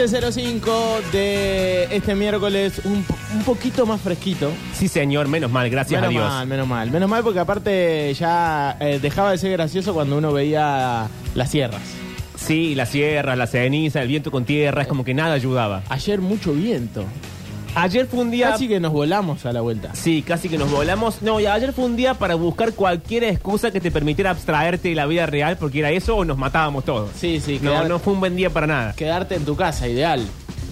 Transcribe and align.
15.05 0.00 1.10
de 1.12 1.94
este 1.94 2.14
miércoles, 2.14 2.80
un, 2.84 3.04
un 3.34 3.42
poquito 3.44 3.84
más 3.84 4.00
fresquito. 4.00 4.50
Sí, 4.72 4.88
señor, 4.88 5.28
menos 5.28 5.50
mal, 5.50 5.68
gracias 5.68 6.00
menos 6.00 6.08
a 6.08 6.18
Dios. 6.18 6.26
mal, 6.32 6.46
menos 6.46 6.66
mal. 6.66 6.90
Menos 6.90 7.10
mal 7.10 7.22
porque 7.22 7.38
aparte 7.38 8.14
ya 8.14 8.78
eh, 8.80 8.98
dejaba 9.02 9.32
de 9.32 9.36
ser 9.36 9.52
gracioso 9.52 9.92
cuando 9.92 10.16
uno 10.16 10.32
veía 10.32 11.06
las 11.34 11.50
sierras. 11.50 11.82
Sí, 12.34 12.74
la 12.74 12.86
sierra, 12.86 13.36
la 13.36 13.46
ceniza, 13.46 14.00
el 14.00 14.08
viento 14.08 14.30
con 14.30 14.46
tierra, 14.46 14.80
es 14.80 14.88
como 14.88 15.04
que 15.04 15.12
nada 15.12 15.34
ayudaba. 15.34 15.82
Ayer 15.90 16.22
mucho 16.22 16.54
viento. 16.54 17.04
Ayer 17.74 18.06
fue 18.06 18.20
un 18.20 18.30
día... 18.30 18.50
Casi 18.50 18.66
que 18.68 18.80
nos 18.80 18.92
volamos 18.92 19.46
a 19.46 19.52
la 19.52 19.60
vuelta. 19.60 19.94
Sí, 19.94 20.22
casi 20.22 20.48
que 20.48 20.58
nos 20.58 20.70
volamos. 20.70 21.22
No, 21.22 21.38
y 21.40 21.46
ayer 21.46 21.72
fue 21.72 21.84
un 21.84 21.96
día 21.96 22.14
para 22.14 22.34
buscar 22.34 22.72
cualquier 22.74 23.24
excusa 23.24 23.70
que 23.70 23.80
te 23.80 23.90
permitiera 23.90 24.30
abstraerte 24.30 24.88
de 24.88 24.94
la 24.96 25.06
vida 25.06 25.26
real, 25.26 25.56
porque 25.56 25.78
era 25.78 25.90
eso 25.90 26.16
o 26.16 26.24
nos 26.24 26.36
matábamos 26.36 26.84
todos. 26.84 27.10
Sí, 27.16 27.40
sí, 27.40 27.60
No, 27.62 27.70
quedar- 27.70 27.88
no 27.88 27.98
fue 28.00 28.12
un 28.14 28.20
buen 28.20 28.34
día 28.36 28.50
para 28.50 28.66
nada. 28.66 28.92
quedarte 28.94 29.36
en 29.36 29.44
tu 29.44 29.54
casa, 29.56 29.86
ideal. 29.88 30.26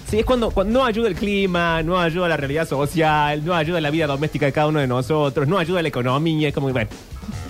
Sí, 0.09 0.19
es 0.19 0.25
cuando, 0.25 0.49
cuando 0.51 0.79
no 0.79 0.85
ayuda 0.85 1.07
el 1.07 1.15
clima, 1.15 1.81
no 1.83 1.99
ayuda 1.99 2.27
la 2.27 2.35
realidad 2.37 2.67
social, 2.67 3.45
no 3.45 3.53
ayuda 3.53 3.79
la 3.79 3.91
vida 3.91 4.05
doméstica 4.07 4.47
de 4.47 4.51
cada 4.51 4.67
uno 4.67 4.79
de 4.79 4.87
nosotros, 4.87 5.47
no 5.47 5.57
ayuda 5.57 5.81
la 5.81 5.87
economía, 5.87 6.47
es 6.49 6.53
como 6.53 6.67
que, 6.67 6.73
bueno. 6.73 6.89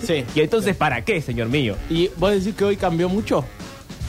Sí. 0.06 0.24
¿Y 0.34 0.40
entonces 0.40 0.76
para 0.76 1.02
qué, 1.04 1.20
señor 1.22 1.48
mío? 1.48 1.74
¿Y 1.88 2.08
vos 2.18 2.30
decís 2.32 2.54
que 2.54 2.64
hoy 2.64 2.76
cambió 2.76 3.08
mucho? 3.08 3.44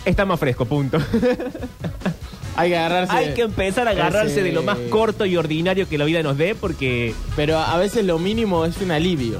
Está 0.06 0.26
más 0.26 0.40
fresco, 0.40 0.66
punto. 0.66 0.98
Hay 2.56 2.70
que 2.70 2.78
agarrarse. 2.78 3.14
Hay 3.14 3.34
que 3.34 3.42
empezar 3.44 3.88
a 3.88 3.92
agarrarse 3.92 4.34
ese- 4.34 4.44
de 4.44 4.52
lo 4.52 4.64
más 4.64 4.78
corto 4.90 5.26
y 5.26 5.38
ordinario 5.38 5.88
que 5.88 5.98
la 5.98 6.06
vida 6.06 6.22
nos 6.24 6.38
dé, 6.38 6.54
porque... 6.56 7.14
Pero 7.36 7.58
a 7.60 7.78
veces 7.78 8.06
lo 8.06 8.20
mínimo 8.20 8.66
es 8.66 8.78
un 8.82 8.92
alivio. 8.92 9.40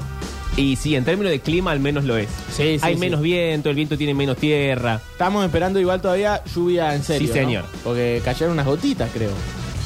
Y 0.56 0.76
sí, 0.76 0.96
en 0.96 1.04
términos 1.04 1.30
de 1.30 1.40
clima 1.40 1.70
al 1.70 1.80
menos 1.80 2.04
lo 2.04 2.16
es. 2.16 2.28
Sí, 2.54 2.78
sí, 2.78 2.80
Hay 2.82 2.94
sí. 2.94 3.00
menos 3.00 3.22
viento, 3.22 3.70
el 3.70 3.76
viento 3.76 3.96
tiene 3.96 4.12
menos 4.12 4.36
tierra. 4.36 5.00
Estamos 5.12 5.44
esperando 5.46 5.80
igual 5.80 6.00
todavía 6.02 6.42
lluvia 6.54 6.94
en 6.94 7.02
serio. 7.02 7.26
Sí, 7.26 7.34
¿no? 7.38 7.40
señor. 7.46 7.64
Porque 7.84 8.20
cayeron 8.24 8.52
unas 8.52 8.66
gotitas, 8.66 9.08
creo. 9.14 9.30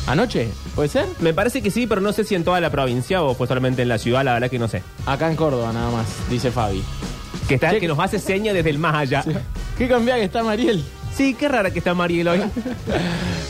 ¿Anoche? 0.09 0.49
¿Puede 0.75 0.89
ser? 0.89 1.07
Me 1.21 1.35
parece 1.35 1.63
que 1.63 1.71
sí, 1.71 1.87
pero 1.87 2.01
no 2.01 2.13
sé 2.13 2.25
si 2.25 2.35
en 2.37 2.45
toda 2.45 2.61
la 2.61 2.71
provincia 2.71 3.23
o 3.23 3.35
pues 3.35 3.49
solamente 3.49 3.83
en 3.83 3.89
la 3.89 3.99
ciudad, 3.99 4.25
la 4.25 4.35
verdad 4.35 4.51
que 4.51 4.59
no 4.59 4.69
sé. 4.69 4.83
Acá 5.05 5.29
en 5.31 5.37
Córdoba 5.37 5.73
nada 5.73 5.91
más, 5.91 6.07
dice 6.31 6.51
Fabi. 6.53 6.83
Que, 7.49 7.55
está, 7.57 7.71
Che, 7.71 7.81
que 7.81 7.89
nos 7.89 7.99
hace 7.99 8.19
señas 8.19 8.55
desde 8.55 8.71
el 8.71 8.79
más 8.79 8.95
allá. 8.95 9.25
¿Qué 9.79 9.89
cambiada 9.89 10.19
que 10.21 10.27
está 10.27 10.43
Mariel? 10.43 10.85
Qué 11.39 11.49
rara 11.49 11.71
que 11.71 11.79
está 11.79 11.95
Mariel 11.95 12.29
hoy. 12.29 12.41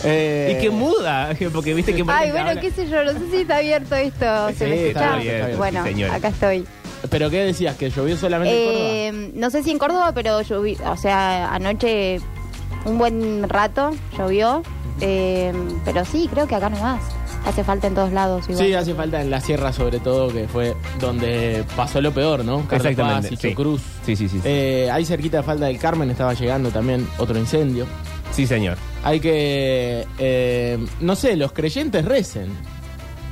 Eh, 0.05 0.57
y 0.57 0.63
que 0.63 0.71
muda, 0.71 1.31
porque 1.53 1.75
viste 1.75 1.93
que... 1.93 2.03
Ay, 2.03 2.05
Mariel 2.07 2.33
bueno, 2.33 2.49
habla- 2.51 2.61
qué 2.61 2.71
sé 2.71 2.87
yo, 2.89 3.03
no 3.03 3.13
sé 3.13 3.29
si 3.31 3.37
está 3.39 3.57
abierto 3.57 3.95
esto. 3.97 4.49
¿Se 4.51 4.55
Sí, 4.55 4.65
me 4.65 4.87
está 4.89 5.01
escucha? 5.01 5.15
abierto, 5.15 5.47
está 5.47 5.57
bueno, 5.59 5.83
sí, 5.83 5.89
señora. 5.89 6.15
acá 6.15 6.29
estoy. 6.29 6.65
¿Pero 7.11 7.31
qué 7.31 7.39
decías? 7.45 7.77
¿Que 7.77 7.91
llovió 7.91 8.17
solamente 8.17 8.55
en 8.55 8.67
Córdoba? 8.73 8.89
Eh, 8.93 9.31
no 9.35 9.51
sé 9.51 9.63
si 9.65 9.71
en 9.73 9.79
Córdoba, 9.79 10.13
pero 10.15 10.43
lloví, 10.43 10.77
o 10.85 10.97
sea, 10.97 11.53
anoche 11.53 12.21
un 12.85 12.99
buen 12.99 13.49
rato 13.49 13.91
llovió. 14.17 14.63
eh, 15.01 15.53
pero 15.85 16.05
sí, 16.05 16.29
creo 16.33 16.47
que 16.47 16.55
acá 16.55 16.71
nomás. 16.71 17.03
Hace 17.47 17.63
falta 17.65 17.87
en 17.87 17.95
todos 17.95 18.13
lados. 18.13 18.45
Igual. 18.49 18.67
Sí, 18.67 18.75
hace 18.75 18.95
falta 18.95 19.21
en 19.23 19.31
la 19.31 19.41
sierra 19.41 19.73
sobre 19.73 20.01
todo, 20.01 20.29
que 20.33 20.49
fue 20.49 20.75
donde 21.01 21.65
pasó 21.77 22.01
lo 22.01 22.13
peor, 22.13 22.45
¿no? 22.45 22.63
Carlos 22.67 22.87
Exactamente, 22.91 23.29
Paz 23.31 23.39
sí. 23.41 23.49
Chocruz. 23.51 23.83
Sí, 24.05 24.17
sí, 24.17 24.29
sí. 24.29 24.39
sí. 24.41 24.43
Eh, 24.45 24.89
ahí 24.93 25.05
cerquita 25.05 25.39
de 25.39 25.43
Falda 25.45 25.67
del 25.67 25.79
Carmen 25.79 26.11
estaba 26.11 26.35
llegando 26.35 26.71
también 26.71 27.07
otro 27.19 27.39
incendio. 27.39 27.87
Sí, 28.33 28.47
señor. 28.47 28.77
Hay 29.05 29.21
que, 29.21 30.05
eh, 30.19 30.85
no 31.01 31.15
sé, 31.15 31.37
los 31.37 31.53
creyentes 31.53 32.05
recen. 32.05 32.49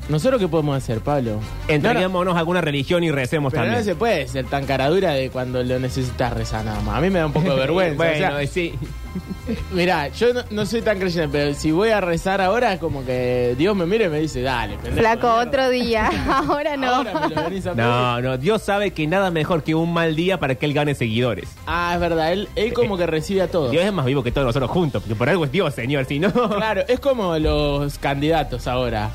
¿Nosotros 0.09 0.41
qué 0.41 0.47
podemos 0.49 0.77
hacer, 0.77 1.01
Pablo? 1.01 1.41
Entreguémonos 1.67 2.37
a 2.37 2.39
alguna 2.39 2.61
religión 2.61 3.03
y 3.03 3.11
recemos 3.11 3.53
Pero 3.53 3.65
no 3.65 3.71
también. 3.73 3.85
se 3.85 3.95
puede 3.97 4.29
ser 4.29 4.45
tan 4.47 4.65
caradura 4.67 5.13
de 5.13 5.31
cuando 5.31 5.63
lo 5.65 5.79
necesitas 5.81 6.33
rezar 6.33 6.65
nada 6.65 6.81
más. 6.83 6.99
A 6.99 7.01
mí 7.01 7.11
me 7.11 7.19
da 7.19 7.27
un 7.27 7.33
poco 7.33 7.51
de 7.51 7.57
vergüenza. 7.61 7.97
bueno, 7.97 8.13
o 8.15 8.39
sea, 8.39 8.47
sí. 8.47 8.75
Mirá, 9.73 10.09
yo 10.09 10.33
no, 10.33 10.43
no 10.51 10.67
soy 10.67 10.83
tan 10.83 10.99
creyente, 10.99 11.29
pero 11.31 11.55
si 11.55 11.71
voy 11.71 11.91
a 11.91 12.01
rezar 12.01 12.41
ahora, 12.41 12.73
es 12.73 12.81
como 12.81 13.05
que 13.05 13.55
Dios 13.57 13.77
me 13.77 13.87
mira 13.87 14.07
y 14.07 14.09
me 14.09 14.21
dice, 14.21 14.43
dale, 14.43 14.75
pendejo, 14.77 14.97
Flaco, 14.99 15.27
mierda. 15.29 15.43
otro 15.43 15.69
día. 15.71 16.11
Ahora 16.29 16.77
no. 16.79 16.95
Ahora 16.95 17.29
me 17.29 17.35
lo 17.35 17.43
venís 17.45 17.67
a 17.67 17.71
pedir. 17.73 17.85
No, 17.85 18.21
no, 18.21 18.39
Dios 18.39 18.63
sabe 18.63 18.93
que 18.93 19.07
nada 19.07 19.31
mejor 19.31 19.63
que 19.63 19.75
un 19.75 19.93
mal 19.93 20.17
día 20.17 20.39
para 20.39 20.55
que 20.55 20.67
él 20.67 20.73
gane 20.75 20.95
seguidores. 20.95 21.49
Ah, 21.67 21.93
es 21.95 22.01
verdad, 22.01 22.33
él, 22.33 22.49
él 22.57 22.73
como 22.73 22.97
que 22.97 23.07
recibe 23.07 23.43
a 23.43 23.49
todos. 23.49 23.71
Dios 23.71 23.85
es 23.85 23.93
más 23.93 24.07
vivo 24.07 24.23
que 24.23 24.33
todos 24.33 24.47
nosotros 24.47 24.71
juntos, 24.71 25.03
porque 25.03 25.15
por 25.15 25.29
algo 25.29 25.45
es 25.45 25.53
Dios, 25.53 25.75
señor, 25.75 26.05
si 26.07 26.19
no... 26.19 26.33
Claro, 26.33 26.83
es 26.89 27.01
como 27.01 27.39
los 27.39 27.99
candidatos 27.99 28.67
ahora. 28.67 29.11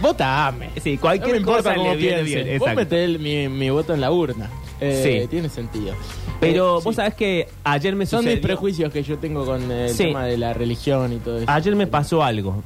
Votame. 0.00 0.70
Sí, 0.82 0.94
No 0.94 1.00
cualquier 1.00 1.32
me 1.32 1.38
importa 1.38 1.62
cosa 1.70 1.74
cómo 1.74 1.90
le 1.92 1.96
viene 1.96 2.22
bien. 2.22 2.58
Vos 2.58 2.74
metés 2.74 3.18
mi, 3.18 3.48
mi 3.48 3.70
voto 3.70 3.94
en 3.94 4.00
la 4.00 4.10
urna. 4.10 4.48
Eh, 4.90 5.20
Sí. 5.22 5.28
Tiene 5.28 5.48
sentido. 5.48 5.94
Pero 6.40 6.78
Eh, 6.78 6.82
vos 6.84 6.94
sí. 6.94 6.96
sabés 6.96 7.14
que 7.14 7.48
ayer 7.64 7.94
me 7.96 8.06
Son 8.06 8.20
sucedió... 8.20 8.36
mis 8.36 8.42
prejuicios 8.44 8.92
que 8.92 9.02
yo 9.02 9.18
tengo 9.18 9.44
con 9.44 9.70
el 9.70 9.90
Sí. 9.90 10.04
tema 10.04 10.24
de 10.24 10.36
la 10.38 10.52
religión 10.54 11.12
y 11.12 11.16
todo 11.18 11.38
eso. 11.38 11.46
Ayer 11.50 11.74
me 11.76 11.86
pasó 11.86 12.22
algo. 12.22 12.62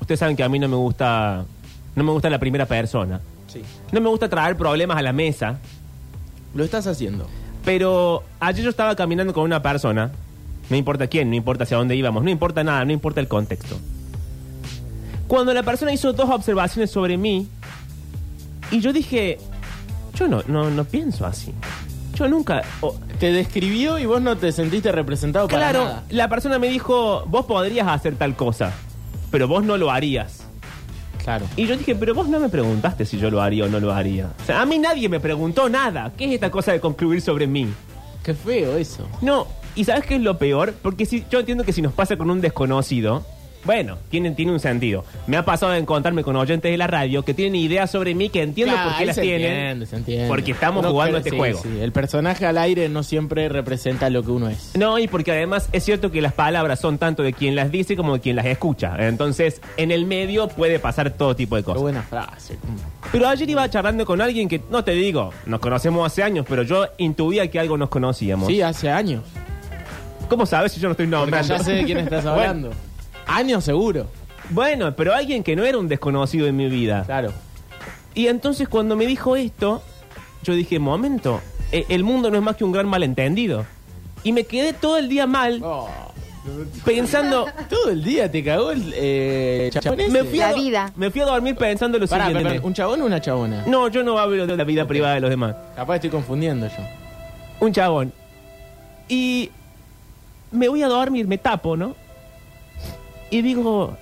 Ustedes 0.00 0.20
saben 0.20 0.36
que 0.36 0.42
a 0.44 0.48
mí 0.48 0.58
no 0.58 0.68
me 0.68 0.76
gusta... 0.76 1.44
No 1.96 2.04
me 2.04 2.10
gusta 2.12 2.28
la 2.28 2.38
primera 2.38 2.66
persona. 2.66 3.20
Sí. 3.46 3.62
No 3.92 4.00
me 4.00 4.08
gusta 4.08 4.28
traer 4.28 4.56
problemas 4.56 4.96
a 4.96 5.02
la 5.02 5.12
mesa. 5.12 5.58
Lo 6.54 6.64
estás 6.64 6.86
haciendo. 6.86 7.26
Pero 7.64 8.22
ayer 8.40 8.62
yo 8.64 8.70
estaba 8.70 8.94
caminando 8.96 9.32
con 9.32 9.44
una 9.44 9.62
persona, 9.62 10.10
no 10.68 10.76
importa 10.76 11.06
quién, 11.06 11.30
no 11.30 11.36
importa 11.36 11.64
hacia 11.64 11.76
dónde 11.78 11.96
íbamos, 11.96 12.22
no 12.22 12.30
importa 12.30 12.62
nada, 12.62 12.84
no 12.84 12.92
importa 12.92 13.20
el 13.20 13.28
contexto. 13.28 13.76
Cuando 15.26 15.54
la 15.54 15.62
persona 15.62 15.92
hizo 15.92 16.12
dos 16.12 16.28
observaciones 16.28 16.90
sobre 16.90 17.16
mí, 17.16 17.48
y 18.70 18.80
yo 18.80 18.92
dije, 18.92 19.38
yo 20.14 20.28
no, 20.28 20.42
no, 20.46 20.70
no 20.70 20.84
pienso 20.84 21.26
así. 21.26 21.52
Yo 22.14 22.28
nunca... 22.28 22.62
o- 22.80 22.94
Te 23.18 23.32
describió 23.32 23.98
y 23.98 24.06
vos 24.06 24.20
no 24.22 24.36
te 24.36 24.52
sentiste 24.52 24.92
representado 24.92 25.48
para 25.48 25.70
claro, 25.70 25.84
nada. 25.84 26.02
la 26.10 26.28
persona 26.28 26.58
me 26.58 26.68
dijo, 26.68 27.24
vos 27.26 27.46
podrías 27.46 27.88
hacer 27.88 28.16
tal 28.16 28.36
cosa, 28.36 28.72
pero 29.30 29.48
vos 29.48 29.64
no 29.64 29.76
lo 29.76 29.90
harías. 29.90 30.44
Claro. 31.22 31.46
Y 31.56 31.66
yo 31.66 31.76
dije, 31.76 31.94
pero 31.94 32.14
vos 32.14 32.28
no 32.28 32.38
me 32.38 32.48
preguntaste 32.50 33.06
si 33.06 33.18
yo 33.18 33.30
lo 33.30 33.40
haría 33.40 33.64
o 33.64 33.68
no 33.68 33.80
lo 33.80 33.92
haría. 33.94 34.30
O 34.42 34.46
sea, 34.46 34.60
a 34.60 34.66
mí 34.66 34.78
nadie 34.78 35.08
me 35.08 35.20
preguntó 35.20 35.68
nada. 35.70 36.12
¿Qué 36.16 36.26
es 36.26 36.32
esta 36.32 36.50
cosa 36.50 36.72
de 36.72 36.80
concluir 36.80 37.20
sobre 37.22 37.46
mí? 37.46 37.66
Qué 38.22 38.34
feo 38.34 38.76
eso. 38.76 39.08
No, 39.22 39.46
¿y 39.74 39.84
sabes 39.84 40.04
qué 40.04 40.16
es 40.16 40.20
lo 40.20 40.36
peor? 40.38 40.74
Porque 40.82 41.06
si, 41.06 41.24
yo 41.30 41.40
entiendo 41.40 41.64
que 41.64 41.72
si 41.72 41.80
nos 41.82 41.92
pasa 41.94 42.16
con 42.18 42.30
un 42.30 42.40
desconocido, 42.42 43.24
bueno, 43.64 43.98
tiene, 44.10 44.30
tiene 44.32 44.52
un 44.52 44.60
sentido. 44.60 45.04
Me 45.26 45.36
ha 45.36 45.44
pasado 45.44 45.72
de 45.72 45.78
encontrarme 45.78 46.22
con 46.22 46.36
oyentes 46.36 46.70
de 46.70 46.76
la 46.76 46.86
radio 46.86 47.22
que 47.24 47.34
tienen 47.34 47.54
ideas 47.56 47.90
sobre 47.90 48.14
mí 48.14 48.28
que 48.28 48.42
entiendo 48.42 48.74
Claro, 48.74 48.88
por 48.90 48.96
qué 48.96 49.02
ahí 49.02 49.06
las 49.06 49.16
se 49.16 49.22
tienen. 49.22 49.52
entiende, 49.52 49.86
se 49.86 49.96
entiende. 49.96 50.28
Porque 50.28 50.52
estamos 50.52 50.84
jugando 50.86 51.18
este 51.18 51.30
sí, 51.30 51.36
juego. 51.36 51.60
sí, 51.62 51.68
El 51.80 51.92
personaje 51.92 52.46
al 52.46 52.58
aire 52.58 52.88
no 52.88 53.02
siempre 53.02 53.48
representa 53.48 54.10
lo 54.10 54.22
que 54.22 54.30
uno 54.30 54.48
es. 54.48 54.72
No, 54.76 54.98
y 54.98 55.08
porque 55.08 55.32
además 55.32 55.68
es 55.72 55.84
cierto 55.84 56.10
que 56.10 56.20
las 56.20 56.32
palabras 56.32 56.80
son 56.80 56.98
tanto 56.98 57.22
de 57.22 57.32
quien 57.32 57.54
las 57.56 57.70
dice 57.72 57.96
como 57.96 58.14
de 58.14 58.20
quien 58.20 58.36
las 58.36 58.46
escucha. 58.46 58.96
Entonces, 58.98 59.60
en 59.76 59.90
el 59.90 60.04
medio 60.06 60.48
puede 60.48 60.78
pasar 60.78 61.10
todo 61.10 61.34
tipo 61.34 61.56
de 61.56 61.62
Qué 61.62 61.66
cosas. 61.66 61.82
buena 61.82 62.02
frase. 62.02 62.56
Pero 63.12 63.28
ayer 63.28 63.48
iba 63.48 63.68
charlando 63.70 64.04
con 64.04 64.20
alguien 64.20 64.48
que, 64.48 64.60
no 64.70 64.84
te 64.84 64.92
digo, 64.92 65.32
nos 65.46 65.60
conocemos 65.60 66.06
hace 66.06 66.22
años, 66.22 66.44
pero 66.48 66.62
yo 66.62 66.86
intuía 66.98 67.50
que 67.50 67.58
algo 67.60 67.76
nos 67.78 67.88
conocíamos. 67.88 68.48
Sí, 68.48 68.60
hace 68.62 68.90
años. 68.90 69.22
¿Cómo 70.28 70.46
sabes 70.46 70.72
si 70.72 70.80
yo 70.80 70.88
no 70.88 70.92
estoy 70.92 71.06
Porque 71.06 71.16
nombrando? 71.20 71.56
ya 71.56 71.62
sé 71.62 71.72
de 71.72 71.84
quién 71.84 71.98
estás 71.98 72.24
Bueno, 72.24 72.40
hablando. 72.40 72.70
Años 73.26 73.64
seguro. 73.64 74.06
Bueno, 74.50 74.94
pero 74.94 75.14
alguien 75.14 75.42
que 75.42 75.56
no 75.56 75.64
era 75.64 75.78
un 75.78 75.88
desconocido 75.88 76.46
en 76.46 76.56
mi 76.56 76.68
vida. 76.68 77.04
Claro. 77.06 77.32
Y 78.14 78.26
entonces 78.28 78.68
cuando 78.68 78.94
me 78.96 79.06
dijo 79.06 79.36
esto, 79.36 79.82
yo 80.42 80.54
dije, 80.54 80.78
momento, 80.78 81.40
eh, 81.72 81.86
el 81.88 82.04
mundo 82.04 82.30
no 82.30 82.36
es 82.36 82.42
más 82.42 82.56
que 82.56 82.64
un 82.64 82.72
gran 82.72 82.86
malentendido. 82.86 83.64
Y 84.22 84.32
me 84.32 84.44
quedé 84.44 84.72
todo 84.72 84.98
el 84.98 85.08
día 85.08 85.26
mal 85.26 85.60
Oh, 85.62 85.88
pensando... 86.84 87.46
todo 87.68 87.90
el 87.90 88.04
día 88.04 88.30
te 88.30 88.44
cagó 88.44 88.70
el 88.70 88.92
eh, 88.94 89.70
chabón 89.72 90.00
ese. 90.00 90.10
Me 90.12 90.24
fui, 90.24 90.40
a, 90.40 90.48
La 90.48 90.52
do- 90.52 90.62
vida. 90.62 90.92
me 90.96 91.10
fui 91.10 91.20
a 91.22 91.24
dormir 91.24 91.56
pensando 91.56 91.98
lo 91.98 92.06
Pará, 92.06 92.26
siguiente. 92.26 92.48
pará, 92.54 92.66
¿Un 92.66 92.74
chabón 92.74 93.02
o 93.02 93.06
una 93.06 93.20
chabona? 93.20 93.64
No, 93.66 93.88
yo 93.88 94.02
no 94.04 94.18
hablo 94.18 94.46
de 94.46 94.56
la 94.56 94.64
vida 94.64 94.86
privada 94.86 95.14
de 95.14 95.20
los 95.20 95.30
demás. 95.30 95.56
Capaz 95.74 95.96
estoy 95.96 96.10
confundiendo 96.10 96.66
yo. 96.68 96.74
Un 97.60 97.72
chabón. 97.72 98.12
Y 99.08 99.50
me 100.52 100.68
voy 100.68 100.82
a 100.82 100.88
dormir, 100.88 101.26
me 101.26 101.38
tapo, 101.38 101.76
¿no? 101.76 101.96
Y 103.30 103.42
digo, 103.42 103.96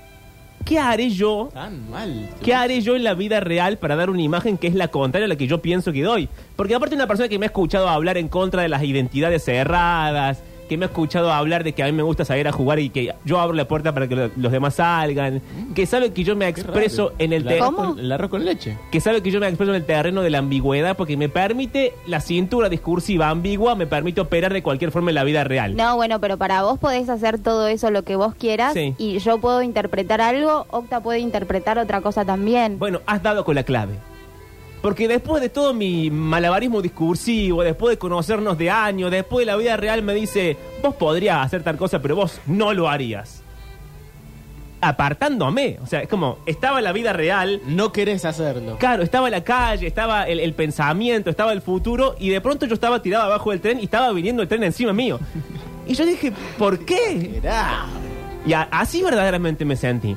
¿qué 0.65 0.79
haré 0.79 1.11
yo? 1.11 1.49
Tan 1.53 1.89
mal. 1.91 2.29
¿Qué 2.43 2.55
haré 2.55 2.81
yo 2.81 2.97
en 2.97 3.05
la 3.05 3.15
vida 3.15 3.41
real 3.41 3.79
para 3.79 3.97
dar 3.97 4.11
una 4.11 4.23
imagen 4.23 4.59
que 4.59 4.67
es 4.67 4.75
la 4.75 4.89
contraria 4.89 5.27
a 5.27 5.29
la 5.29 5.37
que 5.37 5.47
yo 5.47 5.63
pienso 5.63 5.93
que 5.93 6.03
doy? 6.03 6.29
Porque 6.57 6.75
aparte 6.75 6.95
una 6.95 7.07
persona 7.07 7.29
que 7.29 7.39
me 7.39 7.47
ha 7.47 7.49
escuchado 7.49 7.89
hablar 7.89 8.19
en 8.19 8.29
contra 8.29 8.63
de 8.63 8.69
las 8.69 8.83
identidades 8.83 9.45
cerradas, 9.45 10.43
que 10.73 10.79
me 10.79 10.87
ha 10.87 10.89
escuchado 10.89 11.31
hablar 11.33 11.65
de 11.65 11.73
que 11.75 11.83
a 11.83 11.87
mí 11.87 11.93
me 11.93 12.03
gusta 12.03 12.25
salir 12.25 12.49
a 12.49 12.53
jugar 12.53 12.79
y 12.79 12.89
que 12.89 13.15
yo 13.25 13.39
abro 13.41 13.55
la 13.55 13.69
puerta 13.69 13.93
para 13.93 14.09
que 14.09 14.17
lo- 14.17 14.31
los 14.37 14.51
demás 14.53 14.75
salgan, 14.77 15.43
que 15.75 15.85
sabe 15.85 16.13
que 16.13 16.25
yo 16.25 16.35
me 16.35 16.49
expreso 16.49 17.09
raro. 17.11 17.15
en 17.19 17.33
el 17.35 17.43
terreno 17.45 17.65
arroz 17.67 17.77
¿Cómo? 17.77 17.89
con- 17.91 17.99
El 18.01 18.13
arroz 18.13 18.31
con 18.31 18.45
leche. 18.45 18.79
que 18.91 19.01
sabe 19.01 19.23
que 19.23 19.31
yo 19.31 19.39
me 19.39 19.49
expreso 19.49 19.73
en 19.73 19.77
el 19.77 19.85
terreno 19.85 20.23
de 20.23 20.31
la 20.31 20.39
ambigüedad 20.39 20.97
porque 20.97 21.17
me 21.19 21.29
permite 21.29 21.93
la 22.07 22.21
cintura 22.21 22.71
discursiva 22.71 23.29
ambigua, 23.29 23.75
me 23.75 23.87
permite 23.87 24.21
operar 24.23 24.53
de 24.53 24.63
cualquier 24.63 24.91
forma 24.93 25.11
en 25.11 25.17
la 25.17 25.25
vida 25.25 25.45
real. 25.45 25.77
No, 25.77 25.97
bueno, 25.97 26.21
pero 26.21 26.39
para 26.39 26.63
vos 26.63 26.79
podés 26.79 27.09
hacer 27.11 27.39
todo 27.39 27.67
eso 27.69 27.91
lo 27.91 28.03
que 28.03 28.17
vos 28.17 28.35
quieras 28.35 28.73
Sí. 28.73 28.95
y 28.97 29.19
yo 29.19 29.39
puedo 29.39 29.63
interpretar 29.63 30.21
algo, 30.23 30.67
Octa 30.71 31.01
puede 31.03 31.19
interpretar 31.19 31.79
otra 31.79 32.01
cosa 32.01 32.25
también. 32.25 32.79
Bueno, 32.79 33.01
has 33.07 33.23
dado 33.23 33.45
con 33.45 33.55
la 33.55 33.63
clave. 33.65 33.93
Porque 34.83 35.07
después 35.09 35.41
de 35.41 35.49
todo 35.49 35.73
mi 35.73 36.11
malabarismo 36.11 36.83
discursivo, 36.83 37.63
después 37.63 37.93
de 37.95 37.99
conocernos 37.99 38.59
de 38.59 38.69
años, 38.71 39.11
después 39.13 39.47
de 39.47 39.53
la 39.53 39.57
vida 39.57 39.77
real 39.77 40.03
me 40.03 40.13
dice, 40.13 40.57
vos 40.83 40.95
podrías 40.97 41.39
hacer 41.47 41.63
tal 41.63 41.77
cosa, 41.77 42.03
pero 42.03 42.17
vos 42.17 42.41
no 42.47 42.75
lo 42.75 42.89
harías. 42.89 43.43
apartándome. 44.81 45.79
O 45.81 45.87
sea, 45.87 46.01
es 46.03 46.09
como, 46.09 46.39
estaba 46.47 46.81
la 46.81 46.91
vida 46.93 47.13
real, 47.13 47.61
No 47.67 47.93
querés 47.93 48.25
hacerlo. 48.25 48.77
Claro, 48.79 49.05
estaba 49.05 49.31
la 49.31 49.45
calle, 49.45 49.87
estaba 49.87 50.25
el, 50.25 50.41
el 50.41 50.55
pensamiento, 50.55 51.31
estaba 51.31 51.53
el 51.53 51.63
futuro 51.63 52.17
y 52.19 52.31
de 52.31 52.41
pronto 52.41 52.67
yo 52.67 52.75
estaba 52.75 53.01
tirado 53.01 53.25
abajo 53.25 53.53
del 53.53 53.61
tren 53.61 53.79
y 53.79 53.85
estaba 53.85 54.11
viniendo 54.13 54.43
el 54.43 54.49
tren 54.49 54.65
encima 54.65 54.93
mío. 54.93 55.21
Y 55.87 55.95
yo 55.95 56.05
dije, 56.05 56.33
¿por 56.59 56.85
qué? 56.85 57.41
Y 58.45 58.53
así 58.53 59.03
verdaderamente 59.05 59.65
me 59.65 59.77
sentí. 59.77 60.17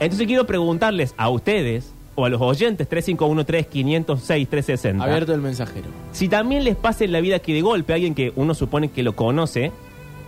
Entonces 0.00 0.26
quiero 0.26 0.46
preguntarles 0.46 1.14
a 1.18 1.28
ustedes 1.28 1.92
o 2.14 2.24
a 2.24 2.28
los 2.28 2.40
oyentes 2.40 2.88
3513-506-360 2.90 5.02
Abierto 5.02 5.34
el 5.34 5.40
mensajero. 5.40 5.86
si 6.12 6.28
también 6.28 6.64
les 6.64 6.76
pasa 6.76 7.04
en 7.04 7.12
la 7.12 7.20
vida 7.20 7.38
que 7.38 7.54
de 7.54 7.62
golpe 7.62 7.94
alguien 7.94 8.14
que 8.14 8.32
uno 8.36 8.54
supone 8.54 8.90
que 8.90 9.02
lo 9.02 9.14
conoce 9.16 9.72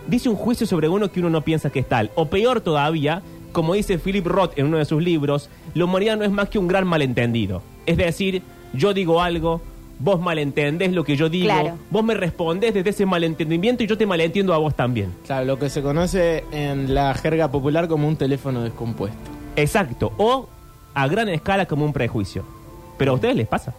dice 0.07 0.29
un 0.29 0.35
juicio 0.35 0.65
sobre 0.67 0.87
uno 0.89 1.11
que 1.11 1.19
uno 1.19 1.29
no 1.29 1.41
piensa 1.41 1.69
que 1.71 1.79
es 1.79 1.89
tal. 1.89 2.11
O 2.15 2.27
peor 2.27 2.61
todavía, 2.61 3.21
como 3.51 3.73
dice 3.73 3.97
Philip 3.97 4.25
Roth 4.27 4.51
en 4.57 4.67
uno 4.67 4.77
de 4.77 4.85
sus 4.85 5.01
libros, 5.01 5.49
la 5.73 5.85
humanidad 5.85 6.17
no 6.17 6.23
es 6.25 6.31
más 6.31 6.49
que 6.49 6.59
un 6.59 6.67
gran 6.67 6.85
malentendido. 6.85 7.63
Es 7.87 7.97
decir, 7.97 8.43
yo 8.73 8.93
digo 8.93 9.21
algo, 9.23 9.61
vos 9.97 10.21
malentendés 10.21 10.93
lo 10.93 11.03
que 11.03 11.15
yo 11.15 11.27
digo, 11.29 11.45
Claro. 11.47 11.79
vos 11.89 12.03
me 12.03 12.13
respondés 12.13 12.75
desde 12.75 12.91
ese 12.91 13.07
malentendimiento 13.07 13.83
y 13.83 13.87
yo 13.87 13.97
te 13.97 14.05
malentiendo 14.05 14.53
a 14.53 14.59
vos 14.59 14.75
también. 14.75 15.11
Claro, 15.25 15.45
lo 15.45 15.57
que 15.57 15.69
se 15.69 15.81
conoce 15.81 16.43
en 16.51 16.93
la 16.93 17.11
jerga 17.15 17.49
popular 17.49 17.87
como 17.87 18.07
un 18.07 18.15
teléfono 18.15 18.61
descompuesto. 18.61 19.17
Exacto. 19.55 20.13
O 20.17 20.47
a 20.95 21.07
gran 21.07 21.29
escala 21.29 21.65
como 21.67 21.85
un 21.85 21.93
prejuicio. 21.93 22.43
Pero 22.97 23.11
a 23.11 23.15
ustedes 23.15 23.35
les 23.35 23.47
pasa. 23.47 23.73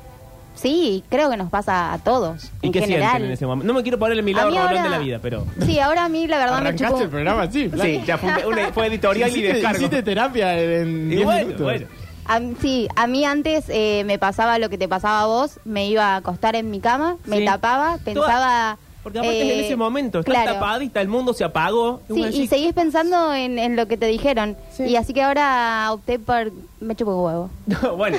Sí, 0.55 1.05
creo 1.11 1.29
que 1.29 1.37
nos 1.37 1.51
pasa 1.51 1.93
a 1.93 1.99
todos. 1.99 2.51
¿Y 2.63 2.67
en 2.69 2.73
qué 2.73 2.81
general. 2.81 3.09
sienten 3.11 3.27
en 3.27 3.33
ese 3.33 3.45
momento? 3.47 3.67
No 3.71 3.77
me 3.79 3.83
quiero 3.83 3.99
poner 3.99 4.19
en 4.19 4.25
mi 4.25 4.33
A 4.33 4.37
lado 4.37 4.51
mí 4.51 4.57
Roldán 4.57 4.77
ahora- 4.77 4.83
de 4.85 4.89
la 4.91 4.99
vida, 4.99 5.19
pero... 5.21 5.45
Sí, 5.67 5.79
ahora 5.81 6.05
a 6.05 6.09
mí 6.09 6.27
la 6.27 6.39
verdad 6.39 6.63
me 6.63 6.75
chupó. 6.75 6.99
el 7.01 7.09
programa 7.11 7.43
así. 7.43 7.71
Sí, 7.83 8.03
ya 8.07 8.17
fue, 8.17 8.47
una- 8.47 8.73
fue 8.73 8.87
editorial 8.87 9.29
y 9.31 9.33
Hiciste- 9.35 9.53
descargo. 9.55 9.77
Hiciste 9.79 10.03
terapia 10.03 10.59
en 10.59 11.13
Y 11.13 11.17
10 11.17 11.25
bueno, 11.25 11.41
minutos. 11.47 11.63
bueno. 11.63 11.87
A 12.29 12.41
sí, 12.61 12.89
a 12.97 13.07
mí 13.07 13.25
antes 13.25 13.67
eh, 13.69 14.03
me 14.07 14.19
pasaba 14.19 14.59
lo 14.59 14.69
que 14.71 14.79
te 14.79 14.89
pasaba 14.89 15.21
a 15.23 15.27
vos. 15.27 15.61
Me 15.65 15.87
iba 15.89 16.15
a 16.15 16.17
acostar 16.17 16.57
en 16.57 16.71
mi 16.71 16.81
cama, 16.81 17.17
me 17.27 17.39
Sí. 17.41 17.45
tapaba, 17.45 17.99
pensaba... 18.05 18.79
Porque 19.07 19.21
aparte 19.21 19.41
eh, 19.41 19.59
en 19.61 19.65
ese 19.65 19.77
momento 19.77 20.19
estás 20.19 20.35
claro. 20.35 20.55
tapadita, 20.55 21.01
el 21.01 21.07
mundo 21.07 21.33
se 21.33 21.45
apagó. 21.45 22.01
Sí, 22.13 22.21
y 22.25 22.49
seguís 22.49 22.73
pensando 22.73 23.33
en, 23.33 23.57
en 23.57 23.77
lo 23.77 23.87
que 23.87 23.97
te 23.97 24.07
dijeron. 24.07 24.57
Sí. 24.73 24.83
Y 24.83 24.97
así 24.97 25.15
que 25.15 25.23
ahora 25.23 25.91
opté 25.93 26.19
por... 26.19 26.51
Me 26.81 26.97
chupo 26.97 27.15
un 27.15 27.25
huevo. 27.25 27.51
No, 27.67 27.95
bueno, 27.97 28.19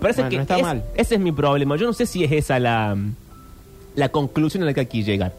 parece 0.00 0.20
Bueno, 0.22 0.36
que 0.36 0.42
está 0.42 0.56
es- 0.58 0.62
mal. 0.62 0.84
ese 0.94 1.16
es 1.16 1.20
mi 1.20 1.32
problema. 1.32 1.74
Yo 1.74 1.86
no 1.86 1.92
sé 1.94 2.06
si 2.06 2.22
es 2.22 2.30
esa 2.30 2.60
la, 2.60 2.96
la 3.96 4.08
conclusión 4.10 4.62
a 4.62 4.66
la 4.66 4.72
que 4.72 4.80
hay 4.82 4.86
que 4.86 5.02
llegar. 5.02 5.32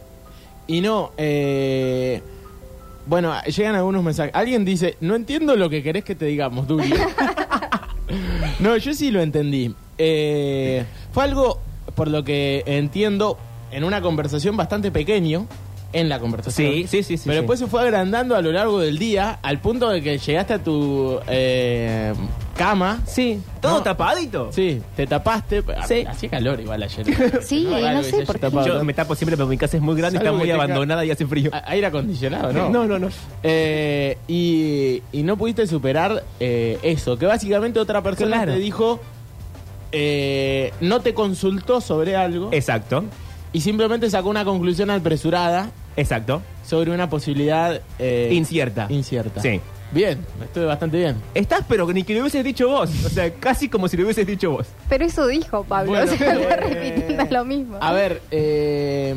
Y 0.67 0.81
no, 0.81 1.11
eh, 1.15 2.21
bueno, 3.05 3.33
llegan 3.43 3.75
algunos 3.75 4.03
mensajes. 4.03 4.35
Alguien 4.35 4.65
dice, 4.65 4.97
no 4.99 5.15
entiendo 5.15 5.55
lo 5.55 5.69
que 5.69 5.81
querés 5.81 6.03
que 6.03 6.15
te 6.15 6.25
digamos, 6.25 6.67
Dulio. 6.67 6.97
no, 8.59 8.75
yo 8.75 8.93
sí 8.93 9.09
lo 9.09 9.21
entendí. 9.21 9.73
Eh, 9.97 10.83
fue 11.13 11.23
algo, 11.23 11.59
por 11.95 12.09
lo 12.09 12.25
que 12.25 12.63
entiendo, 12.65 13.37
en 13.71 13.83
una 13.83 14.01
conversación 14.01 14.55
bastante 14.57 14.91
pequeño, 14.91 15.45
en 15.91 16.07
la 16.07 16.19
conversación. 16.19 16.71
Sí, 16.71 16.85
sí, 16.87 17.01
sí, 17.01 17.17
sí, 17.17 17.23
Pero 17.25 17.33
sí. 17.33 17.39
después 17.39 17.59
se 17.59 17.65
fue 17.65 17.81
agrandando 17.81 18.35
a 18.35 18.41
lo 18.43 18.51
largo 18.51 18.79
del 18.79 18.99
día, 18.99 19.39
al 19.41 19.59
punto 19.59 19.89
de 19.89 20.03
que 20.03 20.19
llegaste 20.19 20.53
a 20.53 20.59
tu 20.63 21.19
eh, 21.27 22.13
cama. 22.55 22.99
Sí, 23.07 23.41
todo 23.59 23.77
No. 23.77 23.81
tapadito. 23.83 24.51
Sí, 24.51 24.83
te 24.95 25.07
tapaste. 25.07 25.63
Sí. 25.87 26.05
Hacía 26.07 26.29
calor 26.29 26.59
igual 26.59 26.83
ayer. 26.83 27.07
Sí, 27.41 27.63
No, 27.63 27.71
no 27.93 28.01
que 28.01 28.11
sé 28.11 28.23
por 28.23 28.39
qué. 28.39 28.51
Yo 28.67 28.83
me 28.83 28.93
tapo 28.93 29.15
siempre, 29.15 29.35
pero 29.35 29.47
mi 29.47 29.57
casa 29.57 29.77
es 29.77 29.81
muy 29.83 29.95
grande, 29.95 30.19
Salvo 30.19 30.29
está 30.35 30.37
muy 30.43 30.51
abandonada 30.51 31.03
y 31.05 31.09
hace 31.09 31.25
frío. 31.25 31.49
A- 31.51 31.63
Aire 31.71 31.87
acondicionado, 31.87 32.53
¿no? 32.53 32.69
No, 32.69 32.85
no, 32.85 32.99
no. 32.99 33.07
Eh, 33.41 34.15
y, 34.27 35.01
y 35.11 35.23
no 35.23 35.37
pudiste 35.37 35.65
superar 35.65 36.23
eh, 36.39 36.77
eso, 36.83 37.17
que 37.17 37.25
básicamente 37.25 37.79
otra 37.79 38.03
persona 38.03 38.35
Claro. 38.37 38.53
te 38.53 38.59
dijo, 38.59 38.99
eh, 39.91 40.71
no 40.81 40.99
te 41.01 41.15
consultó 41.15 41.81
sobre 41.81 42.15
algo 42.15 42.49
Exacto, 42.51 43.05
y 43.53 43.61
simplemente 43.61 44.09
sacó 44.09 44.29
una 44.29 44.45
conclusión 44.45 44.89
apresurada 44.89 45.71
exacto. 45.95 46.41
sobre 46.65 46.91
una 46.91 47.09
posibilidad 47.09 47.81
eh, 47.97 48.29
Incierta. 48.31 48.87
incierta. 48.89 49.41
Sí. 49.41 49.59
Bien, 49.91 50.19
estuve 50.43 50.65
bastante 50.65 50.97
bien. 50.97 51.15
Estás, 51.33 51.63
pero 51.67 51.91
ni 51.91 52.03
que 52.03 52.13
lo 52.13 52.21
hubieses 52.21 52.43
dicho 52.43 52.67
vos. 52.69 52.89
O 53.05 53.09
sea, 53.09 53.31
casi 53.33 53.69
como 53.69 53.87
si 53.87 53.97
lo 53.97 54.03
hubieses 54.03 54.25
dicho 54.27 54.51
vos. 54.51 54.67
Pero 54.87 55.05
eso 55.05 55.25
dijo 55.27 55.63
Pablo. 55.63 55.91
Bueno, 55.91 56.11
o 56.11 56.15
sea, 56.15 56.33
está 56.33 56.53
eh, 56.53 56.55
repitiendo 56.57 57.25
lo 57.31 57.45
mismo. 57.45 57.77
A 57.81 57.91
ver, 57.91 58.21
eh, 58.31 59.15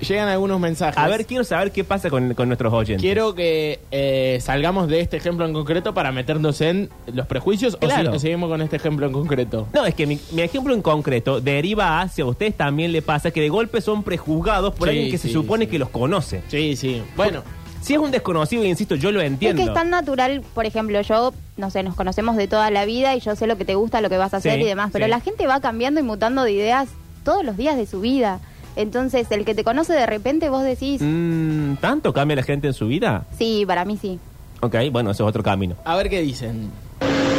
llegan 0.00 0.28
algunos 0.28 0.58
mensajes. 0.60 0.96
A 0.98 1.06
ver, 1.08 1.26
quiero 1.26 1.44
saber 1.44 1.72
qué 1.72 1.84
pasa 1.84 2.08
con, 2.10 2.32
con 2.34 2.48
nuestros 2.48 2.72
oyentes. 2.72 3.02
Quiero 3.02 3.34
que 3.34 3.80
eh, 3.90 4.38
salgamos 4.40 4.88
de 4.88 5.00
este 5.00 5.16
ejemplo 5.18 5.44
en 5.46 5.52
concreto 5.52 5.92
para 5.94 6.12
meternos 6.12 6.60
en 6.60 6.88
los 7.12 7.26
prejuicios 7.26 7.76
Claro. 7.76 8.10
o, 8.10 8.12
si- 8.14 8.20
seguimos 8.20 8.48
con 8.48 8.62
este 8.62 8.76
ejemplo 8.76 9.06
en 9.06 9.12
concreto. 9.12 9.68
No, 9.74 9.84
es 9.84 9.94
que 9.94 10.06
mi, 10.06 10.18
mi 10.32 10.42
ejemplo 10.42 10.72
en 10.74 10.82
concreto 10.82 11.40
deriva 11.40 12.00
hacia 12.00 12.24
ustedes 12.24 12.56
también 12.56 12.92
le 12.92 13.02
pasa 13.02 13.30
que 13.30 13.40
de 13.40 13.48
golpe 13.48 13.80
son 13.80 14.02
prejuzgados 14.02 14.74
por 14.74 14.88
Sí, 14.88 14.94
alguien 14.94 15.10
que 15.10 15.18
se 15.18 15.28
sí, 15.28 15.34
supone 15.34 15.66
sí. 15.66 15.70
que 15.70 15.78
los 15.78 15.90
conoce. 15.90 16.42
Sí, 16.48 16.76
sí. 16.76 17.02
Bueno, 17.16 17.42
Si 17.88 17.94
es 17.94 18.00
un 18.00 18.10
desconocido, 18.10 18.64
insisto, 18.64 18.96
yo 18.96 19.10
lo 19.12 19.20
Es 19.22 19.26
entiendo. 19.28 19.62
que 19.62 19.68
es 19.68 19.72
tan 19.74 19.88
natural, 19.88 20.42
por 20.54 20.66
ejemplo, 20.66 21.00
yo, 21.00 21.32
no 21.56 21.70
sé, 21.70 21.82
nos 21.82 21.94
conocemos 21.94 22.36
de 22.36 22.46
toda 22.46 22.70
la 22.70 22.84
vida 22.84 23.16
y 23.16 23.20
yo 23.20 23.34
sé 23.34 23.46
lo 23.46 23.56
que 23.56 23.64
te 23.64 23.76
gusta, 23.76 24.02
lo 24.02 24.10
que 24.10 24.18
vas 24.18 24.34
a 24.34 24.36
hacer 24.36 24.56
Sí, 24.56 24.60
y 24.60 24.64
demás, 24.64 24.90
pero 24.92 25.06
sí. 25.06 25.10
la 25.10 25.20
gente 25.20 25.46
va 25.46 25.60
cambiando 25.60 25.98
y 25.98 26.02
mutando 26.02 26.42
de 26.44 26.52
ideas 26.52 26.88
todos 27.24 27.42
los 27.46 27.56
días 27.56 27.78
de 27.78 27.86
su 27.86 28.00
vida. 28.02 28.40
Entonces, 28.76 29.26
el 29.30 29.46
que 29.46 29.54
te 29.54 29.64
conoce 29.64 29.94
de 29.94 30.04
repente, 30.04 30.50
vos 30.50 30.64
decís, 30.64 31.00
Mm, 31.02 31.76
¿Tanto 31.76 32.12
cambia 32.12 32.36
la 32.36 32.42
gente 32.42 32.66
en 32.66 32.74
su 32.74 32.88
vida? 32.88 33.24
sí, 33.38 33.64
para 33.66 33.86
mí 33.86 33.96
sí. 33.96 34.18
Ok, 34.60 34.74
bueno, 34.92 35.10
eso 35.12 35.24
es 35.24 35.28
otro 35.30 35.42
camino. 35.42 35.74
a 35.86 35.96
ver 35.96 36.10
qué 36.10 36.20
dicen. 36.20 36.70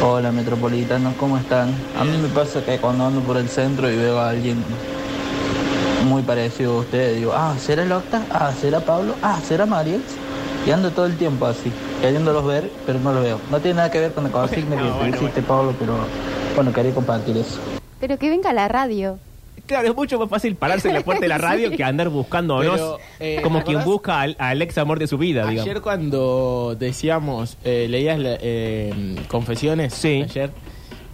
Hola 0.02 0.32
metropolitanos, 0.32 1.14
¿cómo 1.14 1.38
están? 1.38 1.72
A 1.96 2.02
mí 2.02 2.16
me 2.18 2.28
pasa 2.28 2.64
que 2.64 2.76
cuando 2.78 3.06
ando 3.06 3.20
por 3.20 3.36
el 3.36 3.48
centro 3.48 3.88
y 3.88 3.96
veo 3.96 4.18
a 4.18 4.30
alguien 4.30 4.56
muy 6.08 6.22
parecido 6.22 6.78
a 6.78 6.80
usted, 6.80 7.16
digo, 7.16 7.32
ah, 7.36 7.54
¿será 7.60 7.84
el 7.84 7.92
Octa? 7.92 8.22
Ah, 8.32 8.50
¿será 8.58 8.80
Pablo? 8.80 9.14
Ah, 9.22 9.38
¿será 9.46 9.64
Mariel? 9.66 10.02
Y 10.66 10.70
ando 10.72 10.90
todo 10.90 11.06
el 11.06 11.16
tiempo 11.16 11.46
así, 11.46 11.72
queriéndolos 12.02 12.44
ver, 12.46 12.70
pero 12.86 12.98
no 13.00 13.12
los 13.14 13.22
veo. 13.24 13.40
No 13.50 13.60
tiene 13.60 13.76
nada 13.76 13.90
que 13.90 13.98
ver 13.98 14.12
con 14.12 14.24
la 14.24 14.30
consigna 14.30 14.76
No, 14.76 14.82
que 14.82 14.90
bueno, 14.90 15.16
hiciste, 15.16 15.42
Pablo, 15.42 15.74
pero 15.78 15.96
bueno, 16.54 16.72
quería 16.72 16.92
compartir 16.92 17.36
eso. 17.38 17.58
Pero 17.98 18.18
que 18.18 18.28
venga 18.28 18.50
a 18.50 18.52
la 18.52 18.68
radio. 18.68 19.18
Claro, 19.66 19.88
es 19.88 19.94
mucho 19.96 20.18
más 20.18 20.28
fácil 20.28 20.56
pararse 20.56 20.88
en 20.88 20.94
la 20.94 21.00
puerta 21.02 21.22
de 21.22 21.28
la 21.28 21.38
radio 21.38 21.70
Sí. 21.70 21.76
que 21.76 21.84
andar 21.84 22.08
buscándonos 22.08 22.72
Pero, 22.74 22.98
eh, 23.20 23.40
como 23.42 23.60
¿te 23.60 23.66
quien 23.66 23.84
busca 23.84 24.20
al, 24.20 24.36
al 24.38 24.60
ex 24.60 24.76
amor 24.78 24.98
de 24.98 25.06
su 25.06 25.16
vida, 25.16 25.42
digamos. 25.46 25.62
Ayer 25.62 25.80
cuando 25.80 26.76
decíamos, 26.78 27.56
eh, 27.64 27.86
leías 27.88 28.18
la- 28.18 28.36
eh, 28.40 29.16
confesiones 29.28 29.94
Sí. 29.94 30.22
ayer 30.24 30.50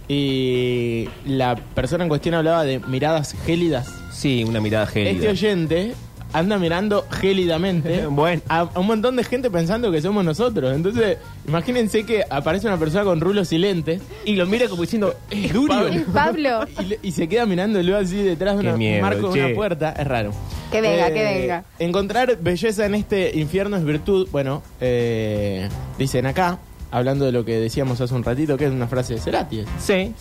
y 0.09 1.07
la 1.25 1.55
persona 1.55 2.03
en 2.03 2.09
cuestión 2.09 2.35
hablaba 2.35 2.63
de 2.63 2.79
miradas 2.79 3.35
gélidas. 3.45 3.87
Sí, 4.11 4.43
una 4.43 4.59
mirada 4.59 4.87
gélida. 4.87 5.11
Este 5.11 5.27
oyente 5.29 5.93
anda 6.33 6.57
mirando 6.57 7.05
gélidamente 7.09 8.05
Bueno. 8.09 8.41
a, 8.49 8.59
a 8.61 8.79
un 8.79 8.87
montón 8.87 9.15
de 9.15 9.23
gente 9.23 9.49
pensando 9.49 9.91
que 9.91 10.01
somos 10.01 10.23
nosotros. 10.25 10.75
Entonces, 10.75 11.17
imagínense 11.47 12.05
que 12.05 12.23
aparece 12.29 12.67
una 12.67 12.77
persona 12.77 13.03
con 13.03 13.19
rulos 13.21 13.47
silentes 13.47 14.01
Y 14.25 14.35
lo 14.35 14.45
mira 14.45 14.67
como 14.67 14.81
diciendo, 14.83 15.15
es 15.29 15.53
Durio. 15.53 15.87
Es 15.87 16.03
Pablo. 16.13 16.59
y, 17.01 17.07
y 17.07 17.11
se 17.11 17.27
queda 17.27 17.45
mirándolo 17.45 17.97
así 17.97 18.17
detrás 18.21 18.55
de 18.57 18.61
una- 18.67 18.77
miedo, 18.77 18.95
un 18.97 19.01
marco 19.01 19.29
de 19.31 19.45
una 19.45 19.55
puerta. 19.55 19.91
Es 19.97 20.07
raro. 20.07 20.31
Que 20.71 20.81
venga, 20.81 21.07
Eh, 21.07 21.13
que 21.13 21.23
venga. 21.23 21.63
Encontrar 21.79 22.37
belleza 22.41 22.85
en 22.85 22.95
este 22.95 23.37
infierno 23.39 23.77
es 23.77 23.85
virtud. 23.85 24.27
Bueno, 24.31 24.61
eh, 24.81 25.69
dicen 25.97 26.25
acá, 26.25 26.59
hablando 26.91 27.25
de 27.25 27.31
lo 27.31 27.45
que 27.45 27.57
decíamos 27.57 28.01
hace 28.01 28.13
un 28.13 28.23
ratito, 28.23 28.57
que 28.57 28.65
es 28.65 28.71
una 28.71 28.87
frase 28.87 29.13
de 29.15 29.19
Cerati. 29.21 29.63
Sí. 29.79 30.13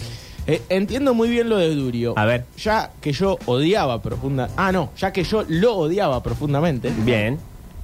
Eh, 0.47 0.63
entiendo 0.69 1.13
muy 1.15 1.29
bien 1.29 1.49
lo 1.49 1.57
de 1.57 1.75
Durio. 1.75 2.15
A 2.17 2.25
ver. 2.25 2.45
Ya 2.59 2.91
que 3.01 3.13
yo 3.13 3.39
odiaba 3.47 4.01
profunda. 4.01 4.49
Ah, 4.57 4.71
no, 4.71 4.91
ya 4.97 5.13
que 5.13 5.25
yo 5.25 5.45
lo 5.49 5.77
odiaba 5.77 6.23
profundamente. 6.23 6.93
Bien. 7.05 7.39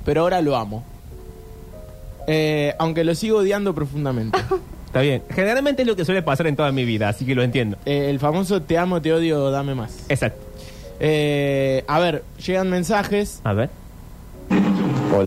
Pero 0.04 0.22
ahora 0.22 0.40
lo 0.40 0.56
amo. 0.56 0.84
Eh, 2.26 2.74
aunque 2.78 3.04
lo 3.04 3.14
sigo 3.14 3.38
odiando 3.38 3.74
profundamente. 3.74 4.38
Está 4.86 5.00
bien. 5.00 5.22
Generalmente 5.30 5.82
es 5.82 5.88
lo 5.88 5.96
que 5.96 6.04
suele 6.04 6.22
pasar 6.22 6.46
en 6.46 6.54
toda 6.54 6.70
mi 6.70 6.84
vida, 6.84 7.08
así 7.08 7.24
que 7.24 7.34
lo 7.34 7.42
entiendo. 7.42 7.78
Eh, 7.86 8.10
el 8.10 8.20
famoso 8.20 8.62
te 8.62 8.76
amo, 8.76 9.00
te 9.00 9.12
odio, 9.12 9.50
dame 9.50 9.74
más. 9.74 10.04
Exacto. 10.08 10.42
Eh, 11.00 11.82
a 11.88 11.98
ver, 11.98 12.22
llegan 12.44 12.68
mensajes. 12.68 13.40
A 13.42 13.54
ver. 13.54 13.70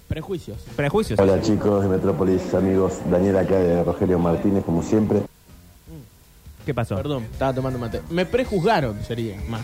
Prejuicios. 0.08 0.58
Prejuicios. 0.76 1.20
Hola 1.20 1.42
chicos 1.42 1.84
de 1.84 1.90
Metrópolis, 1.90 2.54
amigos, 2.54 3.00
Daniel 3.10 3.38
acá 3.38 3.56
de 3.58 3.84
Rogelio 3.84 4.20
Martínez, 4.20 4.64
como 4.64 4.84
siempre. 4.84 5.22
¿Qué 6.66 6.74
pasó? 6.74 6.96
Perdón, 6.96 7.24
estaba 7.32 7.54
tomando 7.54 7.78
mate. 7.80 8.02
Me 8.10 8.26
prejuzgaron, 8.26 8.98
sería 9.04 9.36
más. 9.50 9.62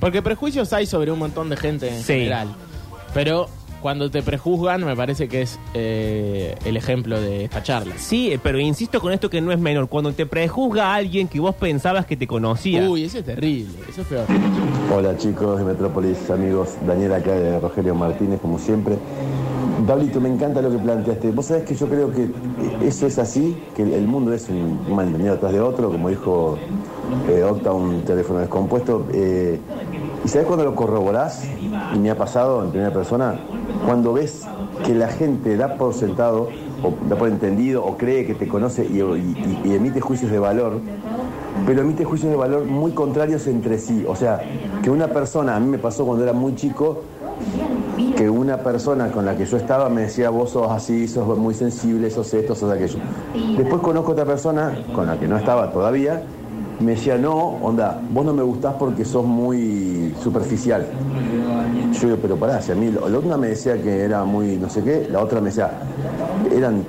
Porque 0.00 0.22
prejuicios 0.22 0.72
hay 0.72 0.86
sobre 0.86 1.12
un 1.12 1.18
montón 1.18 1.48
de 1.50 1.56
gente 1.56 1.88
en 1.88 1.98
Sí. 2.02 2.12
general. 2.14 2.48
Pero 3.14 3.48
cuando 3.82 4.10
te 4.10 4.22
prejuzgan, 4.22 4.84
me 4.84 4.94
parece 4.96 5.28
que 5.28 5.42
es 5.42 5.58
eh, 5.74 6.54
el 6.64 6.76
ejemplo 6.76 7.20
de 7.20 7.44
esta 7.44 7.62
charla. 7.62 7.94
Sí, 7.98 8.32
eh, 8.32 8.38
pero 8.42 8.58
insisto 8.58 9.00
con 9.00 9.12
esto 9.12 9.30
que 9.30 9.40
no 9.40 9.52
es 9.52 9.58
menor. 9.58 9.88
Cuando 9.88 10.12
te 10.12 10.26
prejuzga 10.26 10.88
a 10.92 10.94
alguien 10.96 11.28
que 11.28 11.38
vos 11.40 11.54
pensabas 11.54 12.04
que 12.06 12.16
te 12.16 12.26
conocía. 12.26 12.88
Uy, 12.88 13.04
eso 13.04 13.18
es 13.18 13.24
terrible, 13.24 13.72
eso 13.88 14.02
es 14.02 14.06
peor. 14.06 14.26
Hola 14.94 15.16
chicos 15.16 15.58
de 15.58 15.64
Metrópolis, 15.64 16.28
amigos, 16.30 16.70
Daniel 16.86 17.14
acá 17.14 17.32
de 17.32 17.58
Rogelio 17.60 17.94
Martínez, 17.94 18.40
como 18.40 18.58
siempre. 18.58 18.96
Pablito, 19.86 20.20
me 20.20 20.28
encanta 20.28 20.60
lo 20.62 20.70
que 20.70 20.78
planteaste. 20.78 21.30
Vos 21.32 21.46
sabés 21.46 21.64
que 21.64 21.74
yo 21.74 21.88
creo 21.88 22.10
que 22.10 22.28
eso 22.82 23.06
es 23.06 23.18
así, 23.18 23.56
que 23.74 23.82
el 23.82 24.06
mundo 24.06 24.32
es 24.32 24.48
un 24.48 24.78
malentendido 24.94 25.34
atrás 25.34 25.52
de 25.52 25.60
otro, 25.60 25.90
como 25.90 26.08
dijo 26.08 26.58
eh, 27.28 27.42
Octa, 27.44 27.72
un 27.72 28.02
teléfono 28.02 28.40
descompuesto. 28.40 29.06
eh, 29.12 29.58
y 30.24 30.28
sabés 30.28 30.46
cuando 30.46 30.64
lo 30.64 30.74
corroborás, 30.74 31.44
y 31.94 31.98
me 31.98 32.10
ha 32.10 32.16
pasado 32.16 32.62
en 32.62 32.70
primera 32.70 32.92
persona, 32.92 33.36
cuando 33.86 34.12
ves 34.12 34.46
que 34.84 34.94
la 34.94 35.08
gente 35.08 35.56
da 35.56 35.74
por 35.76 35.94
sentado, 35.94 36.48
o 36.82 36.92
da 37.08 37.16
por 37.16 37.28
entendido, 37.28 37.84
o 37.84 37.96
cree 37.96 38.26
que 38.26 38.34
te 38.34 38.46
conoce 38.46 38.84
y, 38.86 38.98
y- 39.00 39.60
y 39.64 39.74
emite 39.74 40.00
juicios 40.00 40.30
de 40.30 40.38
valor, 40.38 40.80
pero 41.66 41.80
emite 41.82 42.04
juicios 42.04 42.30
de 42.30 42.36
valor 42.36 42.64
muy 42.64 42.92
contrarios 42.92 43.46
entre 43.46 43.78
sí. 43.78 44.04
O 44.06 44.14
sea, 44.14 44.42
que 44.82 44.90
una 44.90 45.08
persona, 45.08 45.56
a 45.56 45.60
mí 45.60 45.66
me 45.68 45.78
pasó 45.78 46.04
cuando 46.04 46.22
era 46.24 46.32
muy 46.32 46.54
chico, 46.54 47.02
que 48.16 48.28
una 48.28 48.58
persona 48.58 49.10
con 49.10 49.24
la 49.24 49.36
que 49.36 49.44
yo 49.44 49.56
estaba 49.56 49.88
me 49.88 50.02
decía, 50.02 50.30
vos 50.30 50.50
sos 50.50 50.70
así, 50.70 51.08
sos 51.08 51.36
muy 51.38 51.54
sensible, 51.54 52.10
sos 52.10 52.32
esto, 52.34 52.54
sos 52.54 52.70
aquello. 52.70 52.98
Después 53.56 53.80
conozco 53.82 54.12
otra 54.12 54.24
persona 54.24 54.78
con 54.94 55.06
la 55.06 55.18
que 55.18 55.26
no 55.26 55.36
estaba 55.36 55.70
todavía, 55.70 56.22
me 56.80 56.92
decía, 56.92 57.18
no, 57.18 57.34
onda, 57.34 58.00
vos 58.10 58.24
no 58.24 58.32
me 58.32 58.42
gustás 58.42 58.74
porque 58.78 59.04
sos 59.04 59.24
muy 59.24 60.14
superficial. 60.22 60.86
Yo 61.92 62.06
digo, 62.08 62.18
pero 62.22 62.36
pará, 62.36 62.62
si 62.62 62.72
a 62.72 62.74
mí, 62.74 62.90
la 62.90 63.18
una 63.18 63.36
me 63.36 63.48
decía 63.48 63.80
que 63.80 64.02
era 64.02 64.24
muy 64.24 64.56
no 64.56 64.70
sé 64.70 64.82
qué, 64.82 65.08
la 65.10 65.20
otra 65.20 65.40
me 65.40 65.50
decía, 65.50 65.70
eran, 66.54 66.84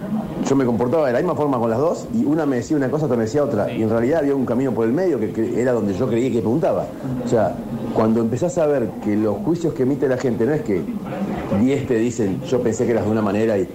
yo 0.52 0.56
me 0.58 0.66
comportaba 0.66 1.08
de 1.08 1.14
la 1.14 1.20
misma 1.20 1.34
forma 1.34 1.58
con 1.58 1.70
las 1.70 1.80
dos 1.80 2.08
y 2.14 2.26
una 2.26 2.46
me 2.46 2.58
decía 2.58 2.76
una 2.76 2.92
cosa, 2.92 3.06
otra 3.06 3.16
me 3.16 3.24
decía 3.24 3.42
otra. 3.42 3.72
Y 3.72 3.84
en 3.84 3.90
realidad 3.90 4.20
había 4.20 4.36
un 4.36 4.46
camino 4.46 4.74
por 4.74 4.86
el 4.86 4.92
medio 4.92 5.18
que, 5.18 5.32
que 5.32 5.62
era 5.62 5.72
donde 5.72 5.94
yo 5.94 6.10
creía 6.10 6.30
que 6.30 6.40
preguntaba. 6.40 6.88
O 7.24 7.28
sea, 7.30 7.56
cuando 7.94 8.20
empezás 8.20 8.58
a 8.58 8.66
ver 8.66 8.90
que 9.02 9.16
los 9.16 9.38
juicios 9.46 9.74
que 9.74 9.84
emite 9.84 10.10
la 10.10 10.18
gente 10.18 10.46
no 10.46 10.52
es 10.52 10.62
que 10.64 10.82
10 11.58 11.88
te 11.88 11.96
dicen, 11.96 12.42
yo 12.42 12.62
pensé 12.62 12.86
que 12.86 12.92
eras 12.92 13.06
de 13.06 13.12
una 13.12 13.22
manera 13.22 13.58
y 13.58 13.66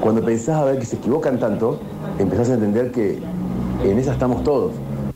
cuando 0.00 0.22
pensás 0.22 0.58
a 0.60 0.64
ver 0.64 0.78
que 0.78 0.86
se 0.86 0.94
equivocan 0.94 1.40
tanto, 1.40 1.80
empezás 2.20 2.50
a 2.50 2.54
entender 2.54 2.92
que 2.92 3.18
en 3.82 3.98
esa 3.98 4.12
estamos 4.12 4.44
todos. 4.44 4.70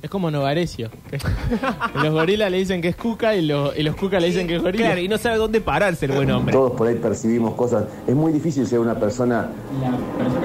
Es 0.06 0.10
como 0.10 0.30
Novarecio. 0.30 0.88
los 2.00 2.12
gorilas 2.12 2.48
le 2.48 2.58
dicen 2.58 2.80
que 2.80 2.86
es 2.86 2.94
cuca 2.96 3.34
y, 3.34 3.44
los- 3.44 3.76
y 3.76 3.82
los 3.82 3.96
cuca 3.96 4.20
le 4.20 4.28
dicen 4.28 4.46
que 4.46 4.54
es 4.54 4.62
gorila. 4.62 4.84
Claro, 4.86 5.00
y 5.00 5.08
no 5.08 5.18
sabe 5.18 5.36
dónde 5.36 5.60
pararse 5.60 6.06
el 6.06 6.12
buen 6.12 6.30
hombre. 6.30 6.52
Todos 6.52 6.70
por 6.74 6.86
ahí 6.86 6.94
percibimos 6.94 7.54
cosas. 7.54 7.86
Es 8.06 8.14
muy 8.14 8.32
difícil 8.32 8.64
ser 8.68 8.78
una 8.78 8.94
persona 8.94 9.48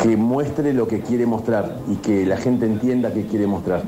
que 0.01 0.17
muestre 0.17 0.73
lo 0.73 0.87
que 0.87 1.01
quiere 1.01 1.27
mostrar 1.27 1.77
y 1.87 1.97
que 1.97 2.25
la 2.25 2.37
gente 2.37 2.65
entienda 2.65 3.13
que 3.13 3.27
quiere 3.27 3.45
mostrar. 3.45 3.83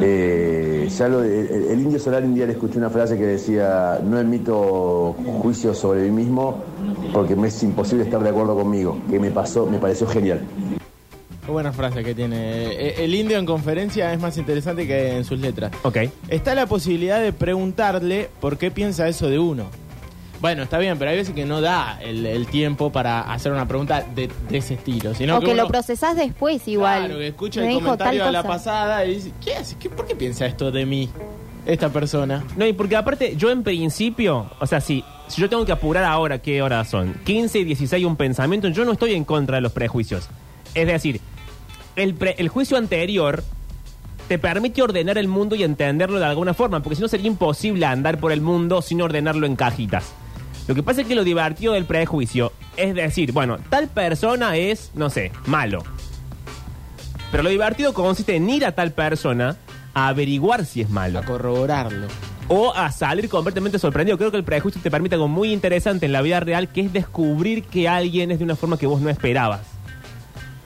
Eh, 0.00 0.88
ya 0.90 1.06
lo 1.06 1.20
de- 1.20 1.40
el, 1.42 1.64
el 1.70 1.80
indio 1.80 2.00
solar 2.00 2.24
un 2.24 2.34
día 2.34 2.46
le 2.46 2.54
escuché 2.54 2.78
una 2.78 2.90
frase 2.90 3.16
que 3.16 3.26
decía 3.26 4.00
no 4.04 4.18
emito 4.18 5.14
juicios 5.42 5.78
sobre 5.78 6.02
mí 6.10 6.24
mismo 6.24 6.56
porque 7.12 7.36
me 7.36 7.46
es 7.48 7.62
imposible 7.62 8.02
estar 8.02 8.20
de 8.20 8.30
acuerdo 8.30 8.56
conmigo 8.56 8.96
que 9.08 9.20
me 9.20 9.30
pasó 9.30 9.64
me 9.66 9.78
pareció 9.78 10.06
genial 10.08 10.40
Qué 11.44 11.50
buena 11.52 11.72
frase 11.72 12.02
que 12.02 12.14
tiene. 12.14 12.36
Eh, 12.72 13.04
El 13.04 13.14
indio 13.14 13.38
en 13.38 13.44
conferencia 13.46 14.12
es 14.12 14.20
más 14.20 14.36
interesante 14.38 14.86
que 14.86 15.16
en 15.16 15.24
sus 15.24 15.38
letras. 15.38 15.72
Ok. 15.82 15.98
Está 16.28 16.54
la 16.54 16.66
posibilidad 16.66 17.20
de 17.20 17.32
preguntarle 17.32 18.30
por 18.40 18.56
qué 18.56 18.70
piensa 18.70 19.06
eso 19.08 19.28
de 19.28 19.38
uno. 19.38 19.66
Bueno, 20.40 20.62
está 20.62 20.78
bien, 20.78 20.98
pero 20.98 21.10
hay 21.10 21.16
veces 21.18 21.34
que 21.34 21.44
no 21.46 21.60
da 21.60 21.98
el, 22.02 22.26
el 22.26 22.46
tiempo 22.46 22.90
para 22.92 23.20
hacer 23.32 23.52
una 23.52 23.66
pregunta 23.66 24.04
de, 24.14 24.28
de 24.48 24.58
ese 24.58 24.74
estilo. 24.74 25.14
Sino 25.14 25.36
o 25.38 25.40
que, 25.40 25.46
lo 25.48 25.52
uno- 25.52 25.68
procesás 25.68 26.16
después 26.16 26.66
igual. 26.68 27.06
Claro, 27.06 27.18
que 27.18 27.28
escucha 27.28 27.60
Me 27.60 27.66
el 27.66 27.72
dijo 27.74 27.80
comentario 27.84 28.24
de 28.26 28.32
la 28.32 28.42
pasada 28.42 29.04
y 29.06 29.14
dice, 29.14 29.32
¿qué 29.42 29.54
hace? 29.54 29.76
¿Qué, 29.78 29.88
¿Por 29.90 30.06
qué 30.06 30.14
piensa 30.14 30.44
esto 30.46 30.70
de 30.70 30.84
mí? 30.86 31.08
Esta 31.66 31.88
persona. 31.88 32.44
No, 32.58 32.66
y 32.66 32.74
porque 32.74 32.94
aparte, 32.96 33.36
yo 33.36 33.50
en 33.50 33.62
principio, 33.62 34.50
o 34.60 34.66
sea, 34.66 34.82
si, 34.82 35.02
si 35.28 35.40
yo 35.40 35.48
tengo 35.48 35.64
que 35.64 35.72
apurar 35.72 36.04
ahora, 36.04 36.38
¿qué 36.42 36.60
horas 36.60 36.90
son? 36.90 37.14
15 37.24 37.60
y 37.60 37.64
16 37.64 38.04
un 38.04 38.16
pensamiento, 38.16 38.68
yo 38.68 38.84
no 38.84 38.92
estoy 38.92 39.14
en 39.14 39.24
contra 39.24 39.56
de 39.56 39.60
los 39.62 39.72
prejuicios. 39.72 40.28
Es 40.74 40.86
decir, 40.86 41.20
el, 41.96 42.14
pre- 42.14 42.34
el 42.38 42.48
juicio 42.48 42.76
anterior 42.76 43.42
te 44.28 44.38
permite 44.38 44.82
ordenar 44.82 45.18
el 45.18 45.28
mundo 45.28 45.54
y 45.54 45.62
entenderlo 45.62 46.18
de 46.18 46.24
alguna 46.24 46.54
forma, 46.54 46.82
porque 46.82 46.96
si 46.96 47.02
no 47.02 47.08
sería 47.08 47.26
imposible 47.26 47.84
andar 47.86 48.18
por 48.18 48.32
el 48.32 48.40
mundo 48.40 48.80
sin 48.82 49.02
ordenarlo 49.02 49.46
en 49.46 49.54
cajitas. 49.56 50.12
Lo 50.66 50.74
que 50.74 50.82
pasa 50.82 51.02
es 51.02 51.06
que 51.06 51.14
lo 51.14 51.24
divertido 51.24 51.74
del 51.74 51.84
prejuicio 51.84 52.52
es 52.76 52.94
decir, 52.94 53.32
bueno, 53.32 53.58
tal 53.68 53.88
persona 53.88 54.56
es, 54.56 54.92
no 54.94 55.10
sé, 55.10 55.30
malo. 55.46 55.84
Pero 57.30 57.42
lo 57.42 57.50
divertido 57.50 57.92
consiste 57.92 58.34
en 58.36 58.48
ir 58.48 58.64
a 58.64 58.72
tal 58.72 58.92
persona 58.92 59.56
a 59.92 60.08
averiguar 60.08 60.64
si 60.64 60.80
es 60.80 60.88
malo 60.88 61.18
A 61.18 61.22
corroborarlo. 61.22 62.06
o 62.48 62.72
a 62.74 62.90
salir 62.92 63.28
completamente 63.28 63.78
sorprendido. 63.78 64.16
Creo 64.16 64.30
que 64.30 64.38
el 64.38 64.44
prejuicio 64.44 64.80
te 64.80 64.90
permite 64.90 65.16
algo 65.16 65.28
muy 65.28 65.52
interesante 65.52 66.06
en 66.06 66.12
la 66.12 66.22
vida 66.22 66.40
real, 66.40 66.72
que 66.72 66.80
es 66.80 66.92
descubrir 66.92 67.64
que 67.64 67.88
alguien 67.88 68.30
es 68.30 68.38
de 68.38 68.44
una 68.44 68.56
forma 68.56 68.78
que 68.78 68.86
vos 68.86 69.00
no 69.02 69.10
esperabas. 69.10 69.60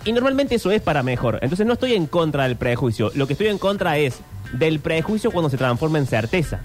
Y 0.08 0.12
normalmente 0.12 0.54
eso 0.54 0.70
es 0.70 0.80
para 0.80 1.02
mejor. 1.02 1.38
Entonces 1.42 1.66
no 1.66 1.74
estoy 1.74 1.92
en 1.92 2.06
contra 2.06 2.44
del 2.44 2.56
prejuicio. 2.56 3.12
Lo 3.14 3.26
que 3.26 3.34
estoy 3.34 3.48
en 3.48 3.58
contra 3.58 3.98
es 3.98 4.20
del 4.54 4.80
prejuicio 4.80 5.30
cuando 5.30 5.50
se 5.50 5.58
transforma 5.58 5.98
en 5.98 6.06
certeza. 6.06 6.60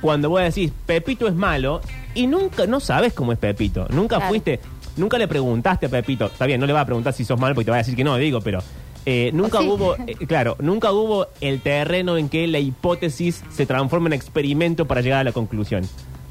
Cuando 0.00 0.30
vos 0.30 0.40
decís, 0.40 0.70
Pepito 0.86 1.26
es 1.26 1.34
malo, 1.34 1.80
y 2.14 2.28
nunca, 2.28 2.64
no 2.68 2.78
sabes 2.78 3.12
cómo 3.12 3.32
es 3.32 3.38
Pepito. 3.38 3.88
Nunca 3.90 4.18
Claro. 4.18 4.28
fuiste, 4.28 4.60
nunca 4.96 5.18
le 5.18 5.26
preguntaste 5.26 5.86
a 5.86 5.88
Pepito. 5.88 6.26
Está 6.26 6.46
bien, 6.46 6.60
no 6.60 6.66
le 6.66 6.72
va 6.72 6.82
a 6.82 6.84
preguntar 6.86 7.12
si 7.12 7.24
sos 7.24 7.40
malo 7.40 7.56
porque 7.56 7.64
te 7.64 7.70
va 7.72 7.78
a 7.78 7.78
decir 7.78 7.96
que 7.96 8.04
no, 8.04 8.16
digo, 8.18 8.40
pero 8.40 8.60
eh, 9.04 9.32
nunca 9.34 9.58
sí. 9.58 9.66
hubo, 9.66 9.96
eh, 10.06 10.14
claro, 10.28 10.54
nunca 10.60 10.92
hubo 10.92 11.26
el 11.40 11.62
terreno 11.62 12.16
en 12.16 12.28
que 12.28 12.46
la 12.46 12.60
hipótesis 12.60 13.42
se 13.50 13.66
transforma 13.66 14.06
en 14.10 14.12
experimento 14.12 14.86
para 14.86 15.00
llegar 15.00 15.18
a 15.22 15.24
la 15.24 15.32
conclusión. 15.32 15.82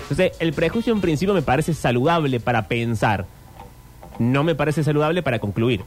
Entonces, 0.03 0.31
el 0.39 0.53
prejuicio 0.53 0.93
en 0.93 1.01
principio 1.01 1.33
me 1.33 1.41
parece 1.41 1.73
saludable 1.73 2.39
para 2.39 2.69
pensar. 2.69 3.25
No 4.19 4.45
me 4.45 4.55
parece 4.55 4.85
saludable 4.85 5.21
para 5.21 5.39
concluir. 5.39 5.83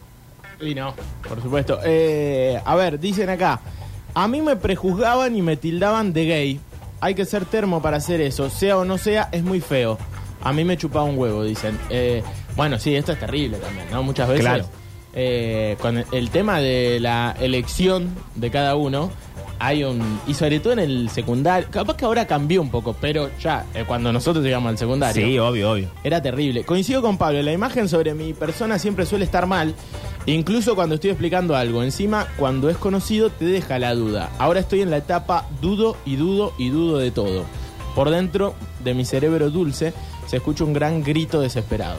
Y 0.60 0.74
no, 0.74 0.94
por 1.28 1.40
supuesto. 1.42 1.78
Eh, 1.84 2.60
a 2.64 2.74
ver, 2.76 2.98
dicen 2.98 3.28
acá. 3.30 3.60
A 4.14 4.26
mí 4.26 4.40
me 4.42 4.56
prejuzgaban 4.56 5.36
y 5.36 5.42
me 5.42 5.56
tildaban 5.56 6.12
de 6.12 6.26
gay. 6.26 6.60
Hay 7.00 7.14
que 7.14 7.24
ser 7.24 7.44
termo 7.44 7.80
para 7.80 7.98
hacer 7.98 8.20
eso. 8.20 8.50
Sea 8.50 8.78
o 8.78 8.84
no 8.84 8.98
sea, 8.98 9.28
es 9.30 9.42
muy 9.44 9.60
feo. 9.60 9.98
A 10.42 10.52
mí 10.52 10.64
me 10.64 10.76
chupaba 10.76 11.04
un 11.04 11.16
huevo, 11.18 11.44
dicen. 11.44 11.78
Eh, 11.90 12.22
bueno, 12.56 12.78
sí, 12.78 12.94
esto 12.96 13.12
es 13.12 13.20
terrible 13.20 13.58
también, 13.58 13.86
¿no? 13.92 14.02
Muchas 14.02 14.28
veces. 14.28 14.44
Claro. 14.44 14.64
eh, 15.14 15.76
con 15.80 16.04
el 16.12 16.30
tema 16.30 16.60
de 16.60 16.98
la 17.00 17.36
elección 17.40 18.14
de 18.34 18.50
cada 18.50 18.74
uno, 18.76 19.10
hay 19.58 19.84
un. 19.84 20.20
Y 20.26 20.34
sobre 20.34 20.60
todo 20.60 20.72
en 20.74 20.78
el 20.78 21.10
secundario. 21.10 21.68
Capaz 21.70 21.96
que 21.96 22.04
ahora 22.04 22.26
cambió 22.26 22.60
un 22.62 22.70
poco, 22.70 22.94
pero 23.00 23.30
ya, 23.40 23.66
eh, 23.74 23.84
cuando 23.86 24.12
nosotros 24.12 24.44
llegamos 24.44 24.70
al 24.70 24.78
secundario. 24.78 25.26
Sí, 25.26 25.38
obvio, 25.38 25.72
obvio. 25.72 25.88
Era 26.04 26.22
terrible. 26.22 26.64
Coincido 26.64 27.02
con 27.02 27.18
Pablo, 27.18 27.42
la 27.42 27.52
imagen 27.52 27.88
sobre 27.88 28.14
mi 28.14 28.32
persona 28.32 28.78
siempre 28.78 29.06
suele 29.06 29.24
estar 29.24 29.46
mal, 29.46 29.74
incluso 30.26 30.74
cuando 30.74 30.94
estoy 30.94 31.10
explicando 31.10 31.56
algo. 31.56 31.82
Encima, 31.82 32.26
cuando 32.36 32.70
es 32.70 32.76
conocido, 32.76 33.30
te 33.30 33.44
deja 33.44 33.78
la 33.78 33.94
duda. 33.94 34.30
Ahora 34.38 34.60
estoy 34.60 34.82
en 34.82 34.90
la 34.90 34.98
etapa 34.98 35.46
dudo 35.60 35.96
y 36.04 36.16
dudo 36.16 36.52
y 36.58 36.70
dudo 36.70 36.98
de 36.98 37.10
todo. 37.10 37.44
Por 37.94 38.10
dentro 38.10 38.54
de 38.84 38.94
mi 38.94 39.04
cerebro 39.04 39.50
dulce 39.50 39.92
se 40.26 40.36
escucha 40.36 40.64
un 40.64 40.72
gran 40.72 41.02
grito 41.02 41.40
desesperado. 41.40 41.98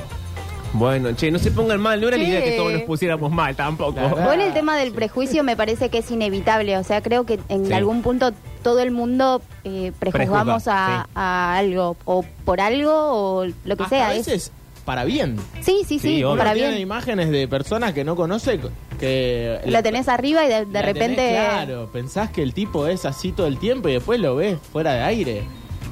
Bueno, 0.74 1.12
che, 1.16 1.32
no 1.32 1.40
se 1.40 1.50
pongan 1.52 1.82
mal, 1.82 2.00
no 2.00 2.08
era 2.08 2.18
la 2.18 2.24
idea 2.24 2.44
que 2.44 2.52
todos 2.52 2.72
nos 2.72 2.84
pusiéramos 2.84 3.32
mal 3.32 3.56
tampoco. 3.56 4.00
La. 4.00 4.10
Igual 4.10 4.42
el 4.42 4.54
tema 4.54 4.78
del 4.78 4.92
prejuicio 4.92 5.44
me 5.44 5.56
parece 5.58 5.90
que 5.90 5.98
es 6.00 6.12
inevitable. 6.12 6.78
O 6.78 6.84
sea, 6.84 7.02
creo 7.02 7.26
que 7.26 7.40
en 7.50 7.66
Sí. 7.66 7.74
algún 7.74 8.02
punto 8.04 8.32
todo 8.64 8.80
el 8.80 8.92
mundo 8.92 9.42
eh, 9.64 9.92
prejuzgamos 9.98 10.64
Prejuzga, 10.64 11.02
a, 11.02 11.04
sí. 11.06 11.12
a 11.16 11.58
algo. 11.58 11.98
O 12.06 12.24
por 12.46 12.62
algo 12.62 12.92
o 12.94 13.46
lo 13.66 13.78
que 13.78 13.84
Hasta 13.84 13.90
sea. 13.96 14.08
a 14.10 14.14
Es- 14.16 14.26
veces 14.28 14.52
para 14.86 15.04
bien. 15.06 15.38
Sí, 15.62 15.80
sí, 15.88 15.98
sí, 15.98 16.00
Sí, 16.00 16.24
obvio. 16.24 16.38
para 16.38 16.52
Uno 16.52 16.56
tiene 16.58 16.70
bien. 16.72 16.82
imágenes 16.84 17.30
de 17.32 17.48
personas 17.48 17.94
que 17.94 18.04
no 18.04 18.16
conoce 18.16 18.60
que 19.00 19.60
Lo 19.66 19.82
tenés 19.84 20.08
arriba 20.08 20.46
y 20.46 20.50
de, 20.50 20.66
de 20.66 20.74
la 20.74 20.82
repente... 20.82 21.16
tenés 21.16 21.46
claro, 21.50 21.90
pensás 21.94 22.30
que 22.32 22.42
el 22.44 22.54
tipo 22.54 22.88
es 22.88 23.06
así 23.06 23.32
todo 23.32 23.48
el 23.48 23.58
tiempo 23.60 23.88
y 23.90 23.94
después 23.94 24.20
lo 24.20 24.36
ves 24.36 24.58
fuera 24.72 24.94
de 24.94 25.02
aire. 25.04 25.44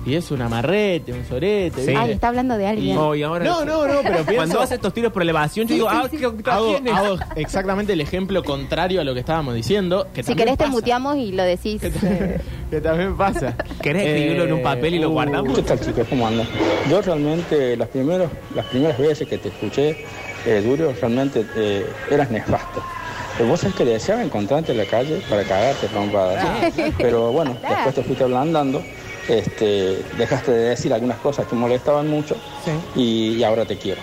Y 0.07 0.15
es 0.15 0.31
un 0.31 0.41
amarrete, 0.41 1.11
un 1.11 1.25
sorete. 1.25 1.83
Sí. 1.85 1.93
Ay, 1.95 2.11
está 2.11 2.29
hablando 2.29 2.57
de 2.57 2.65
alguien. 2.65 2.97
Oh, 2.97 3.13
y 3.13 3.23
ahora- 3.23 3.43
No, 3.43 3.65
no, 3.65 3.85
no, 3.85 3.99
pero 4.01 4.15
pienso... 4.23 4.33
Cuando 4.35 4.61
hace 4.61 4.75
estos 4.75 4.93
tiros 4.93 5.11
por 5.11 5.21
elevación, 5.21 5.67
yo 5.67 5.75
digo, 5.75 5.89
ah, 5.89 6.07
¿qué- 6.09 6.17
qué- 6.17 6.49
hago, 6.49 6.67
quién 6.71 6.87
es? 6.87 6.93
hago 6.93 7.17
exactamente 7.35 7.91
el 7.91 7.99
ejemplo 7.99 8.41
contrario 8.41 9.01
a 9.01 9.03
lo 9.03 9.13
que 9.13 9.19
estábamos 9.19 9.53
diciendo. 9.53 10.07
Que 10.13 10.23
si 10.23 10.33
querés 10.33 10.57
te 10.57 10.67
muteamos 10.67 11.17
y 11.17 11.33
lo 11.33 11.43
decís. 11.43 11.81
Que, 11.81 11.91
que 12.71 12.79
también 12.79 13.17
pasa. 13.17 13.53
¿Querés 13.81 14.07
escribirlo 14.07 14.45
en 14.45 14.53
un 14.53 14.63
papel 14.63 14.95
y 14.95 14.99
lo 14.99 15.09
uh, 15.09 15.11
guardamos? 15.11 15.53
¿Qué 15.53 15.63
tal 15.63 15.79
chicos? 15.81 16.07
¿Cómo 16.09 16.25
andan? 16.25 16.47
Yo 16.89 17.01
realmente 17.01 17.75
las, 17.75 17.89
primeros, 17.89 18.31
las 18.55 18.65
primeras 18.67 18.97
veces 18.97 19.27
que 19.27 19.37
te 19.37 19.49
escuché, 19.49 20.05
eh, 20.45 20.61
Durio, 20.65 20.93
realmente 21.01 21.45
eh, 21.57 21.85
eras 22.09 22.31
nefasto. 22.31 22.81
Eh, 23.39 23.43
Vos 23.43 23.63
es 23.65 23.73
que 23.75 23.85
deseaba 23.85 24.23
encontrarte 24.23 24.71
en 24.71 24.77
la 24.79 24.85
calle 24.85 25.21
para 25.29 25.43
cagarte 25.43 25.87
trompadas. 25.87 26.45
Pero 26.97 27.31
bueno, 27.33 27.55
después 27.61 27.93
te 27.93 28.03
fuiste 28.03 28.23
ablandando, 28.23 28.81
este, 29.27 30.03
dejaste 30.17 30.51
de 30.51 30.69
decir 30.69 30.93
algunas 30.93 31.17
cosas 31.17 31.47
que 31.47 31.55
molestaban 31.55 32.07
mucho 32.09 32.35
y, 32.95 33.35
y 33.35 33.43
ahora 33.43 33.65
te 33.65 33.77
quiero. 33.77 34.01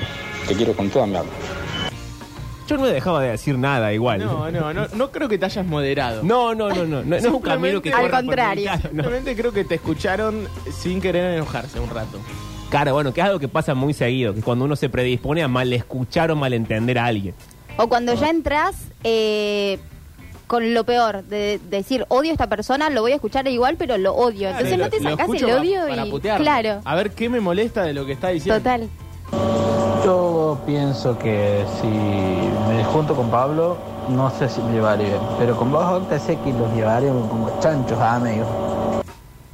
Te 0.49 0.55
quiero 0.55 0.75
con 0.75 0.91
toda 0.91 1.07
mi 1.07 1.17
alma. 1.17 1.31
Yo 2.67 2.77
no 2.77 2.85
me 2.85 2.89
dejaba 2.91 3.23
de 3.23 3.31
decir 3.33 3.59
nada 3.59 3.93
igual. 3.93 4.21
No, 4.21 4.51
no, 4.51 4.73
no, 4.73 4.87
no 4.95 5.11
creo 5.11 5.29
que 5.29 5.37
te 5.37 5.45
hayas 5.45 5.67
moderado. 5.67 6.23
No, 6.23 6.55
no, 6.55 6.71
no, 6.71 6.77
no, 6.77 6.85
no, 6.87 7.03
no 7.05 7.17
es 7.17 7.25
un 7.25 7.41
camino 7.43 7.83
que 7.83 7.91
Al 7.93 8.03
corra 8.03 8.19
por 8.19 8.27
contrario. 8.27 8.65
casa, 8.67 8.83
no. 8.85 9.03
Simplemente 9.03 9.37
creo 9.37 9.53
que 9.53 9.65
te 9.65 9.75
escucharon 9.75 10.49
sin 10.73 11.01
querer 11.01 11.35
enojarse 11.35 11.79
un 11.79 11.91
rato. 11.91 12.19
Claro, 12.71 12.95
bueno, 12.95 13.13
que 13.13 13.21
es 13.21 13.27
algo 13.27 13.39
que 13.39 13.49
pasa 13.49 13.75
muy 13.75 13.93
seguido, 13.93 14.35
que 14.35 14.41
cuando 14.41 14.65
uno 14.65 14.77
se 14.77 14.89
predispone 14.89 15.43
a 15.43 15.49
mal 15.49 15.73
escuchar 15.73 16.31
o 16.31 16.37
malentender 16.37 16.99
a 16.99 17.05
alguien. 17.05 17.35
O 17.77 17.87
cuando 17.89 18.15
ya 18.15 18.31
entras 18.31 18.77
eh, 19.05 19.79
con 20.47 20.75
lo 20.75 20.85
peor, 20.85 21.25
de, 21.25 21.61
decir 21.71 22.05
odio 22.09 22.31
a 22.31 22.33
esta 22.33 22.49
persona, 22.49 22.91
lo 22.91 23.03
voy 23.03 23.13
a 23.13 23.15
escuchar 23.17 23.47
igual, 23.49 23.77
pero 23.77 23.99
lo 23.99 24.15
odio. 24.15 24.51
Entonces 24.51 24.79
no 24.79 24.89
te 24.89 24.97
escucho 24.97 25.49
el 25.49 25.55
odio 25.55 25.81
para 25.89 26.07
y. 26.07 26.11
putearlo. 26.11 26.45
Claro, 26.45 26.81
A 26.85 26.95
ver 26.95 27.11
qué 27.13 27.29
me 27.29 27.41
molesta 27.41 27.83
de 27.83 27.95
lo 27.95 28.07
que 28.07 28.13
está 28.13 28.29
diciendo. 28.29 28.59
total. 28.59 28.89
Yo 30.05 30.61
pienso 30.67 31.19
que 31.19 31.65
si 31.81 31.87
me 31.87 32.85
junto 32.85 33.15
con 33.15 33.31
Pablo, 33.31 33.79
no 34.09 34.31
sé 34.31 34.49
si 34.49 34.61
me 34.61 34.73
llevaría 34.73 35.09
bien. 35.09 35.21
Pero 35.39 35.57
con 35.57 35.73
vos, 35.73 35.85
Octa, 35.85 36.19
sé 36.19 36.39
que 36.45 36.53
los 36.53 36.73
llevaríamos 36.75 37.29
como 37.29 37.59
chanchos 37.61 37.99
amigos. 37.99 38.47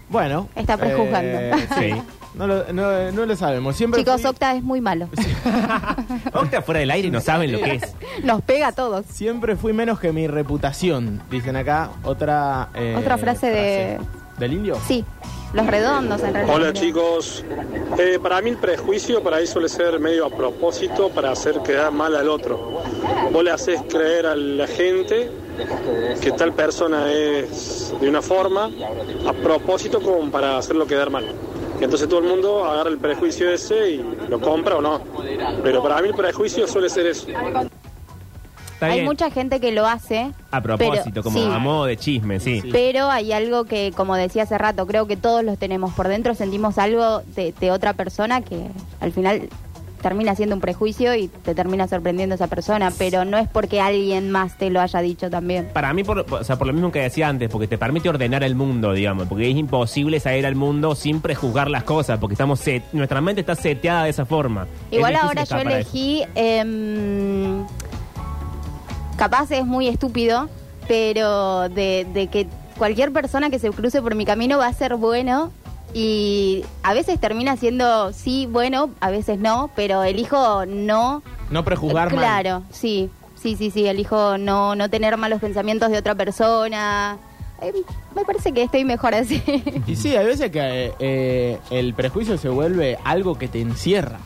Bueno. 0.08 0.48
Está 0.56 0.76
prejuzgando. 0.76 1.56
Sí. 1.78 1.94
No 2.34 2.46
lo, 2.46 2.72
no, 2.72 3.10
no 3.12 3.26
lo 3.26 3.36
sabemos. 3.36 3.76
Siempre 3.76 4.00
Chicos, 4.00 4.20
fui, 4.22 4.30
Octa 4.30 4.54
es 4.54 4.62
muy 4.62 4.80
malo. 4.80 5.08
Octa 6.32 6.62
fuera 6.62 6.80
del 6.80 6.90
aire 6.90 7.08
y 7.08 7.10
no 7.10 7.20
saben 7.20 7.52
lo 7.52 7.58
que 7.60 7.74
es. 7.74 7.94
Nos 8.22 8.42
pega 8.42 8.68
a 8.68 8.72
todos. 8.72 9.04
siempre 9.06 9.56
fui 9.56 9.72
menos 9.72 9.98
que 9.98 10.12
mi 10.12 10.26
reputación, 10.28 11.20
dicen 11.30 11.56
acá. 11.56 11.90
Otra 12.04 12.68
eh, 12.74 12.94
Otra 12.98 13.18
frase 13.18 13.46
de- 13.48 13.98
¿Del 14.38 14.54
indio? 14.54 14.78
Sí, 14.86 15.04
los 15.52 15.66
redondos 15.66 16.22
en 16.22 16.32
realidad. 16.32 16.54
Hola 16.56 16.72
chicos, 16.72 17.44
Eh, 17.98 18.18
para 18.22 18.40
mí 18.40 18.50
el 18.50 18.56
prejuicio 18.56 19.22
para 19.22 19.36
ahí 19.36 19.46
suele 19.46 19.68
ser 19.68 19.98
medio 20.00 20.24
a 20.26 20.30
propósito 20.30 21.10
para 21.10 21.32
hacer 21.32 21.60
quedar 21.62 21.92
mal 21.92 22.14
al 22.16 22.28
otro. 22.28 22.80
Vos 23.32 23.44
le 23.44 23.50
haces 23.50 23.82
creer 23.90 24.26
a 24.26 24.34
la 24.36 24.66
gente 24.66 25.30
que 26.22 26.30
tal 26.32 26.54
persona 26.54 27.12
es 27.12 27.92
de 28.00 28.08
una 28.08 28.22
forma 28.22 28.70
a 29.28 29.32
propósito 29.34 30.00
como 30.00 30.30
para 30.30 30.56
hacerlo 30.56 30.86
quedar 30.86 31.10
mal. 31.10 31.26
Y 31.80 31.84
entonces 31.84 32.08
todo 32.08 32.20
el 32.20 32.26
mundo 32.26 32.64
agarra 32.64 32.90
el 32.90 32.98
prejuicio 32.98 33.50
ese 33.50 33.92
y 33.92 34.04
lo 34.28 34.38
compra 34.40 34.76
o 34.76 34.80
no. 34.82 35.00
Pero 35.62 35.82
para 35.82 36.00
mí 36.02 36.08
el 36.08 36.14
prejuicio 36.14 36.68
suele 36.68 36.90
ser 36.90 37.06
eso. 37.06 37.26
Está 37.28 38.86
Hay 38.86 38.92
bien. 38.94 39.04
mucha 39.06 39.30
gente 39.30 39.60
que 39.60 39.72
lo 39.72 39.86
hace. 39.86 40.32
A 40.50 40.60
propósito, 40.62 41.04
pero- 41.12 41.22
como 41.22 41.38
sí. 41.38 41.44
a 41.50 41.58
modo 41.58 41.84
de 41.86 41.96
chisme, 41.96 42.40
sí. 42.40 42.62
Pero 42.72 43.10
hay 43.10 43.32
algo 43.32 43.64
que, 43.64 43.92
como 43.96 44.14
decía 44.16 44.44
hace 44.44 44.56
rato, 44.58 44.86
creo 44.86 45.06
que 45.06 45.16
todos 45.16 45.42
los 45.44 45.58
tenemos 45.58 45.92
por 45.94 46.08
dentro, 46.08 46.34
sentimos 46.34 46.78
algo 46.78 47.20
de, 47.34 47.52
de 47.58 47.70
otra 47.70 47.92
persona 47.94 48.40
que 48.42 48.66
al 49.00 49.12
final 49.12 49.48
termina 50.02 50.34
siendo 50.34 50.54
un 50.54 50.60
prejuicio 50.60 51.14
y 51.14 51.28
te 51.28 51.54
termina 51.54 51.86
sorprendiendo 51.86 52.34
esa 52.34 52.46
persona, 52.46 52.90
pero 52.98 53.24
no 53.24 53.36
es 53.38 53.48
porque 53.48 53.80
alguien 53.80 54.30
más 54.30 54.56
te 54.56 54.70
lo 54.70 54.80
haya 54.80 55.00
dicho 55.00 55.28
también. 55.30 55.68
Para 55.72 55.92
mí, 55.92 56.04
por, 56.04 56.20
o 56.30 56.44
sea, 56.44 56.56
por 56.56 56.66
lo 56.66 56.72
mismo 56.72 56.90
que 56.90 57.00
decía 57.00 57.28
antes, 57.28 57.48
porque 57.50 57.68
te 57.68 57.76
permite 57.78 58.08
ordenar 58.08 58.42
el 58.42 58.54
mundo, 58.54 58.92
digamos, 58.92 59.28
porque 59.28 59.50
es 59.50 59.56
imposible 59.56 60.18
salir 60.20 60.46
al 60.46 60.54
mundo 60.56 60.94
sin 60.94 61.20
prejuzgar 61.20 61.68
las 61.70 61.84
cosas, 61.84 62.18
porque 62.18 62.34
estamos 62.34 62.60
set- 62.60 62.84
nuestra 62.92 63.20
mente 63.20 63.40
está 63.42 63.54
seteada 63.54 64.04
de 64.04 64.10
esa 64.10 64.24
forma. 64.24 64.66
Igual 64.90 65.16
ahora 65.16 65.44
yo 65.44 65.56
elegí, 65.58 66.22
em, 66.34 67.64
capaz 69.16 69.50
es 69.50 69.66
muy 69.66 69.86
estúpido, 69.88 70.48
pero 70.88 71.68
de, 71.68 72.06
de 72.12 72.26
que 72.28 72.46
cualquier 72.78 73.12
persona 73.12 73.50
que 73.50 73.58
se 73.58 73.70
cruce 73.70 74.00
por 74.00 74.14
mi 74.14 74.24
camino 74.24 74.58
va 74.58 74.66
a 74.66 74.72
ser 74.72 74.96
bueno 74.96 75.52
y 75.94 76.64
a 76.82 76.94
veces 76.94 77.18
termina 77.20 77.56
siendo 77.56 78.12
sí 78.12 78.46
bueno, 78.50 78.90
a 79.00 79.10
veces 79.10 79.38
no, 79.38 79.70
pero 79.74 80.02
elijo 80.04 80.64
no. 80.66 81.22
No 81.50 81.64
prejuzgar 81.64 82.10
mal. 82.14 82.18
Claro, 82.24 82.62
sí, 82.70 83.10
sí, 83.36 83.56
sí, 83.56 83.70
sí, 83.70 83.86
elijo 83.86 84.38
no, 84.38 84.74
no 84.76 84.88
tener 84.88 85.16
malos 85.16 85.40
pensamientos 85.40 85.90
de 85.90 85.98
otra 85.98 86.14
persona. 86.14 87.18
Eh, 87.62 87.72
me 88.14 88.24
parece 88.24 88.52
que 88.52 88.62
estoy 88.62 88.84
mejor 88.84 89.14
así. 89.14 89.42
Y 89.86 89.96
sí, 89.96 90.16
hay 90.16 90.26
veces 90.26 90.50
que 90.50 90.92
eh, 90.98 91.58
el 91.70 91.92
prejuicio 91.94 92.38
se 92.38 92.48
vuelve 92.48 92.96
algo 93.04 93.36
que 93.36 93.48
te 93.48 93.60
encierra, 93.60 94.18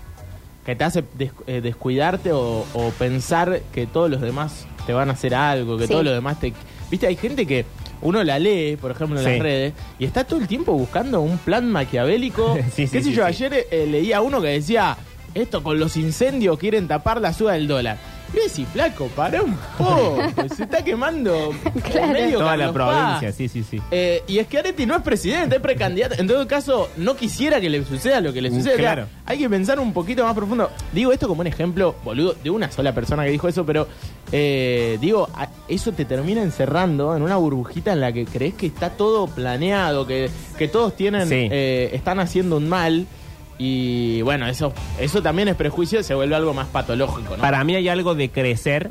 que 0.64 0.77
te 0.77 0.85
hace 0.85 1.03
eh, 1.46 1.61
descuidarte 1.61 2.33
o, 2.33 2.64
o 2.74 2.90
pensar 2.98 3.61
que 3.72 3.87
todos 3.87 4.11
los 4.11 4.20
demás 4.20 4.66
te 4.87 4.92
van 4.92 5.09
a 5.09 5.14
hacer 5.14 5.35
algo, 5.35 5.77
que 5.79 5.87
Sí. 5.87 5.92
todos 5.92 6.05
los 6.05 6.14
demás 6.14 6.38
te... 6.38 6.53
Viste, 6.90 7.07
hay 7.07 7.16
gente 7.16 7.46
que 7.46 7.64
uno 8.05 8.23
la 8.23 8.38
lee, 8.38 8.77
por 8.81 8.93
ejemplo, 8.93 9.19
en 9.19 9.25
Sí. 9.25 9.31
las 9.33 9.38
redes, 9.40 9.73
y 9.99 10.05
está 10.05 10.23
todo 10.25 10.38
el 10.40 10.47
tiempo 10.47 10.73
buscando 10.75 11.21
un 11.21 11.37
plan 11.38 11.69
maquiavélico. 11.71 12.57
Sí, 12.73 12.87
¿Qué 12.88 13.03
sé 13.03 13.11
yo? 13.12 13.25
Ayer 13.25 13.67
eh, 13.71 13.87
leía 13.90 14.21
uno 14.21 14.40
que 14.40 14.49
decía, 14.49 14.97
esto 15.35 15.62
con 15.64 15.79
los 15.81 15.97
incendios 15.97 16.57
quieren 16.59 16.87
tapar 16.87 17.21
la 17.21 17.33
suba 17.33 17.55
del 17.55 17.67
dólar. 17.67 17.99
Decía, 18.42 18.66
flaco, 18.73 19.07
para 19.09 19.42
un 19.42 19.57
poco, 19.79 20.18
se 20.55 20.64
está 20.64 20.83
quemando 20.85 21.53
Claro. 21.90 22.09
medio 22.12 22.38
Toda 22.40 22.57
la 22.57 22.66
Carlos 22.73 22.87
Paz. 22.87 23.18
provincia, 23.20 23.33
sí, 23.33 23.49
sí, 23.49 23.62
sí. 23.68 23.81
Eh, 23.90 24.23
y 24.27 24.38
Schiaretti 24.42 24.87
no 24.87 24.97
es 24.97 25.03
presidente, 25.03 25.57
es 25.57 25.62
precandidato. 25.62 26.14
En 26.18 26.27
todo 26.27 26.47
caso, 26.47 26.88
no 26.97 27.16
quisiera 27.16 27.61
que 27.61 27.70
le 27.70 27.85
suceda 27.85 28.20
lo 28.20 28.33
que 28.33 28.42
le 28.42 28.51
sucede. 28.51 28.75
O 28.75 28.77
sea, 28.77 28.94
Claro. 28.94 29.07
hay 29.27 29.38
que 29.38 29.49
pensar 29.49 29.79
un 29.81 29.92
poquito 29.92 30.25
más 30.25 30.35
profundo. 30.35 30.70
Digo 30.92 31.12
esto 31.12 31.27
como 31.29 31.40
un 31.42 31.47
ejemplo, 31.47 31.94
boludo, 32.05 32.35
de 32.42 32.51
una 32.51 32.70
sola 32.70 32.94
persona 32.94 33.25
que 33.25 33.31
dijo 33.31 33.49
eso, 33.49 33.64
pero 33.64 33.88
eh, 34.33 34.99
digo, 35.01 35.29
eso 35.68 35.92
te 35.92 36.05
termina 36.05 36.42
encerrando 36.42 37.16
en 37.16 37.23
una 37.23 37.37
burbujita 37.37 37.92
en 37.92 38.01
la 38.01 38.12
que 38.12 38.25
crees 38.27 38.55
que 38.55 38.66
está 38.66 38.90
todo 38.90 39.27
planeado, 39.27 40.07
que, 40.07 40.29
que 40.59 40.68
todos 40.68 40.97
tienen, 40.97 41.29
Sí. 41.29 41.49
eh, 41.51 41.90
están 41.92 42.18
haciendo 42.20 42.57
un 42.57 42.68
mal. 42.68 43.07
Y 43.59 44.21
bueno, 44.23 44.47
eso, 44.47 44.73
eso 44.99 45.23
también 45.23 45.49
es 45.49 45.55
prejuicio, 45.57 46.03
se 46.03 46.14
vuelve 46.14 46.35
algo 46.35 46.55
más 46.55 46.67
patológico, 46.69 47.37
¿no? 47.37 47.43
Para 47.43 47.62
mí 47.64 47.75
hay 47.77 47.88
algo 47.88 48.14
de 48.14 48.31
crecer 48.31 48.90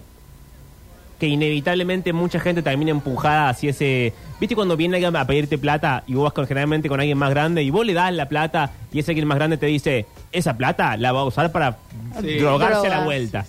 que 1.20 1.28
inevitablemente 1.28 2.12
mucha 2.12 2.40
gente 2.40 2.62
termina 2.62 2.92
empujada 2.92 3.50
hacia 3.50 3.70
ese... 3.70 4.14
¿Viste 4.40 4.56
cuando 4.56 4.76
viene 4.76 4.98
alguien 4.98 5.16
a 5.16 5.26
pedirte 5.26 5.58
plata 5.58 6.04
y 6.08 6.16
vos 6.16 6.26
vas 6.26 6.34
con, 6.34 6.48
generalmente 6.48 6.90
con 6.90 7.00
alguien 7.00 7.18
más 7.18 7.30
grande 7.30 7.64
y 7.64 7.70
vos 7.70 7.86
le 7.86 7.94
das 7.94 8.12
la 8.14 8.28
plata 8.28 8.72
y 8.92 9.00
ese 9.00 9.12
alguien 9.12 9.28
más 9.28 9.38
grande 9.38 9.58
te 9.58 9.68
dice, 9.68 10.06
esa 10.34 10.58
plata 10.58 10.98
la 10.98 11.12
va 11.14 11.22
a 11.22 11.26
usar 11.26 11.52
para 11.52 11.78
Sí. 12.20 12.38
drogarse 12.40 12.74
Drogas. 12.82 12.90
la 13.00 13.04
vuelta? 13.06 13.46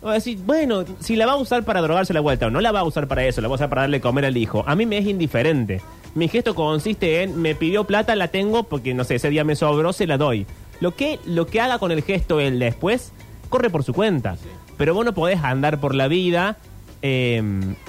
O 0.00 0.10
decir, 0.10 0.38
bueno, 0.44 0.84
si 0.98 1.14
la 1.14 1.26
va 1.26 1.32
a 1.32 1.36
usar 1.36 1.62
para 1.64 1.80
drogarse 1.80 2.12
la 2.12 2.20
vuelta 2.20 2.46
o 2.46 2.50
no 2.50 2.60
la 2.60 2.72
va 2.72 2.80
a 2.80 2.84
usar 2.84 3.06
para 3.06 3.24
eso, 3.24 3.40
la 3.40 3.46
va 3.46 3.54
a 3.54 3.56
usar 3.56 3.68
para 3.68 3.82
darle 3.82 4.00
comer 4.00 4.24
al 4.24 4.36
hijo, 4.36 4.64
a 4.66 4.74
mí 4.74 4.84
me 4.84 4.98
es 4.98 5.06
indiferente. 5.06 5.80
Mi 6.14 6.28
gesto 6.28 6.54
consiste 6.54 7.22
en, 7.22 7.40
me 7.40 7.54
pidió 7.54 7.84
plata, 7.84 8.14
la 8.16 8.28
tengo 8.28 8.64
porque, 8.64 8.92
no 8.94 9.04
sé, 9.04 9.14
ese 9.16 9.30
día 9.30 9.44
me 9.44 9.56
sobró, 9.56 9.92
se 9.92 10.06
la 10.06 10.18
doy. 10.18 10.46
Lo 10.80 10.94
que, 10.94 11.18
lo 11.24 11.46
que 11.46 11.60
haga 11.60 11.78
con 11.78 11.90
el 11.92 12.02
gesto 12.02 12.40
él 12.40 12.58
después, 12.58 13.12
corre 13.48 13.70
por 13.70 13.82
su 13.84 13.92
cuenta. 13.94 14.36
Pero 14.76 14.94
vos 14.94 15.04
no 15.04 15.14
podés 15.14 15.42
andar 15.42 15.80
por 15.80 15.94
la 15.94 16.08
vida 16.08 16.56
eh, 17.04 17.42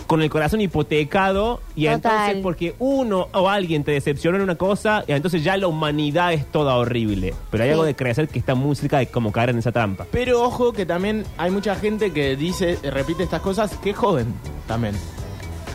con 0.08 0.22
el 0.22 0.30
corazón 0.30 0.60
hipotecado 0.62 1.62
y 1.76 1.84
Total. 1.86 1.96
entonces 1.96 2.38
porque 2.44 2.76
uno 2.80 3.28
o 3.34 3.48
alguien 3.50 3.84
te 3.84 3.92
decepcionó 3.92 4.38
en 4.38 4.44
una 4.44 4.56
cosa, 4.56 5.04
y 5.08 5.12
entonces 5.12 5.44
ya 5.44 5.56
la 5.58 5.68
humanidad 5.68 6.34
es 6.34 6.46
toda 6.52 6.76
horrible. 6.78 7.34
Pero 7.52 7.64
hay 7.64 7.70
Sí. 7.70 7.74
algo 7.74 7.84
de 7.86 7.96
crecer 7.96 8.28
que 8.28 8.40
está 8.40 8.56
muy 8.56 8.76
cerca 8.76 8.98
de 9.00 9.08
como 9.08 9.32
caer 9.32 9.52
en 9.52 9.60
esa 9.60 9.72
trampa. 9.72 10.06
Pero 10.12 10.42
ojo 10.44 10.74
que 10.74 10.86
también 10.86 11.26
hay 11.38 11.52
mucha 11.52 11.76
gente 11.76 12.12
que 12.12 12.36
dice, 12.36 12.78
repite 12.84 13.24
estas 13.24 13.42
cosas, 13.42 13.76
que 13.78 13.92
es 13.92 13.96
joven 13.98 14.34
también. 14.68 14.96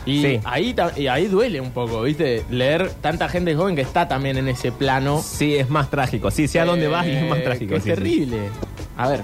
Y 0.09 0.21
Sí. 0.21 0.39
ahí, 0.43 0.75
y 0.97 1.07
ahí 1.07 1.27
duele 1.27 1.61
un 1.61 1.71
poco, 1.71 2.01
¿viste? 2.01 2.43
Leer 2.49 2.89
tanta 3.01 3.29
gente 3.29 3.55
joven 3.55 3.75
que 3.75 3.81
está 3.81 4.07
también 4.07 4.37
en 4.37 4.47
ese 4.47 4.71
plano. 4.71 5.21
Sí, 5.23 5.55
es 5.55 5.69
más 5.69 5.89
trágico. 5.89 6.31
Sí, 6.31 6.47
sé 6.47 6.59
a 6.59 6.65
dónde 6.65 6.87
vas 6.87 7.05
y 7.05 7.11
es 7.11 7.29
más 7.29 7.39
Eh, 7.39 7.43
trágico. 7.43 7.75
es 7.75 7.83
sí, 7.83 7.89
sí. 7.89 7.95
terrible. 7.95 8.37
A 8.97 9.07
ver. 9.09 9.21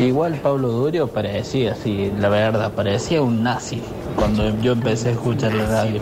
Igual 0.00 0.34
Pablo 0.42 0.68
Durio 0.68 1.06
parecía 1.08 1.72
así, 1.72 2.10
la 2.18 2.28
verdad, 2.28 2.72
parecía 2.72 3.22
un 3.22 3.42
nazi 3.44 3.80
cuando 4.16 4.60
yo 4.60 4.72
empecé 4.72 5.10
a 5.10 5.12
escuchar 5.12 5.54
la 5.54 5.66
radio. 5.66 6.00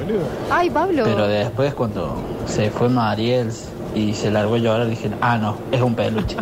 Ay, 0.51 0.71
Pablo. 0.71 1.03
Pero 1.05 1.29
después 1.29 1.75
cuando 1.75 2.17
se 2.47 2.71
fue 2.71 2.89
Mariel 2.89 3.51
y 3.95 4.15
se 4.15 4.31
largó 4.31 4.55
a 4.55 4.59
llorar, 4.59 4.89
dije, 4.89 5.11
ah, 5.21 5.37
no, 5.37 5.59
es 5.71 5.83
un 5.83 5.95
peluche. 5.95 6.37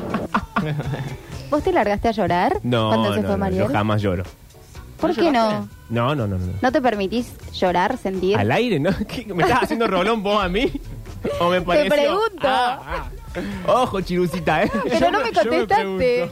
¿Vos 1.51 1.63
te 1.65 1.73
largaste 1.73 2.09
a 2.09 2.13
llorar 2.13 2.59
No, 2.63 2.89
cuando 2.89 3.15
se 3.15 3.21
no, 3.23 3.27
fue 3.27 3.33
no, 3.33 3.39
Mariel? 3.39 3.63
yo 3.67 3.69
jamás 3.73 4.03
lloro. 4.03 4.23
¿Por 5.01 5.11
¿No 5.11 5.17
qué 5.23 5.33
no? 5.33 5.69
No, 5.91 6.15
no, 6.15 6.27
no, 6.27 6.39
no. 6.39 6.53
¿No 6.63 6.73
te 6.73 6.81
permitís 6.81 7.33
llorar, 7.53 7.99
sentir? 7.99 8.37
Al 8.39 8.51
aire, 8.53 8.79
¿no? 8.81 8.91
¿Qué, 9.09 9.27
¿Me 9.35 9.43
estás 9.43 9.65
haciendo 9.65 9.87
rolón 9.87 10.23
vos 10.23 10.43
a 10.43 10.49
mí? 10.49 10.71
¿O 11.41 11.51
me 11.51 11.61
pareció? 11.61 11.91
pregunto. 11.91 12.41
Ah, 12.45 12.81
ah. 12.87 13.11
Ojo, 13.67 14.01
chirucita, 14.01 14.63
¿eh? 14.65 14.71
Pero 14.85 14.99
Yo 14.99 15.11
no 15.11 15.21
me- 15.21 15.33
contestaste. 15.33 16.31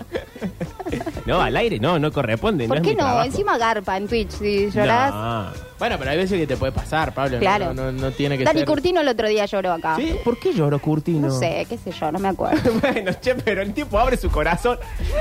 No, 1.27 1.41
al 1.43 1.57
aire 1.57 1.79
no, 1.79 1.99
no 1.99 2.11
corresponde. 2.11 2.67
¿Por 2.67 2.79
no 2.79 2.83
qué 2.83 2.91
es 2.91 2.97
mi 2.97 3.01
no? 3.03 3.05
trabajo. 3.07 3.27
Encima 3.27 3.59
garpa 3.59 3.97
en 3.97 4.09
Twitch 4.09 4.31
si 4.31 4.71
llorás. 4.71 5.13
No. 5.13 5.53
Bueno, 5.79 5.97
pero 5.99 6.11
hay 6.11 6.17
veces 6.17 6.39
que 6.41 6.47
te 6.47 6.57
puede 6.57 6.73
pasar, 6.73 7.13
Pablo. 7.13 7.39
Claro. 7.39 7.75
No, 7.75 7.93
no, 7.93 7.93
no 7.93 8.11
tiene 8.13 8.39
que 8.39 8.45
Dani 8.45 8.61
ser. 8.61 8.69
Curtino 8.69 9.01
el 9.03 9.09
otro 9.09 9.29
día 9.29 9.45
lloró 9.47 9.73
acá. 9.73 9.97
¿Sí? 9.97 10.15
¿Por 10.25 10.39
qué 10.39 10.53
lloró 10.55 10.79
Curtino? 10.81 11.29
No 11.29 11.39
sé, 11.39 11.67
qué 11.69 11.77
sé 11.77 11.93
yo, 11.93 12.11
no 12.11 12.19
me 12.19 12.29
acuerdo. 12.29 12.73
bueno, 12.81 13.13
che, 13.21 13.35
pero 13.35 13.63
el 13.63 13.75
tipo 13.75 13.99
abre 13.99 14.17
su 14.17 14.31
corazón 14.31 14.79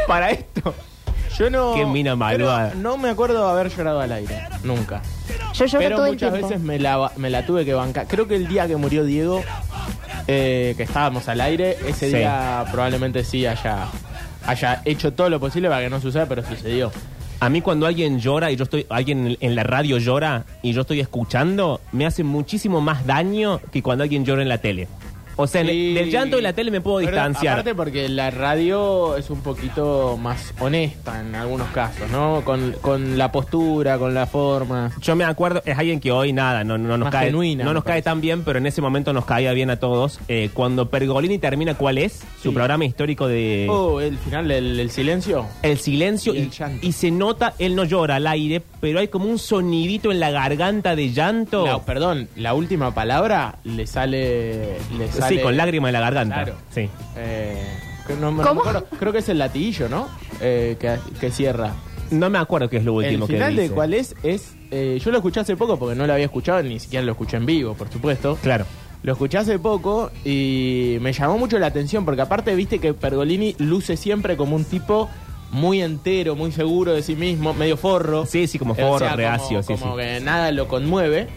para 0.08 0.32
esto. 0.32 0.74
Yo 1.38 1.50
no. 1.50 1.74
Qué 1.76 1.86
mina 1.86 2.16
malvada. 2.16 2.74
No 2.76 2.98
me 2.98 3.10
acuerdo 3.10 3.46
de 3.46 3.52
haber 3.52 3.76
llorado 3.76 4.00
al 4.02 4.12
aire. 4.12 4.42
Nunca. 4.64 5.02
Yo 5.54 5.66
lloro 5.66 5.80
pero 5.80 5.96
todo 5.98 6.06
el 6.08 6.14
muchas 6.14 6.32
tiempo. 6.32 6.48
veces 6.50 6.64
me 6.64 6.80
la, 6.80 7.12
me 7.18 7.30
la 7.30 7.46
tuve 7.46 7.66
que 7.66 7.74
bancar. 7.74 8.08
Creo 8.08 8.28
que 8.28 8.36
el 8.36 8.48
día 8.48 8.68
que 8.68 8.76
murió 8.76 9.04
Diego, 9.04 9.44
eh, 10.28 10.74
que 10.78 10.84
estábamos 10.84 11.28
al 11.28 11.42
aire, 11.42 11.78
ese 11.88 12.10
Sí. 12.12 12.18
día 12.18 12.66
probablemente 12.72 13.24
sí 13.24 13.46
haya, 13.46 13.88
haya 14.46 14.82
hecho 14.86 15.14
todo 15.14 15.30
lo 15.30 15.40
posible 15.40 15.70
para 15.70 15.82
que 15.82 15.90
no 15.90 16.00
suceda, 16.02 16.26
pero 16.28 16.44
sucedió. 16.44 16.92
A 17.40 17.50
mí 17.50 17.62
cuando 17.62 17.86
alguien 17.86 18.20
llora 18.20 18.50
y 18.52 18.56
yo 18.56 18.64
estoy, 18.64 18.88
alguien 18.90 19.28
en- 19.28 19.38
en 19.42 19.56
la 19.56 19.62
radio 19.64 20.00
llora 20.00 20.46
y 20.64 20.74
yo 20.74 20.82
estoy 20.82 21.00
escuchando, 21.02 21.82
me 21.92 22.06
hace 22.08 22.24
muchísimo 22.24 22.82
más 22.82 23.06
daño 23.06 23.62
que 23.72 23.84
cuando 23.84 24.04
alguien 24.04 24.26
llora 24.26 24.42
en 24.42 24.50
la 24.50 24.58
tele. 24.58 24.88
O 25.38 25.48
sea, 25.48 25.64
Y- 25.64 25.94
del 25.94 26.10
llanto 26.12 26.36
de 26.36 26.42
la 26.42 26.52
tele 26.54 26.72
me 26.72 26.82
puedo 26.82 26.98
Pero 26.98 27.12
distanciar. 27.12 27.54
Aparte 27.54 27.76
porque 27.76 28.10
la 28.10 28.30
radio 28.32 29.16
es 29.16 29.30
un 29.30 29.42
poquito 29.42 30.18
más 30.22 30.54
honesta 30.60 31.20
en 31.22 31.34
algunos 31.36 31.68
casos, 31.70 32.10
¿no? 32.12 32.42
Con, 32.44 32.74
con 32.82 33.18
la 33.18 33.32
postura, 33.32 33.98
con 33.98 34.14
la 34.14 34.26
forma. 34.26 34.92
Yo 35.02 35.16
me 35.16 35.24
acuerdo, 35.24 35.62
es 35.66 35.78
alguien 35.78 36.00
que 36.00 36.12
hoy 36.12 36.34
nada, 36.34 36.64
no, 36.64 36.78
no 36.78 36.90
nos 36.98 37.06
Más 37.06 37.12
cae, 37.12 37.28
genuina, 37.28 37.64
no 37.64 37.70
me 37.70 37.74
nos 37.76 37.84
cae 37.84 37.92
parece. 37.94 38.04
tan 38.06 38.20
bien, 38.22 38.44
pero 38.44 38.58
en 38.60 38.66
ese 38.66 38.82
momento 38.82 39.14
nos 39.14 39.26
caía 39.26 39.54
bien 39.54 39.70
a 39.70 39.78
todos. 39.80 40.20
Eh, 40.28 40.50
cuando 40.54 40.90
Pergolini 40.90 41.38
termina, 41.38 41.76
¿cuál 41.76 41.98
es? 42.00 42.24
Su 42.42 42.50
Sí. 42.50 42.56
programa 42.56 42.86
histórico 42.86 43.28
de 43.28 43.68
Oh, 43.70 44.02
el 44.02 44.18
final 44.18 44.50
el 44.52 44.90
silencio. 44.90 45.46
El 45.62 45.78
silencio 45.78 46.34
Y 46.34 46.38
y, 46.38 46.42
el 46.42 46.50
llanto. 46.52 46.88
y 46.88 46.92
se 46.92 47.12
nota, 47.12 47.54
él 47.60 47.76
no 47.76 47.84
llora 47.84 48.16
al 48.16 48.28
aire, 48.28 48.62
pero 48.82 49.00
hay 49.00 49.08
como 49.08 49.26
un 49.26 49.38
sonidito 49.38 50.12
en 50.12 50.20
la 50.20 50.32
garganta 50.32 50.96
de 50.96 51.12
llanto. 51.12 51.66
La- 51.66 51.80
perdón, 51.84 52.28
la 52.36 52.54
última 52.56 52.94
palabra 52.94 53.60
le 53.64 53.86
sale. 53.86 54.78
Le 54.98 55.12
sale 55.12 55.27
sí, 55.30 55.40
con 55.40 55.58
lágrimas 55.58 55.90
en 55.90 55.94
la 55.94 56.00
garganta. 56.02 56.36
Claro. 56.36 56.54
Sí. 56.74 56.90
Eh, 57.16 57.64
que 58.06 58.14
no 58.16 58.32
me- 58.32 58.44
no 58.44 58.50
¿Cómo? 58.50 58.64
me 58.64 58.70
acuerdo. 58.70 58.88
Creo 59.00 59.12
que 59.14 59.20
es 59.20 59.30
el 59.30 59.38
latiguillo, 59.40 59.90
¿no? 59.90 60.08
Eh, 60.42 60.78
que, 60.80 60.98
que 61.20 61.32
cierra. 61.32 61.74
No 62.12 62.30
me 62.30 62.38
acuerdo 62.40 62.70
qué 62.70 62.78
es 62.78 62.86
lo 62.86 62.94
último 62.94 63.26
el 63.26 63.28
que 63.30 63.34
final 63.36 63.56
de 63.56 63.62
dice. 63.64 63.74
cuál 63.74 63.94
es, 63.94 64.16
es. 64.24 64.56
eh, 64.72 65.00
yo 65.04 65.12
lo 65.12 65.18
escuché 65.18 65.42
hace 65.42 65.58
poco 65.58 65.78
porque 65.78 65.96
no 65.96 66.08
lo 66.08 66.14
había 66.14 66.26
escuchado, 66.26 66.64
ni 66.64 66.80
siquiera 66.80 67.06
lo 67.06 67.12
escuché 67.12 67.36
en 67.38 67.46
vivo, 67.46 67.74
por 67.74 67.90
supuesto. 67.92 68.38
Claro. 68.42 68.66
Lo 69.04 69.12
escuché 69.12 69.38
hace 69.38 69.60
poco 69.60 70.10
y 70.26 70.98
me 71.02 71.12
llamó 71.14 71.38
mucho 71.38 71.60
la 71.60 71.68
atención 71.68 72.06
porque 72.06 72.22
aparte 72.22 72.56
viste 72.56 72.80
que 72.80 72.94
Pergolini 72.94 73.56
luce 73.60 73.96
siempre 73.98 74.38
como 74.38 74.56
un 74.56 74.64
tipo 74.66 75.10
muy 75.52 75.82
entero, 75.82 76.36
muy 76.36 76.52
seguro 76.52 76.94
de 76.94 77.04
sí 77.04 77.16
mismo, 77.16 77.54
medio 77.54 77.78
forro. 77.78 78.26
Sí, 78.26 78.48
sí, 78.48 78.58
como 78.58 78.74
Eh, 78.76 78.84
o 78.84 78.88
forro, 78.88 79.00
sea, 79.00 79.08
como- 79.10 79.18
reacio, 79.18 79.64
sí, 79.64 79.74
como 79.76 79.96
sí. 79.96 80.02
que 80.02 80.20
nada 80.22 80.52
lo 80.52 80.68
conmueve. 80.68 81.28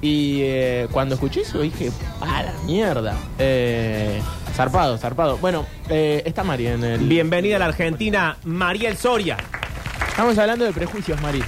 Y 0.00 0.40
eh, 0.42 0.88
cuando 0.92 1.16
escuché 1.16 1.40
eso 1.40 1.60
dije, 1.60 1.90
¡ah, 2.20 2.42
la 2.44 2.54
mierda! 2.64 3.16
Eh, 3.38 4.20
zarpado, 4.54 4.96
zarpado. 4.96 5.38
Bueno, 5.38 5.66
eh, 5.88 6.22
está 6.24 6.44
Mari 6.44 6.68
en 6.68 6.84
el... 6.84 7.00
Bienvenida 7.00 7.56
a 7.56 7.58
la 7.58 7.66
Argentina, 7.66 8.36
Mariel 8.44 8.96
Soria. 8.96 9.36
Estamos 10.08 10.38
hablando 10.38 10.64
de 10.64 10.72
prejuicios, 10.72 11.20
Mari. 11.20 11.42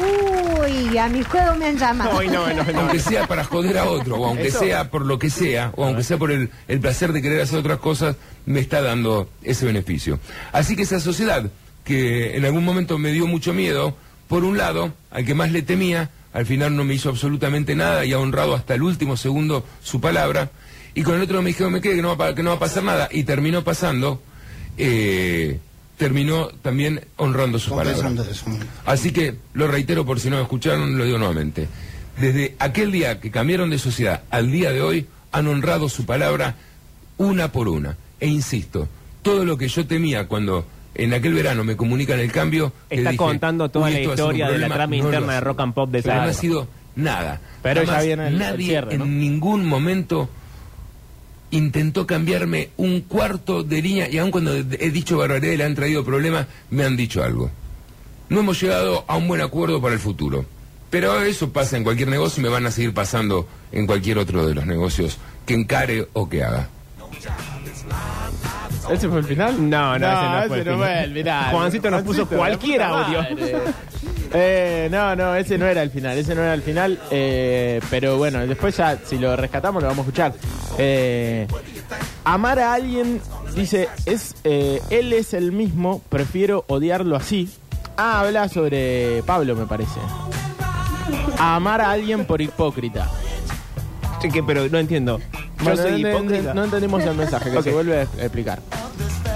Uy, 0.00 0.98
a 0.98 1.08
mi 1.08 1.22
juego 1.22 1.54
me 1.54 1.66
han 1.66 1.78
llamado. 1.78 2.22
No, 2.22 2.52
no, 2.52 2.64
no. 2.64 2.80
aunque 2.80 2.98
sea 2.98 3.26
para 3.26 3.44
joder 3.44 3.78
a 3.78 3.84
otro, 3.84 4.16
o 4.16 4.26
aunque 4.26 4.48
Eso. 4.48 4.60
sea 4.60 4.90
por 4.90 5.04
lo 5.04 5.18
que 5.18 5.30
sea, 5.30 5.70
o 5.76 5.84
aunque 5.84 6.02
sea 6.02 6.16
por 6.16 6.32
el, 6.32 6.50
el 6.66 6.80
placer 6.80 7.12
de 7.12 7.20
querer 7.20 7.42
hacer 7.42 7.58
otras 7.58 7.78
cosas, 7.78 8.16
me 8.46 8.60
está 8.60 8.80
dando 8.80 9.28
ese 9.42 9.66
beneficio. 9.66 10.18
Así 10.50 10.74
que 10.74 10.82
esa 10.82 10.98
sociedad, 10.98 11.44
que 11.84 12.36
en 12.36 12.44
algún 12.46 12.64
momento 12.64 12.98
me 12.98 13.12
dio 13.12 13.26
mucho 13.26 13.52
miedo, 13.52 13.94
por 14.28 14.44
un 14.44 14.56
lado, 14.56 14.92
al 15.10 15.26
que 15.26 15.34
más 15.34 15.52
le 15.52 15.62
temía, 15.62 16.10
al 16.32 16.46
final 16.46 16.74
no 16.76 16.84
me 16.84 16.94
hizo 16.94 17.08
absolutamente 17.08 17.74
nada 17.74 18.04
y 18.04 18.12
ha 18.12 18.18
honrado 18.18 18.54
hasta 18.54 18.74
el 18.74 18.82
último 18.82 19.16
segundo 19.16 19.64
su 19.82 20.00
palabra, 20.00 20.50
y 20.94 21.02
con 21.02 21.14
el 21.16 21.22
otro 21.22 21.40
me 21.42 21.48
dijeron, 21.50 21.72
me 21.72 21.80
quede 21.80 21.96
que 21.96 22.02
no 22.02 22.08
va, 22.08 22.14
a 22.14 22.18
pa- 22.18 22.34
que 22.34 22.42
no 22.42 22.50
va 22.50 22.56
a 22.56 22.60
pasar 22.60 22.82
nada, 22.84 23.08
y 23.10 23.24
terminó 23.24 23.64
pasando, 23.64 24.20
eh, 24.78 25.58
terminó 25.96 26.48
también 26.62 27.04
honrando 27.16 27.58
su 27.58 27.70
palabra. 27.76 28.08
Así 28.86 29.12
que 29.12 29.36
lo 29.54 29.68
reitero 29.68 30.04
por 30.04 30.20
si 30.20 30.30
no 30.30 30.36
me 30.36 30.42
escucharon, 30.42 30.96
lo 30.98 31.04
digo 31.04 31.18
nuevamente. 31.18 31.68
Desde 32.20 32.56
aquel 32.58 32.92
día 32.92 33.20
que 33.20 33.30
cambiaron 33.30 33.70
de 33.70 33.78
sociedad 33.78 34.22
al 34.30 34.50
día 34.50 34.72
de 34.72 34.82
hoy, 34.82 35.06
han 35.30 35.46
honrado 35.46 35.88
su 35.88 36.04
palabra 36.04 36.56
una 37.16 37.52
por 37.52 37.68
una. 37.68 37.96
E 38.20 38.26
insisto, 38.28 38.88
todo 39.22 39.44
lo 39.44 39.56
que 39.56 39.68
yo 39.68 39.86
temía 39.86 40.26
cuando 40.28 40.66
en 40.94 41.14
aquel 41.14 41.34
verano 41.34 41.64
me 41.64 41.76
comunican 41.76 42.18
el 42.20 42.30
cambio... 42.32 42.72
Está 42.90 43.10
dije, 43.10 43.16
contando 43.16 43.68
toda 43.70 43.86
"Uy, 43.86 43.92
la 43.94 44.00
historia 44.00 44.46
de 44.50 44.58
la 44.58 44.66
problema", 44.68 44.74
trama 44.74 44.90
no 44.90 45.04
interna 45.04 45.32
de 45.34 45.40
rock 45.40 45.60
and 45.60 45.74
pop 45.74 45.90
de 45.90 45.98
esa 46.00 46.14
no 46.16 46.22
ha 46.22 46.32
sido 46.32 46.68
nada. 46.96 47.40
Pero 47.62 47.82
ya 47.82 47.86
Jamás 47.88 48.04
viene 48.04 48.26
el- 48.28 48.32
el 48.34 48.38
nadie 48.38 48.66
cierre, 48.66 48.98
¿no? 48.98 49.04
en 49.04 49.18
ningún 49.18 49.66
momento 49.66 50.28
intentó 51.50 52.06
cambiarme 52.06 52.70
un 52.78 53.02
cuarto 53.02 53.62
de 53.62 53.82
línea 53.82 54.08
y 54.08 54.18
aun 54.18 54.30
cuando 54.30 54.54
he 54.56 54.90
dicho 54.90 55.18
barbaridad 55.18 55.52
y 55.52 55.56
le 55.58 55.64
han 55.64 55.74
traído 55.74 56.04
problemas, 56.04 56.46
me 56.70 56.84
han 56.84 56.96
dicho 56.96 57.22
algo. 57.22 57.50
No 58.30 58.40
hemos 58.40 58.60
llegado 58.60 59.04
a 59.06 59.16
un 59.16 59.28
buen 59.28 59.40
acuerdo 59.42 59.80
para 59.82 59.92
el 59.94 60.00
futuro. 60.00 60.46
Pero 60.88 61.20
eso 61.22 61.52
pasa 61.52 61.76
en 61.76 61.84
cualquier 61.84 62.08
negocio 62.08 62.40
y 62.40 62.44
me 62.44 62.48
van 62.50 62.66
a 62.66 62.70
seguir 62.70 62.92
pasando 62.94 63.46
en 63.70 63.86
cualquier 63.86 64.18
otro 64.18 64.46
de 64.46 64.54
los 64.54 64.66
negocios 64.66 65.18
que 65.46 65.54
encare 65.54 66.06
o 66.12 66.28
que 66.28 66.42
haga. 66.42 66.68
¿Ese 68.90 69.08
fue 69.08 69.18
el 69.18 69.24
final? 69.24 69.70
No, 69.70 69.98
no, 69.98 70.06
ese 70.06 70.22
no 70.22 70.48
fue 70.48 70.58
el 70.58 70.64
no 70.66 70.72
final. 70.72 70.76
fue 70.78 71.04
el 71.04 71.12
final. 71.14 71.50
Juancito 71.52 71.90
nos 71.90 72.02
puso 72.02 72.26
cualquier 72.28 72.80
la 72.80 72.88
puta 72.88 73.04
audio. 73.06 73.22
madre. 73.22 73.56
Eh, 74.34 74.88
no, 74.90 75.14
no, 75.14 75.34
ese 75.36 75.58
no 75.58 75.66
era 75.66 75.82
el 75.82 75.90
final, 75.90 76.16
ese 76.16 76.34
no 76.34 76.40
era 76.40 76.54
el 76.54 76.62
final, 76.62 76.98
eh, 77.10 77.82
pero 77.90 78.16
bueno, 78.16 78.46
después 78.46 78.74
ya, 78.74 78.96
si 79.04 79.18
lo 79.18 79.36
rescatamos, 79.36 79.82
lo 79.82 79.90
vamos 79.90 80.06
a 80.06 80.08
escuchar. 80.08 80.32
Eh, 80.78 81.46
amar 82.24 82.58
a 82.58 82.72
alguien, 82.72 83.20
dice, 83.54 83.90
es 84.06 84.34
eh, 84.44 84.80
él 84.88 85.12
es 85.12 85.34
el 85.34 85.52
mismo, 85.52 86.00
prefiero 86.08 86.64
odiarlo 86.68 87.14
así. 87.14 87.50
Ah, 87.98 88.20
habla 88.20 88.48
sobre 88.48 89.22
Pablo, 89.26 89.54
me 89.54 89.66
parece. 89.66 90.00
Amar 91.38 91.82
a 91.82 91.90
alguien 91.90 92.24
por 92.24 92.40
hipócrita. 92.40 93.10
Sí, 94.22 94.30
que, 94.30 94.42
pero 94.42 94.68
no 94.68 94.78
entiendo. 94.78 95.18
Yo 95.18 95.64
Bueno, 95.64 95.82
soy 95.82 96.02
no- 96.02 96.08
hipócrita. 96.10 96.54
No, 96.54 96.60
no 96.60 96.64
entendimos 96.64 97.02
el 97.02 97.14
mensaje, 97.16 97.50
que 97.50 97.58
Ok. 97.58 97.64
se 97.64 97.72
vuelve 97.72 97.98
a 97.98 98.02
explicar. 98.02 98.60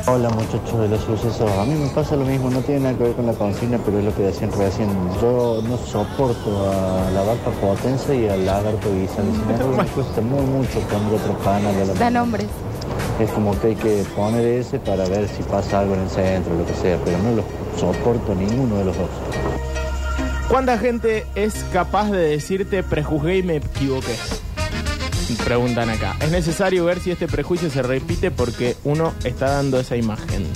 Hola 0.08 0.30
muchachos 0.30 0.78
de 0.80 0.88
los 0.88 1.00
sucesos, 1.02 1.50
a 1.50 1.64
mí 1.64 1.74
me 1.74 1.88
pasa 1.88 2.14
lo 2.14 2.24
mismo, 2.24 2.48
no 2.48 2.60
tiene 2.60 2.82
nada 2.82 2.96
que 2.96 3.02
ver 3.02 3.12
con 3.14 3.26
la 3.26 3.32
consigna, 3.32 3.78
pero 3.84 3.98
es 3.98 4.04
lo 4.04 4.14
que 4.14 4.22
decían 4.22 4.52
recién. 4.56 4.88
Yo 5.20 5.60
no 5.68 5.76
soporto 5.78 6.70
a 6.70 7.10
la 7.10 7.22
vaca 7.22 7.50
potencia 7.60 8.14
y 8.14 8.28
al 8.28 8.46
lagarto. 8.46 8.88
Sin 8.88 9.24
embargo, 9.50 9.76
me 9.76 9.84
cuesta 9.94 10.20
muy 10.20 10.42
mucho 10.42 10.78
poner 10.80 11.14
otro 11.14 11.36
canal 11.40 11.74
a 11.74 11.84
la 11.86 11.94
Da 11.94 12.10
nombres. 12.10 12.46
Es 13.18 13.30
como 13.30 13.58
que 13.60 13.68
hay 13.68 13.74
que 13.74 14.04
poner 14.14 14.44
ese 14.46 14.78
para 14.78 15.08
ver 15.08 15.26
si 15.28 15.42
pasa 15.42 15.80
algo 15.80 15.94
en 15.94 16.02
el 16.02 16.10
centro, 16.10 16.54
lo 16.56 16.64
que 16.64 16.74
sea, 16.74 16.98
pero 17.04 17.18
no 17.18 17.32
lo 17.32 17.44
soporto 17.76 18.32
ninguno 18.36 18.76
de 18.76 18.84
los 18.84 18.96
dos. 18.96 19.08
¿Cuánta 20.48 20.78
gente 20.78 21.26
es 21.34 21.64
capaz 21.72 22.10
de 22.12 22.18
decirte 22.28 22.84
prejuzgué 22.84 23.38
y 23.38 23.42
me 23.42 23.56
equivoqué? 23.56 24.14
Preguntan 25.34 25.90
acá. 25.90 26.16
Es 26.20 26.30
necesario 26.30 26.84
ver 26.84 27.00
si 27.00 27.10
este 27.10 27.26
prejuicio 27.26 27.70
se 27.70 27.82
repite 27.82 28.30
porque 28.30 28.76
uno 28.84 29.12
está 29.24 29.50
dando 29.50 29.78
esa 29.80 29.96
imagen. 29.96 30.46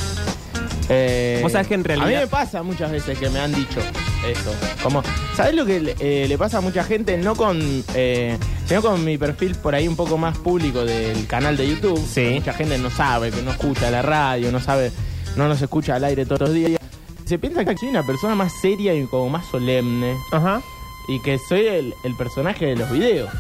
Eh, 0.89 1.39
Vos 1.43 1.53
sabés 1.53 1.69
que 1.69 1.75
en 1.75 1.85
realidad- 1.85 2.09
A 2.09 2.11
mí 2.11 2.17
me 2.17 2.27
pasa 2.27 2.63
muchas 2.63 2.91
veces 2.91 3.17
que 3.19 3.29
me 3.31 3.39
han 3.39 3.55
dicho 3.55 3.81
eso. 4.29 4.53
Como, 4.83 5.03
¿Sabés 5.37 5.55
lo 5.55 5.65
que 5.65 5.79
le, 5.81 5.97
eh, 6.01 6.27
le 6.29 6.37
pasa 6.39 6.59
a 6.59 6.61
mucha 6.61 6.83
gente? 6.85 7.17
No 7.17 7.37
con. 7.37 7.85
eh, 7.95 8.37
sino 8.67 8.83
con 8.83 9.05
mi 9.05 9.17
perfil 9.17 9.55
por 9.57 9.75
ahí 9.75 9.87
un 9.89 9.97
poco 9.97 10.19
más 10.19 10.37
público 10.39 10.85
del 10.85 11.27
canal 11.27 11.57
de 11.57 11.69
YouTube. 11.69 12.01
Sí. 12.13 12.31
Mucha 12.35 12.53
gente 12.55 12.77
no 12.79 12.91
sabe, 12.91 13.31
que 13.31 13.41
no 13.43 13.53
escucha 13.53 13.91
la 13.91 14.03
radio, 14.03 14.51
no 14.51 14.61
sabe. 14.61 14.91
No 15.37 15.47
nos 15.47 15.63
escucha 15.63 15.95
al 15.95 16.05
aire 16.05 16.25
todos 16.27 16.41
los 16.43 16.55
días. 16.55 16.81
Se 17.25 17.39
piensa 17.39 17.65
que 17.65 17.77
soy 17.77 17.89
una 17.91 18.05
persona 18.05 18.35
más 18.35 18.53
seria 18.61 18.93
y 18.93 19.05
como 19.07 19.29
más 19.31 19.47
solemne 19.47 20.17
Ajá. 20.33 20.61
y 21.07 21.21
que 21.23 21.39
soy 21.49 21.67
el, 21.67 21.95
el 22.03 22.17
personaje 22.17 22.67
de 22.67 22.77
los 22.77 22.91
videos. 22.91 23.31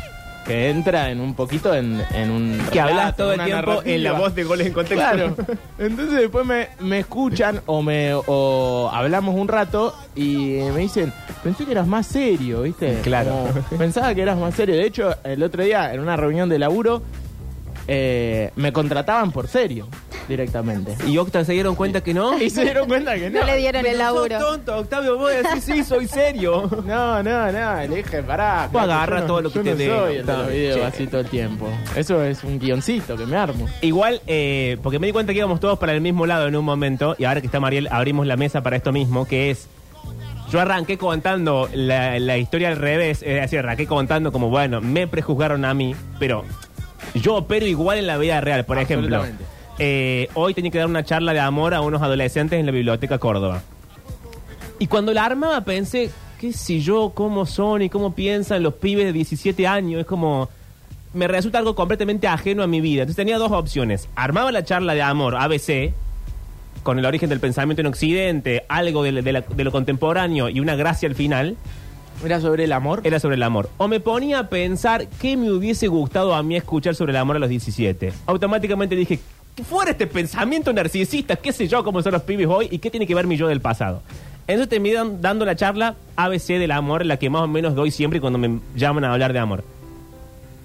Que 0.46 0.70
entra 0.70 1.10
en 1.10 1.20
un 1.20 1.34
poquito 1.34 1.74
en, 1.74 2.02
en 2.14 2.30
un. 2.30 2.58
Que 2.72 2.80
hablas 2.80 3.16
todo 3.16 3.32
el 3.32 3.44
tiempo 3.44 3.66
narrativa. 3.66 3.94
en 3.94 4.02
la 4.02 4.12
voz 4.12 4.34
de 4.34 4.44
goles 4.44 4.66
en 4.66 4.72
contexto. 4.72 4.96
Claro. 4.96 5.36
Entonces 5.78 6.20
después 6.20 6.46
me, 6.46 6.68
me 6.80 7.00
escuchan 7.00 7.60
o 7.66 7.82
me 7.82 8.12
o 8.14 8.90
hablamos 8.92 9.34
un 9.34 9.48
rato 9.48 9.94
y 10.14 10.58
me 10.74 10.80
dicen, 10.80 11.12
pensé 11.42 11.64
que 11.64 11.72
eras 11.72 11.86
más 11.86 12.06
serio, 12.06 12.62
¿viste? 12.62 13.00
Claro. 13.02 13.48
Como, 13.68 13.78
pensaba 13.78 14.14
que 14.14 14.22
eras 14.22 14.38
más 14.38 14.54
serio. 14.54 14.74
De 14.74 14.86
hecho, 14.86 15.14
el 15.24 15.42
otro 15.42 15.62
día 15.62 15.92
en 15.92 16.00
una 16.00 16.16
reunión 16.16 16.48
de 16.48 16.58
laburo 16.58 17.02
eh, 17.88 18.50
me 18.56 18.72
contrataban 18.72 19.32
por 19.32 19.48
serio 19.48 19.88
directamente. 20.28 20.94
Y 21.06 21.18
Octa 21.18 21.44
se 21.44 21.52
dieron 21.52 21.74
cuenta 21.74 22.02
que 22.02 22.14
no. 22.14 22.38
Y 22.42 22.50
se 22.50 22.62
dieron 22.62 22.86
cuenta 22.86 23.14
que 23.16 23.30
no. 23.30 23.40
No 23.40 23.46
le 23.46 23.56
dieron 23.56 23.84
el 23.84 23.92
Sos 23.92 23.98
laburo. 23.98 24.38
tonto, 24.38 24.76
Octavio, 24.78 25.18
vos 25.18 25.30
decís 25.30 25.64
sí, 25.64 25.82
soy 25.84 26.06
serio. 26.06 26.68
No, 26.90 27.22
no, 27.22 27.52
no, 27.52 27.76
le 27.76 27.88
dije, 27.88 28.22
pará. 28.22 28.68
Vos 28.72 28.82
agarra 28.82 29.20
no- 29.20 29.26
todo 29.26 29.42
lo 29.42 29.50
que 29.50 29.54
yo 29.56 29.62
te 29.64 29.70
no 29.70 29.76
den, 29.76 29.90
soy 29.90 30.16
el 30.16 30.26
de 30.26 30.32
los 30.36 30.48
videos 30.48 30.76
che. 30.78 30.84
así 30.84 31.06
todo 31.06 31.20
el 31.20 31.26
tiempo. 31.28 31.68
Eso 31.96 32.22
es 32.24 32.42
un 32.44 32.58
guioncito 32.58 33.16
que 33.16 33.26
me 33.26 33.36
armo. 33.36 33.68
Igual, 33.80 34.20
eh, 34.26 34.76
porque 34.82 34.98
me 34.98 35.06
di 35.06 35.12
cuenta 35.12 35.32
que 35.32 35.38
íbamos 35.38 35.60
todos 35.60 35.78
para 35.78 35.92
el 35.92 36.00
mismo 36.00 36.26
lado 36.26 36.46
en 36.48 36.56
un 36.56 36.64
momento, 36.64 37.14
y 37.18 37.24
ahora 37.24 37.40
que 37.40 37.46
está 37.46 37.60
Mariel, 37.60 37.88
abrimos 37.90 38.26
la 38.26 38.36
mesa 38.36 38.62
para 38.62 38.76
esto 38.76 38.92
mismo, 38.92 39.26
que 39.26 39.50
es. 39.50 39.68
Yo 40.50 40.60
arranqué 40.60 40.98
contando 40.98 41.68
la, 41.72 42.18
la 42.18 42.36
historia 42.38 42.68
al 42.68 42.76
revés, 42.76 43.22
es 43.22 43.40
decir, 43.40 43.60
arranqué 43.60 43.86
contando 43.86 44.32
como, 44.32 44.48
bueno, 44.48 44.80
me 44.80 45.06
prejuzgaron 45.06 45.64
a 45.64 45.74
mí, 45.74 45.94
pero 46.18 46.44
yo 47.14 47.36
opero 47.36 47.66
igual 47.66 47.98
en 47.98 48.06
la 48.06 48.18
vida 48.18 48.40
real. 48.40 48.64
Por 48.64 48.76
ejemplo, 48.78 49.22
eh, 49.78 50.28
hoy 50.34 50.54
tenía 50.54 50.70
que 50.70 50.78
dar 50.78 50.86
una 50.86 51.04
charla 51.04 51.32
de 51.32 51.40
amor 51.40 51.74
a 51.74 51.80
unos 51.80 52.02
adolescentes 52.02 52.58
en 52.60 52.66
la 52.66 52.72
Biblioteca 52.72 53.18
Córdoba. 53.18 53.62
Y 54.78 54.86
cuando 54.86 55.12
la 55.12 55.24
armaba 55.24 55.62
pensé, 55.62 56.10
qué 56.40 56.52
sé 56.52 56.80
yo, 56.80 57.12
cómo 57.14 57.44
son 57.46 57.82
y 57.82 57.88
cómo 57.90 58.14
piensan 58.14 58.62
los 58.62 58.74
pibes 58.74 59.04
de 59.06 59.12
17 59.12 59.66
años. 59.66 60.00
Es 60.00 60.06
como, 60.06 60.48
me 61.12 61.28
resulta 61.28 61.58
algo 61.58 61.74
completamente 61.74 62.26
ajeno 62.28 62.62
a 62.62 62.66
mi 62.66 62.80
vida. 62.80 63.02
Entonces 63.02 63.16
tenía 63.16 63.38
dos 63.38 63.52
opciones. 63.52 64.08
Armaba 64.16 64.50
la 64.52 64.64
charla 64.64 64.94
de 64.94 65.02
amor, 65.02 65.36
ABC, 65.36 65.92
con 66.82 66.98
el 66.98 67.04
origen 67.04 67.28
del 67.28 67.40
pensamiento 67.40 67.82
en 67.82 67.86
Occidente, 67.88 68.64
algo 68.68 69.02
de, 69.02 69.20
de 69.20 69.32
la- 69.32 69.42
de 69.42 69.64
lo 69.64 69.70
contemporáneo 69.72 70.48
y 70.48 70.60
una 70.60 70.76
gracia 70.76 71.08
al 71.08 71.14
final. 71.14 71.56
Era 72.24 72.40
sobre 72.40 72.64
el 72.64 72.72
amor. 72.72 73.00
Era 73.04 73.18
sobre 73.20 73.36
el 73.36 73.42
amor. 73.42 73.70
O 73.78 73.88
me 73.88 74.00
ponía 74.00 74.40
a 74.40 74.48
pensar 74.48 75.06
qué 75.20 75.36
me 75.36 75.50
hubiese 75.50 75.88
gustado 75.88 76.34
a 76.34 76.42
mí 76.42 76.56
escuchar 76.56 76.94
sobre 76.94 77.12
el 77.12 77.16
amor 77.16 77.36
a 77.36 77.38
los 77.38 77.48
17. 77.48 78.12
Automáticamente 78.26 78.94
dije, 78.96 79.18
¿qué 79.54 79.64
fuera 79.64 79.92
este 79.92 80.06
pensamiento 80.06 80.72
narcisista? 80.72 81.36
¿Qué 81.36 81.52
sé 81.52 81.66
yo 81.68 81.82
cómo 81.82 82.02
son 82.02 82.12
los 82.12 82.22
pibes 82.22 82.46
hoy? 82.46 82.68
¿Y 82.70 82.78
qué 82.78 82.90
tiene 82.90 83.06
que 83.06 83.14
ver 83.14 83.26
mi 83.26 83.36
yo 83.36 83.48
del 83.48 83.60
pasado? 83.60 84.02
Entonces 84.46 84.68
terminé 84.68 84.96
dan- 84.96 85.20
dando 85.22 85.44
la 85.44 85.54
charla 85.56 85.94
ABC 86.16 86.58
del 86.58 86.72
amor, 86.72 87.06
la 87.06 87.16
que 87.18 87.30
más 87.30 87.42
o 87.42 87.46
menos 87.48 87.74
doy 87.74 87.90
siempre 87.90 88.20
cuando 88.20 88.38
me 88.38 88.58
llaman 88.74 89.04
a 89.04 89.12
hablar 89.12 89.32
de 89.32 89.38
amor. 89.38 89.64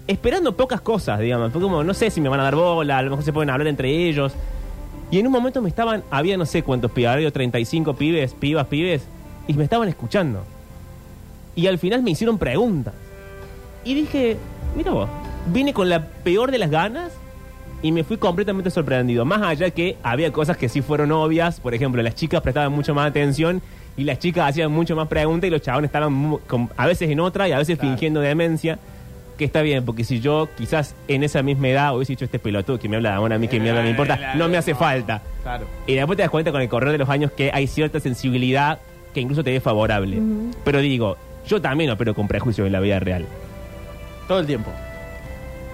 Esperando 0.07 0.55
pocas 0.55 0.81
cosas, 0.81 1.19
digamos. 1.19 1.51
Fue 1.51 1.61
como, 1.61 1.83
no 1.83 1.93
sé 1.93 2.11
si 2.11 2.21
me 2.21 2.29
van 2.29 2.39
a 2.39 2.43
dar 2.43 2.55
bola, 2.55 2.97
a 2.97 3.01
lo 3.01 3.09
mejor 3.11 3.25
se 3.25 3.33
pueden 3.33 3.49
hablar 3.49 3.67
entre 3.67 4.07
ellos. 4.07 4.33
Y 5.11 5.19
en 5.19 5.27
un 5.27 5.31
momento 5.31 5.61
me 5.61 5.69
estaban, 5.69 6.03
había 6.11 6.35
no 6.37 6.45
sé 6.45 6.63
cuántos 6.63 6.91
pibes, 6.91 7.09
había 7.11 7.31
35 7.31 7.95
pibes, 7.95 8.33
pibas, 8.33 8.67
pibes, 8.67 9.03
y 9.47 9.53
me 9.53 9.63
estaban 9.63 9.87
escuchando. 9.87 10.43
Y 11.55 11.67
al 11.67 11.77
final 11.79 12.03
me 12.03 12.11
hicieron 12.11 12.37
preguntas. 12.37 12.93
Y 13.83 13.93
dije, 13.93 14.37
mira 14.75 14.91
vos, 14.91 15.09
vine 15.47 15.73
con 15.73 15.89
la 15.89 16.05
peor 16.05 16.51
de 16.51 16.57
las 16.57 16.69
ganas 16.69 17.11
y 17.81 17.91
me 17.91 18.03
fui 18.03 18.17
completamente 18.17 18.69
sorprendido. 18.71 19.25
Más 19.25 19.41
allá 19.41 19.69
que 19.69 19.95
había 20.03 20.31
cosas 20.31 20.57
que 20.57 20.69
sí 20.69 20.81
fueron 20.81 21.11
obvias, 21.11 21.59
por 21.59 21.73
ejemplo, 21.73 22.01
las 22.01 22.15
chicas 22.15 22.41
prestaban 22.41 22.71
mucho 22.71 22.93
más 22.95 23.07
atención 23.07 23.61
y 23.95 24.03
las 24.03 24.19
chicas 24.19 24.49
hacían 24.49 24.71
mucho 24.71 24.95
más 24.95 25.07
preguntas 25.07 25.47
y 25.47 25.51
los 25.51 25.61
chabones 25.61 25.89
estaban 25.89 26.11
mu- 26.11 26.39
con- 26.47 26.69
a 26.75 26.87
veces 26.87 27.09
en 27.09 27.19
otra 27.19 27.47
y 27.47 27.51
a 27.51 27.57
veces 27.57 27.77
fingiendo 27.79 28.19
demencia. 28.21 28.79
Que 29.37 29.43
está 29.43 29.61
bien, 29.61 29.83
porque 29.83 30.05
si 30.05 30.21
yo 30.21 30.47
quizás 30.57 30.95
en 31.09 31.21
esa 31.21 31.43
misma 31.43 31.67
edad 31.67 31.93
hubiese 31.93 32.13
dicho 32.13 32.23
este 32.23 32.39
pelotudo 32.39 32.79
que 32.79 32.87
me 32.87 32.95
habla 32.95 33.09
de 33.09 33.15
amor 33.17 33.33
a 33.33 33.37
mí, 33.37 33.49
que 33.49 33.59
me 33.59 33.69
habla, 33.69 33.81
me 33.83 33.89
importa, 33.89 34.33
no 34.35 34.47
me 34.47 34.55
hace 34.55 34.73
falta. 34.75 35.21
Claro. 35.43 35.65
Y 35.85 35.93
después 35.93 36.15
te 36.15 36.23
das 36.23 36.31
cuenta 36.31 36.53
con 36.53 36.61
el 36.61 36.69
correr 36.69 36.93
de 36.93 36.97
los 36.97 37.09
años 37.09 37.31
que 37.33 37.51
hay 37.53 37.67
cierta 37.67 37.99
sensibilidad 37.99 38.79
que 39.13 39.19
incluso 39.19 39.43
te 39.43 39.53
es 39.53 39.61
favorable. 39.61 40.21
Pero 40.63 40.79
digo, 40.79 41.17
yo 41.47 41.61
también 41.61 41.89
opero 41.89 42.13
con 42.13 42.27
prejuicios 42.27 42.65
en 42.67 42.73
la 42.73 42.79
vida 42.79 42.99
real. 42.99 43.25
Todo 44.27 44.39
el 44.39 44.45
tiempo. 44.45 44.71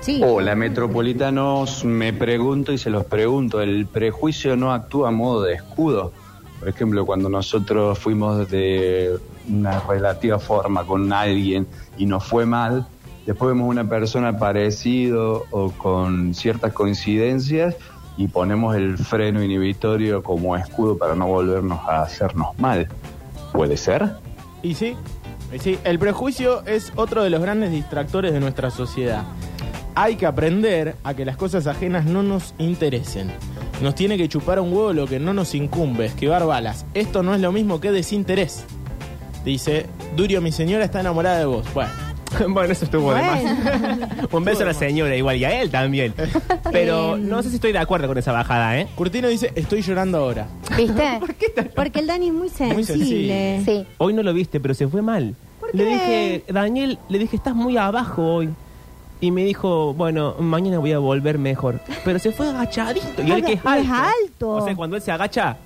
Sí. 0.01 0.19
Hola 0.23 0.55
metropolitanos, 0.55 1.86
me 1.86 2.12
pregunto 2.12 2.73
y 2.73 2.77
se 2.77 2.89
los 2.89 3.05
pregunto, 3.05 3.62
¿el 3.62 3.86
prejuicio 3.86 4.57
no 4.57 4.73
actúa 4.73 5.10
a 5.10 5.12
modo 5.12 5.43
de 5.43 5.53
escudo? 5.53 6.12
Por 6.60 6.69
ejemplo, 6.69 7.05
cuando 7.05 7.29
nosotros 7.29 7.99
fuimos 7.99 8.49
de 8.49 9.17
una 9.47 9.79
relativa 9.79 10.39
forma 10.39 10.84
con 10.86 11.13
alguien 11.13 11.67
y 11.97 12.07
nos 12.07 12.23
fue 12.23 12.45
mal, 12.45 12.88
después 13.25 13.49
vemos 13.49 13.69
una 13.69 13.88
persona 13.88 14.38
parecido 14.38 15.45
o 15.51 15.71
con 15.71 16.34
ciertas 16.34 16.73
coincidencias 16.73 17.75
y 18.17 18.27
ponemos 18.27 18.75
el 18.75 18.97
freno 18.97 19.43
inhibitorio 19.43 20.23
como 20.23 20.57
escudo 20.57 20.97
para 20.97 21.15
no 21.15 21.27
volvernos 21.27 21.79
a 21.88 22.03
hacernos 22.03 22.57
mal. 22.60 22.88
¿Puede 23.51 23.77
ser? 23.77 24.12
Y 24.62 24.75
sí, 24.75 24.95
sí, 25.59 25.79
el 25.83 25.99
prejuicio 25.99 26.65
es 26.65 26.93
otro 26.95 27.23
de 27.23 27.29
los 27.29 27.41
grandes 27.41 27.71
distractores 27.71 28.33
de 28.33 28.39
nuestra 28.39 28.71
sociedad. 28.71 29.23
Hay 29.95 30.15
que 30.15 30.25
aprender 30.25 30.95
a 31.03 31.13
que 31.13 31.25
las 31.25 31.35
cosas 31.35 31.67
ajenas 31.67 32.05
no 32.05 32.23
nos 32.23 32.53
interesen. 32.57 33.31
Nos 33.81 33.95
tiene 33.95 34.17
que 34.17 34.29
chupar 34.29 34.59
un 34.59 34.71
huevo 34.71 34.93
lo 34.93 35.07
que 35.07 35.19
no 35.19 35.33
nos 35.33 35.53
incumbe, 35.55 36.05
esquivar 36.05 36.45
balas. 36.45 36.85
Esto 36.93 37.23
no 37.23 37.35
es 37.35 37.41
lo 37.41 37.51
mismo 37.51 37.81
que 37.81 37.91
desinterés. 37.91 38.63
Dice, 39.43 39.87
Durio, 40.15 40.39
mi 40.41 40.51
señora 40.51 40.85
está 40.85 40.99
enamorada 40.99 41.39
de 41.39 41.45
vos. 41.45 41.65
Bueno, 41.73 41.91
bueno, 42.50 42.72
eso 42.74 42.86
estuvo 42.86 43.13
de 43.13 43.22
más. 43.22 43.41
Un 44.32 44.44
beso 44.44 44.63
a 44.63 44.65
la 44.67 44.74
señora 44.74 45.15
igual 45.15 45.38
y 45.38 45.46
a 45.46 45.62
él 45.62 45.70
también. 45.70 46.13
Pero 46.72 47.17
no 47.17 47.41
sé 47.44 47.50
si 47.50 47.56
estoy 47.56 47.72
de 47.72 47.80
acuerdo 47.80 48.08
con 48.08 48.17
esa 48.17 48.32
bajada, 48.32 48.80
¿eh? 48.80 48.88
Curtino 48.96 49.28
dice, 49.28 49.52
estoy 49.56 49.82
llorando 49.82 50.17
ahora. 50.20 50.48
¿Viste? 50.78 51.20
Porque 51.76 52.00
el 52.00 52.08
Dani 52.08 52.28
es 52.28 52.34
muy 52.34 52.50
sensible. 52.50 52.84
sensible. 52.86 53.62
Sí. 53.65 53.86
Hoy 53.98 54.13
no 54.13 54.24
lo 54.24 54.34
viste, 54.34 54.60
pero 54.60 54.74
se 54.74 54.88
fue 54.88 55.02
mal. 55.02 55.36
¿Por 55.60 55.74
Le 55.76 55.84
qué? 55.84 55.89
dije, 55.89 56.44
Daniel, 56.54 57.00
le 57.10 57.20
dije, 57.20 57.36
estás 57.36 57.56
muy 57.56 57.78
abajo 57.78 58.36
hoy. 58.36 58.50
Y 59.20 59.30
me 59.30 59.44
dijo, 59.46 59.94
bueno, 59.94 60.36
mañana 60.39 60.80
voy 60.80 60.94
a 60.94 60.98
volver 61.00 61.38
mejor. 61.38 61.80
Pero 62.04 62.17
se 62.17 62.32
fue 62.32 62.48
agachadito. 62.50 63.22
Y 63.24 63.32
él 63.32 63.46
que 63.46 63.54
es 63.54 63.60
Es 63.60 63.65
alto. 63.65 63.94
alto. 63.94 64.50
O 64.50 64.65
sea, 64.65 64.76
cuando 64.76 64.96
él 64.96 65.02
se 65.04 65.12
agacha, 65.12 65.58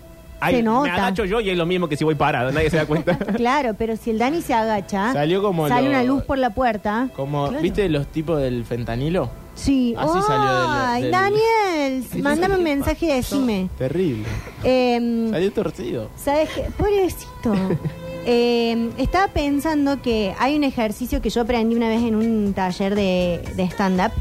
ahí 0.46 0.56
Se 0.58 0.64
nota. 0.64 0.84
me 0.84 0.98
agacho 0.98 1.26
yo 1.26 1.40
y 1.42 1.50
es 1.50 1.58
lo 1.58 1.66
mismo 1.66 1.88
que 1.88 1.98
si 1.98 2.04
voy 2.04 2.16
parado. 2.16 2.52
Nadie 2.52 2.70
se 2.70 2.78
da 2.78 2.86
cuenta. 2.86 3.18
Claro, 3.36 3.74
pero 3.78 3.96
si 3.98 4.12
el 4.12 4.18
Dani 4.20 4.42
se 4.42 4.54
agacha, 4.54 5.14
Salió 5.14 5.42
como 5.42 5.68
sale 5.68 5.84
lo- 5.84 5.90
una 5.90 6.04
luz 6.04 6.24
por 6.24 6.38
la 6.38 6.52
puerta. 6.52 7.10
Como, 7.16 7.48
Claro. 7.50 7.62
¿viste 7.62 7.88
los 7.90 8.08
tipos 8.08 8.40
del 8.42 8.64
fentanilo? 8.66 9.30
Sí. 9.56 9.94
Así 9.98 10.20
salió 10.28 10.44
del- 10.54 10.70
Ay, 10.70 11.02
del- 11.04 11.12
Daniel, 11.12 12.04
Sí, 12.12 12.22
mándame 12.22 12.56
un 12.56 12.64
mensaje 12.64 13.06
y 13.06 13.10
decime. 13.10 13.70
Terrible. 13.78 14.26
Em, 14.64 15.30
Salió 15.32 15.52
torcido. 15.54 16.10
¿Sabes 16.16 16.50
qué? 16.56 16.64
Pobrecito. 16.78 17.54
Eh, 18.28 18.90
estaba 18.98 19.28
pensando 19.28 20.02
que 20.02 20.34
hay 20.40 20.56
un 20.56 20.64
ejercicio 20.64 21.22
que 21.22 21.30
yo 21.30 21.42
aprendí 21.42 21.76
una 21.76 21.90
vez 21.90 22.02
en 22.02 22.16
un 22.16 22.54
taller 22.56 22.96
de, 22.96 23.40
de 23.56 23.64
stand-up, 23.66 24.12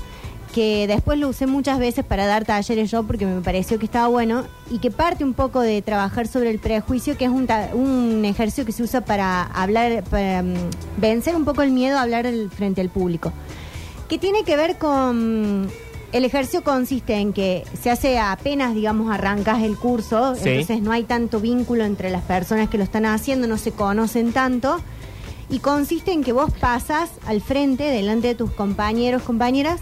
que 0.55 0.87
después 0.87 1.19
lo 1.19 1.29
usé 1.29 1.47
muchas 1.49 1.81
veces 1.81 2.05
para 2.05 2.27
dar 2.27 2.45
talleres 2.45 2.89
yo 2.91 3.03
porque 3.03 3.27
me 3.27 3.41
pareció 3.41 3.79
que 3.81 3.87
estaba 3.87 4.07
bueno 4.07 4.45
y 4.71 4.79
que 4.79 4.93
parte 4.93 5.25
un 5.25 5.35
poco 5.35 5.61
de 5.61 5.83
trabajar 5.83 6.29
sobre 6.29 6.51
el 6.51 6.61
prejuicio, 6.61 7.17
que 7.19 7.25
es 7.25 7.31
un, 7.31 7.47
ta- 7.49 7.71
un 7.75 8.25
ejercicio 8.25 8.65
que 8.65 8.71
se 8.71 8.85
usa 8.85 9.01
para 9.01 9.43
hablar, 9.43 10.05
para 10.05 10.43
mm, 10.45 10.55
vencer 10.99 11.35
un 11.35 11.45
poco 11.45 11.63
el 11.63 11.73
miedo 11.73 11.99
a 11.99 12.03
hablar 12.03 12.25
el- 12.27 12.51
frente 12.51 12.81
al 12.81 12.89
público. 12.89 13.33
Que 14.09 14.17
tiene 14.19 14.45
que 14.45 14.57
ver 14.57 14.79
con. 14.79 15.69
El 16.13 16.25
ejercicio 16.25 16.63
consiste 16.63 17.15
en 17.17 17.33
que 17.33 17.65
se 17.83 17.91
hace 17.91 18.21
apenas, 18.21 18.73
digamos, 18.77 19.11
arrancas 19.13 19.61
el 19.65 19.77
curso, 19.77 20.37
Sí. 20.37 20.49
entonces 20.51 20.81
no 20.81 20.93
hay 20.93 21.03
tanto 21.03 21.41
vínculo 21.41 21.85
entre 21.85 22.09
las 22.11 22.23
personas 22.23 22.69
que 22.69 22.79
lo 22.79 22.85
están 22.85 23.05
haciendo, 23.07 23.49
no 23.49 23.59
se 23.59 23.73
conocen 23.73 24.33
tanto. 24.33 24.77
Y 25.51 25.59
consiste 25.59 26.13
en 26.13 26.23
que 26.23 26.33
vos 26.33 26.53
pasas 26.61 27.11
al 27.27 27.41
frente, 27.41 27.83
delante 27.85 28.29
de 28.29 28.35
tus 28.37 28.53
compañeros, 28.53 29.23
compañeras, 29.23 29.81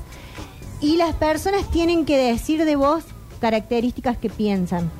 y 0.82 0.96
las 0.96 1.14
personas 1.14 1.66
tienen 1.70 2.04
que 2.04 2.18
decir 2.18 2.64
de 2.66 2.76
vos 2.76 3.02
características 3.40 4.18
que 4.18 4.28
piensan. 4.28 4.90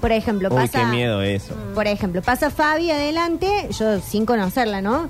Por 0.00 0.12
ejemplo, 0.12 0.48
Uy, 0.50 0.54
pasa. 0.54 0.78
qué 0.78 0.84
miedo 0.86 1.22
eso. 1.22 1.54
Por 1.74 1.88
ejemplo, 1.88 2.22
pasa 2.22 2.50
Fabi 2.50 2.92
adelante, 2.92 3.48
yo 3.76 4.00
sin 4.00 4.26
conocerla, 4.26 4.80
¿no? 4.80 5.08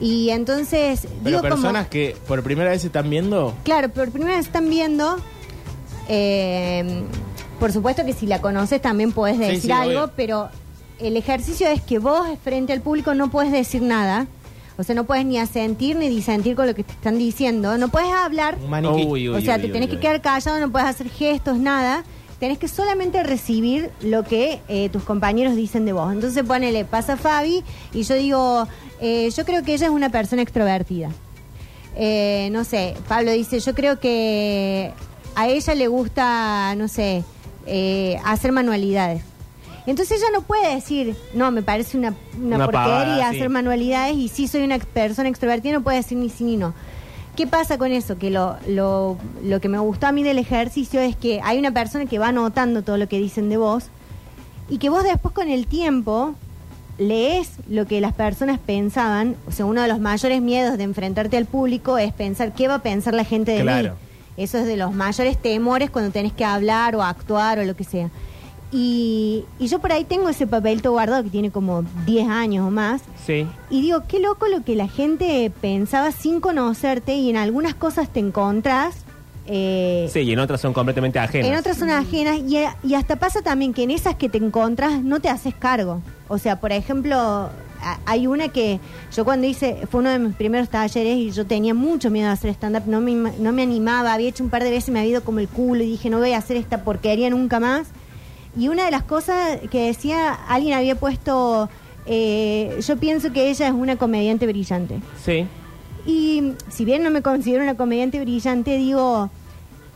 Y 0.00 0.30
entonces 0.30 1.00
Pero 1.02 1.20
digo 1.24 1.42
personas 1.42 1.82
como, 1.82 1.90
que 1.90 2.16
por 2.26 2.42
primera 2.42 2.70
vez 2.70 2.80
se 2.80 2.86
están 2.86 3.10
viendo, 3.10 3.54
claro, 3.64 3.90
por 3.90 4.10
primera 4.10 4.36
vez 4.38 4.46
están 4.46 4.70
viendo. 4.70 5.18
eh, 6.08 7.02
por 7.58 7.72
supuesto 7.72 8.04
que 8.06 8.14
si 8.14 8.26
la 8.26 8.40
conoces 8.40 8.80
también 8.80 9.12
puedes 9.12 9.36
Sí, 9.36 9.42
decir 9.42 9.60
sí, 9.62 9.70
algo, 9.72 10.04
obvio. 10.04 10.12
pero 10.16 10.48
el 10.98 11.16
ejercicio 11.18 11.68
es 11.68 11.82
que 11.82 11.98
vos 11.98 12.26
frente 12.42 12.72
al 12.72 12.80
público 12.80 13.12
no 13.14 13.30
puedes 13.30 13.52
decir 13.52 13.82
nada. 13.82 14.26
O 14.80 14.84
sea, 14.84 14.94
no 14.94 15.04
puedes 15.04 15.24
ni 15.26 15.38
asentir 15.38 15.96
ni 15.96 16.08
disentir 16.08 16.56
con 16.56 16.66
lo 16.66 16.74
que 16.74 16.82
te 16.82 16.92
están 16.92 17.18
diciendo. 17.18 17.76
No 17.78 17.88
puedes 17.88 18.10
hablar. 18.12 18.56
un 18.62 18.70
maniquí. 18.70 19.04
Uy, 19.04 19.28
uy, 19.28 19.36
o 19.36 19.40
sea, 19.40 19.56
uy, 19.56 19.60
te 19.60 19.66
uy, 19.66 19.72
tenés 19.72 19.88
uy. 19.88 19.94
que 19.96 20.00
quedar 20.00 20.20
callado, 20.20 20.58
no 20.58 20.70
puedes 20.72 20.88
hacer 20.88 21.10
gestos, 21.10 21.58
nada. 21.58 22.04
Tenés 22.38 22.58
que 22.58 22.68
solamente 22.68 23.22
recibir 23.22 23.90
lo 24.00 24.24
que 24.24 24.60
eh, 24.68 24.88
tus 24.88 25.02
compañeros 25.02 25.54
dicen 25.54 25.84
de 25.84 25.92
vos. 25.92 26.10
Entonces 26.10 26.42
ponele, 26.42 26.86
pasa 26.86 27.18
Fabi 27.18 27.62
y 27.92 28.02
yo 28.02 28.14
digo, 28.14 28.66
eh, 29.00 29.30
yo 29.36 29.44
creo 29.44 29.62
que 29.62 29.74
ella 29.74 29.86
es 29.86 29.92
una 29.92 30.08
persona 30.08 30.40
extrovertida. 30.40 31.10
Eh, 31.96 32.48
no 32.52 32.64
sé, 32.64 32.94
Pablo 33.08 33.32
dice, 33.32 33.60
yo 33.60 33.74
creo 33.74 34.00
que 34.00 34.92
a 35.34 35.48
ella 35.48 35.74
le 35.74 35.88
gusta, 35.88 36.74
no 36.76 36.88
sé, 36.88 37.24
eh, 37.66 38.18
hacer 38.24 38.52
manualidades. 38.52 39.22
Entonces 39.90 40.18
ella 40.20 40.30
no 40.32 40.42
puede 40.42 40.74
decir, 40.74 41.16
no, 41.34 41.50
me 41.50 41.62
parece 41.62 41.98
una, 41.98 42.14
una, 42.40 42.56
Una 42.56 42.64
porquería 42.66 42.84
pavada, 43.04 43.30
sí. 43.30 43.36
hacer 43.36 43.50
manualidades 43.50 44.16
y 44.16 44.28
sí 44.28 44.46
soy 44.46 44.62
una 44.62 44.78
persona 44.78 45.28
extrovertida, 45.28 45.72
no 45.74 45.82
puede 45.82 45.96
decir 45.98 46.16
ni 46.16 46.30
sí 46.30 46.44
ni 46.44 46.56
no. 46.56 46.74
¿Qué 47.36 47.46
pasa 47.46 47.76
con 47.76 47.90
eso? 47.90 48.16
Que 48.18 48.30
lo, 48.30 48.56
lo, 48.68 49.16
lo 49.42 49.60
que 49.60 49.68
me 49.68 49.78
gustó 49.78 50.06
a 50.06 50.12
mí 50.12 50.22
del 50.22 50.38
ejercicio 50.38 51.00
es 51.00 51.16
que 51.16 51.40
hay 51.42 51.58
una 51.58 51.72
persona 51.72 52.06
que 52.06 52.18
va 52.18 52.28
anotando 52.28 52.82
todo 52.82 52.98
lo 52.98 53.08
que 53.08 53.18
dicen 53.18 53.48
de 53.48 53.56
vos 53.56 53.86
y 54.68 54.78
que 54.78 54.90
vos 54.90 55.02
después 55.04 55.34
con 55.34 55.48
el 55.48 55.66
tiempo 55.66 56.34
lees 56.98 57.50
lo 57.68 57.86
que 57.86 58.00
las 58.00 58.12
personas 58.12 58.58
pensaban. 58.58 59.34
O 59.48 59.52
sea, 59.52 59.64
uno 59.66 59.82
de 59.82 59.88
los 59.88 59.98
mayores 60.00 60.40
miedos 60.40 60.76
de 60.78 60.84
enfrentarte 60.84 61.36
al 61.36 61.46
público 61.46 61.98
es 61.98 62.12
pensar 62.12 62.52
qué 62.52 62.68
va 62.68 62.74
a 62.76 62.82
pensar 62.82 63.14
la 63.14 63.24
gente 63.24 63.52
de 63.52 63.62
Claro. 63.62 63.94
mí. 63.94 64.42
Eso 64.44 64.58
es 64.58 64.66
de 64.66 64.76
los 64.76 64.92
mayores 64.94 65.36
temores 65.36 65.90
cuando 65.90 66.10
tenés 66.12 66.32
que 66.32 66.44
hablar 66.44 66.94
o 66.94 67.02
actuar 67.02 67.58
o 67.58 67.64
lo 67.64 67.74
que 67.74 67.84
sea. 67.84 68.08
Y, 68.72 69.44
y 69.58 69.66
yo 69.66 69.80
por 69.80 69.90
ahí 69.92 70.04
tengo 70.04 70.28
ese 70.28 70.46
papelito 70.46 70.92
guardado 70.92 71.24
que 71.24 71.30
tiene 71.30 71.50
como 71.50 71.84
10 72.06 72.28
años 72.28 72.66
o 72.66 72.70
más. 72.70 73.02
Sí. 73.26 73.46
Y 73.68 73.80
digo, 73.82 74.02
qué 74.06 74.20
loco 74.20 74.46
lo 74.46 74.62
que 74.62 74.76
la 74.76 74.86
gente 74.88 75.50
pensaba 75.60 76.12
sin 76.12 76.40
conocerte 76.40 77.14
y 77.16 77.30
en 77.30 77.36
algunas 77.36 77.74
cosas 77.74 78.08
te 78.10 78.20
encontrás. 78.20 78.94
eh, 79.46 80.08
Sí, 80.12 80.20
y 80.20 80.32
en 80.32 80.38
otras 80.38 80.60
son 80.60 80.72
completamente 80.72 81.18
ajenas. 81.18 81.50
en 81.50 81.56
otras 81.58 81.78
son 81.78 81.90
ajenas 81.90 82.38
y, 82.38 82.58
y 82.86 82.94
hasta 82.94 83.16
pasa 83.16 83.42
también 83.42 83.72
que 83.74 83.82
en 83.82 83.90
esas 83.90 84.14
que 84.14 84.28
te 84.28 84.38
encontras 84.38 85.02
no 85.02 85.18
te 85.18 85.28
haces 85.28 85.54
cargo. 85.54 86.00
O 86.28 86.38
sea, 86.38 86.60
por 86.60 86.70
ejemplo, 86.70 87.16
a- 87.18 87.98
hay 88.06 88.28
una 88.28 88.50
que 88.50 88.78
yo 89.16 89.24
cuando 89.24 89.48
hice, 89.48 89.78
fue 89.90 89.98
uno 90.00 90.10
de 90.10 90.20
mis 90.20 90.36
primeros 90.36 90.68
talleres 90.68 91.16
y 91.16 91.32
yo 91.32 91.44
tenía 91.44 91.74
mucho 91.74 92.08
miedo 92.10 92.28
de 92.28 92.34
hacer 92.34 92.50
stand-up, 92.50 92.84
no 92.86 93.00
me, 93.00 93.14
no 93.14 93.50
me 93.50 93.62
animaba, 93.62 94.12
había 94.14 94.28
hecho 94.28 94.44
un 94.44 94.50
par 94.50 94.62
de 94.62 94.70
veces, 94.70 94.90
me 94.90 95.00
había 95.00 95.10
ido 95.10 95.24
como 95.24 95.40
el 95.40 95.48
culo 95.48 95.82
y 95.82 95.86
dije, 95.90 96.08
no 96.08 96.18
voy 96.20 96.32
a 96.34 96.38
hacer 96.38 96.56
esta 96.56 96.84
porquería 96.84 97.30
nunca 97.30 97.58
más. 97.58 97.88
Y 98.58 98.68
una 98.68 98.84
de 98.84 98.90
las 98.90 99.02
cosas 99.04 99.58
que 99.70 99.86
decía, 99.86 100.32
alguien 100.48 100.74
había 100.76 100.94
puesto, 100.96 101.68
eh, 102.06 102.78
yo 102.86 102.96
pienso 102.96 103.32
que 103.32 103.48
ella 103.50 103.68
es 103.68 103.72
una 103.72 103.96
comediante 103.96 104.46
brillante. 104.46 105.00
Sí. 105.24 105.46
Y 106.06 106.52
si 106.68 106.84
bien 106.84 107.02
no 107.02 107.10
me 107.10 107.22
considero 107.22 107.62
una 107.62 107.76
comediante 107.76 108.18
brillante, 108.20 108.76
digo, 108.78 109.30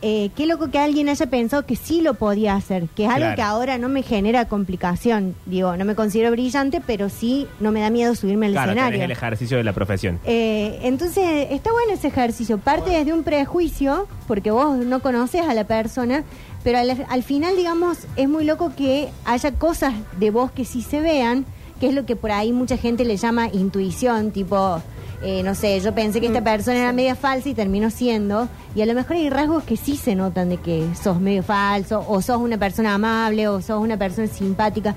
eh, 0.01 0.29
qué 0.35 0.45
loco 0.45 0.69
que 0.69 0.77
alguien 0.77 1.09
haya 1.09 1.25
pensado 1.25 1.65
que 1.65 1.75
sí 1.75 2.01
lo 2.01 2.13
podía 2.13 2.55
hacer, 2.55 2.87
que 2.95 3.05
es 3.05 3.09
algo 3.09 3.19
Claro. 3.21 3.35
que 3.35 3.41
ahora 3.41 3.77
no 3.79 3.89
me 3.89 4.03
genera 4.03 4.45
complicación. 4.47 5.35
Digo, 5.47 5.75
no 5.77 5.83
me 5.83 5.95
considero 5.95 6.29
brillante, 6.31 6.79
pero 6.85 7.09
sí 7.09 7.47
no 7.59 7.71
me 7.71 7.79
da 7.81 7.89
miedo 7.89 8.13
subirme 8.13 8.45
al 8.45 8.51
Claro, 8.51 8.69
tenés 8.71 8.83
escenario. 8.83 9.03
el 9.05 9.11
ejercicio 9.11 9.57
de 9.57 9.63
la 9.63 9.73
profesión. 9.73 10.19
Eh, 10.25 10.79
entonces, 10.83 11.47
está 11.49 11.71
bueno 11.71 11.91
ese 11.93 12.07
ejercicio. 12.09 12.59
Parte 12.59 12.91
desde 12.91 13.13
un 13.13 13.23
prejuicio, 13.23 14.07
porque 14.27 14.51
vos 14.51 14.77
no 14.77 14.99
conoces 15.01 15.41
a 15.41 15.53
la 15.55 15.63
persona, 15.63 16.23
pero 16.65 16.79
al, 16.79 17.05
al 17.07 17.23
final, 17.23 17.55
digamos, 17.55 17.99
es 18.17 18.27
muy 18.27 18.43
loco 18.43 18.73
que 18.75 19.07
haya 19.23 19.51
cosas 19.53 19.93
de 20.19 20.31
vos 20.31 20.51
que 20.51 20.65
sí 20.65 20.81
se 20.81 20.99
vean, 20.99 21.45
que 21.79 21.87
es 21.87 21.93
lo 21.93 22.05
que 22.05 22.15
por 22.17 22.31
ahí 22.31 22.51
mucha 22.51 22.75
gente 22.75 23.05
le 23.05 23.15
llama 23.17 23.47
intuición, 23.53 24.31
tipo, 24.31 24.81
eh, 25.23 25.43
no 25.43 25.55
sé, 25.55 25.79
yo 25.79 25.93
pensé 25.93 26.19
que 26.21 26.27
esta 26.27 26.43
persona 26.43 26.77
era 26.79 26.91
media 26.91 27.15
falsa 27.15 27.49
y 27.49 27.53
terminó 27.53 27.89
siendo, 27.89 28.49
y 28.75 28.81
a 28.81 28.85
lo 28.85 28.93
mejor 28.93 29.15
hay 29.17 29.29
rasgos 29.29 29.63
que 29.63 29.77
sí 29.77 29.95
se 29.95 30.15
notan 30.15 30.49
de 30.49 30.57
que 30.57 30.85
sos 31.01 31.19
medio 31.21 31.43
falso, 31.43 32.03
o 32.07 32.21
sos 32.21 32.37
una 32.41 32.57
persona 32.57 32.95
amable, 32.95 33.47
o 33.47 33.61
sos 33.61 33.79
una 33.81 33.97
persona 33.97 34.27
simpática. 34.27 34.95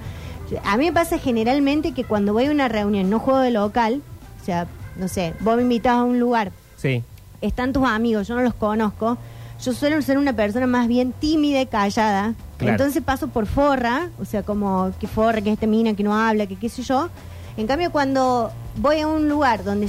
A 0.65 0.77
mí 0.79 0.87
me 0.87 0.93
pasa 0.93 1.19
generalmente 1.19 1.93
que 1.93 2.05
cuando 2.05 2.33
voy 2.33 2.47
a 2.47 2.51
una 2.51 2.69
reunión, 2.69 3.11
no 3.11 3.19
juego 3.19 3.41
de 3.41 3.51
local, 3.51 4.01
o 4.41 4.45
sea, 4.45 4.67
no 4.97 5.07
sé, 5.09 5.35
vos 5.41 5.57
me 5.57 5.63
invitás 5.63 5.97
a 5.99 6.05
un 6.05 6.19
lugar, 6.19 6.51
Sí. 6.77 7.03
están 7.43 7.73
tus 7.75 7.85
amigos, 7.87 8.27
yo 8.27 8.35
no 8.37 8.43
los 8.43 8.55
conozco, 8.55 9.19
yo 9.63 9.73
suelo 9.73 10.01
ser 10.03 10.19
una 10.19 10.33
persona 10.33 10.67
más 10.67 10.89
bien 10.89 11.13
tímida 11.13 11.61
y 11.61 11.67
callada, 11.67 12.35
Claro. 12.59 12.73
entonces 12.73 13.03
paso 13.03 13.29
por 13.29 13.47
forra, 13.47 14.09
o 14.21 14.25
sea, 14.25 14.43
como 14.43 14.91
que 14.99 15.07
forra, 15.07 15.41
que 15.41 15.53
esta 15.53 15.67
mina 15.67 15.95
que 15.95 16.03
no 16.03 16.17
habla, 16.17 16.47
que 16.47 16.57
qué 16.57 16.69
sé 16.69 16.83
yo. 16.83 17.09
En 17.57 17.67
cambio, 17.67 17.91
cuando 17.93 18.51
voy 18.77 19.01
a 19.01 19.07
un 19.09 19.29
lugar 19.29 19.63
donde 19.65 19.89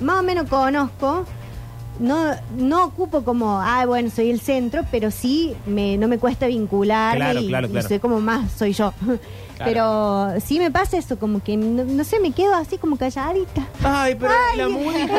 más 0.00 0.20
o 0.20 0.22
menos 0.22 0.48
conozco, 0.48 1.24
no, 1.98 2.34
no 2.58 2.84
ocupo 2.84 3.22
como, 3.24 3.58
ah, 3.60 3.84
bueno, 3.86 4.10
soy 4.10 4.30
el 4.30 4.40
centro, 4.40 4.84
pero 4.90 5.10
sí 5.10 5.54
me, 5.66 5.96
no 5.96 6.08
me 6.08 6.18
cuesta 6.18 6.46
vincularme 6.46 7.18
Claro, 7.20 7.40
y, 7.40 7.48
claro, 7.48 7.66
y 7.68 7.70
claro. 7.70 7.88
soy 7.88 7.98
como 7.98 8.20
más, 8.20 8.52
soy 8.52 8.72
yo. 8.72 8.92
Pero 9.58 10.34
sí 10.44 10.58
me 10.58 10.70
pasa 10.70 10.98
eso, 10.98 11.18
como 11.18 11.42
que, 11.42 11.56
no, 11.56 11.82
no 11.84 12.04
sé, 12.04 12.20
me 12.20 12.32
quedo 12.32 12.54
así 12.54 12.76
como 12.76 12.98
calladita. 12.98 13.66
Ay, 13.82 14.14
pero 14.14 14.30
Ay, 14.52 14.58
la 14.58 14.64
en 14.64 14.72
música. 14.72 15.14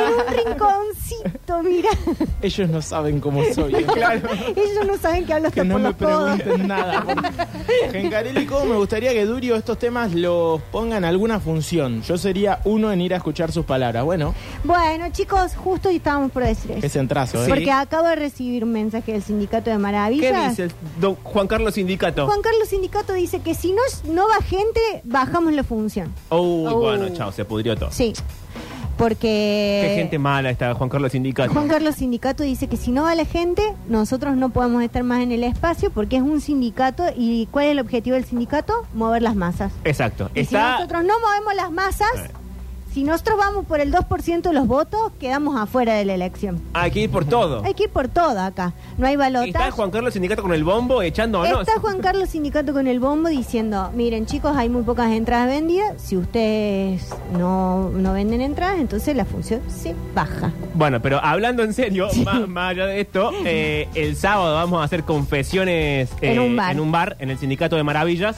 un 0.79 0.96
rinconcito, 1.10 1.63
mira. 1.63 1.89
Ellos 2.41 2.70
no 2.70 2.82
saben 2.82 3.20
cómo 3.20 3.41
soy. 3.54 3.74
Claro. 3.74 4.30
Ellos 4.56 4.86
no 4.88 4.98
saben 4.98 5.26
que 5.26 5.34
hablo 5.34 5.48
hasta 5.50 5.62
Que 5.62 5.67
no 5.67 5.74
por 5.76 5.82
me 5.82 5.88
los 5.89 5.98
codos. 5.98 6.39
pregunten 6.41 6.67
nada. 6.67 7.06
Gencarelli, 7.91 8.46
¿cómo 8.46 8.65
me 8.65 8.76
gustaría 8.76 9.12
que 9.13 9.26
Durio 9.26 9.56
estos 9.56 9.78
temas 9.80 10.13
los 10.13 10.62
ponga 10.72 10.98
en 10.98 11.06
alguna 11.06 11.39
función? 11.39 12.02
Yo 12.04 12.17
sería 12.17 12.60
uno 12.65 12.91
en 12.91 13.02
ir 13.02 13.13
a 13.13 13.17
escuchar 13.17 13.52
sus 13.52 13.65
palabras. 13.65 14.04
Bueno, 14.04 14.34
Bueno, 14.63 15.06
chicos, 15.12 15.56
justo 15.56 15.89
estábamos 15.89 16.32
por 16.32 16.43
decir 16.43 16.72
eso. 16.72 16.86
es 16.86 16.96
entrazo, 16.96 17.43
¿eh? 17.43 17.50
Porque 17.50 17.72
acabo 17.72 18.08
de 18.08 18.15
recibir 18.15 18.63
un 18.63 18.72
mensaje 18.72 19.13
del 19.13 19.24
Sindicato 19.24 19.70
de 19.70 19.76
¿Qué 19.76 19.82
Maravillas. 19.82 20.50
dice 20.52 20.63
el 20.65 20.72
don 21.00 21.15
Juan 21.15 21.48
Carlos 21.48 21.74
Sindicato? 21.76 22.26
Juan 22.26 22.41
Carlos 22.41 22.67
Sindicato 22.70 23.13
dice 23.13 23.39
que 23.41 23.54
si 23.56 23.72
no, 23.72 23.82
no 24.06 24.28
va 24.28 24.41
gente, 24.43 24.80
bajamos 25.04 25.54
la 25.54 25.63
función. 25.63 26.08
Uy, 26.30 26.38
Oh. 26.67 26.80
bueno, 26.80 27.10
chao, 27.10 27.32
se 27.32 27.46
pudrió 27.46 27.76
todo. 27.76 27.91
Sí. 27.91 28.13
Porque. 28.97 29.83
Qué 29.88 29.95
gente 29.95 30.19
mala 30.19 30.49
está 30.49 30.73
Juan 30.73 30.89
Carlos 30.89 31.12
Sindicato. 31.12 31.53
Juan 31.53 31.67
Carlos 31.67 31.95
Sindicato 31.95 32.43
dice 32.43 32.67
que 32.67 32.77
si 32.77 32.91
no 32.91 33.03
va 33.03 33.15
la 33.15 33.25
gente, 33.25 33.62
nosotros 33.88 34.36
no 34.36 34.49
podemos 34.49 34.83
estar 34.83 35.03
más 35.03 35.21
en 35.21 35.31
el 35.31 35.43
espacio 35.43 35.91
porque 35.91 36.17
es 36.17 36.21
un 36.21 36.41
sindicato. 36.41 37.03
¿Y 37.15 37.47
cuál 37.51 37.65
es 37.65 37.71
el 37.71 37.79
objetivo 37.79 38.15
del 38.15 38.25
sindicato? 38.25 38.86
Mover 38.93 39.21
las 39.21 39.36
masas. 39.36 39.71
Exacto. 39.83 40.29
Y 40.33 40.45
si 40.45 40.55
nosotros 40.55 41.03
no 41.03 41.13
movemos 41.19 41.55
las 41.55 41.71
masas, 41.71 42.10
si 42.97 43.03
nosotros 43.03 43.38
vamos 43.38 43.67
por 43.67 43.79
el 43.79 43.93
2% 43.93 44.41
de 44.41 44.53
los 44.53 44.65
votos, 44.65 45.12
quedamos 45.19 45.55
afuera 45.55 45.93
de 45.93 46.03
la 46.03 46.15
elección. 46.15 46.60
hay 46.73 46.89
que 46.89 47.01
ir 47.01 47.12
por 47.12 47.25
todo. 47.25 47.63
Hay 47.63 47.75
que 47.75 47.83
ir 47.83 47.89
por 47.91 48.07
todo 48.07 48.39
acá. 48.39 48.73
No 48.97 49.05
hay 49.05 49.13
Está 49.13 49.23
balotaje. 49.25 49.69
Juan 49.69 49.91
Carlos 49.91 50.13
Sindicato 50.13 50.41
con 50.41 50.51
el 50.51 50.63
bombo 50.63 51.03
echándonos. 51.03 51.62
Está 51.62 51.79
Juan 51.79 51.99
Carlos 52.01 52.29
Sindicato 52.29 52.73
con 52.73 52.88
el 52.88 52.99
bombo 52.99 53.29
diciendo, 53.29 53.91
miren 53.93 54.25
chicos, 54.25 54.57
hay 54.57 54.69
muy 54.69 54.81
pocas 54.81 55.12
entradas 55.12 55.47
vendidas, 55.47 56.01
si 56.01 56.17
ustedes 56.17 57.07
no, 57.38 57.91
no 57.91 58.13
venden 58.13 58.41
entradas, 58.41 58.79
entonces 58.79 59.15
la 59.15 59.25
función 59.25 59.62
se 59.67 59.93
baja. 60.15 60.51
Bueno, 60.73 60.99
pero 60.99 61.23
hablando 61.23 61.62
en 61.62 61.75
serio, 61.75 62.07
más, 62.25 62.47
más 62.47 62.71
allá 62.71 62.88
de 62.88 62.99
esto, 62.99 63.29
eh, 63.45 63.88
el 63.93 64.15
sábado 64.15 64.55
vamos 64.55 64.81
a 64.81 64.86
hacer 64.86 65.03
confesiones 65.03 66.10
eh, 66.21 66.31
En 66.31 66.39
un 66.39 66.55
bar. 66.55 66.71
en 66.71 66.79
un 66.79 66.91
bar, 66.91 67.15
en 67.19 67.29
el 67.29 67.38
Sindicato 67.38 67.75
de 67.75 67.83
Maravillas, 67.83 68.38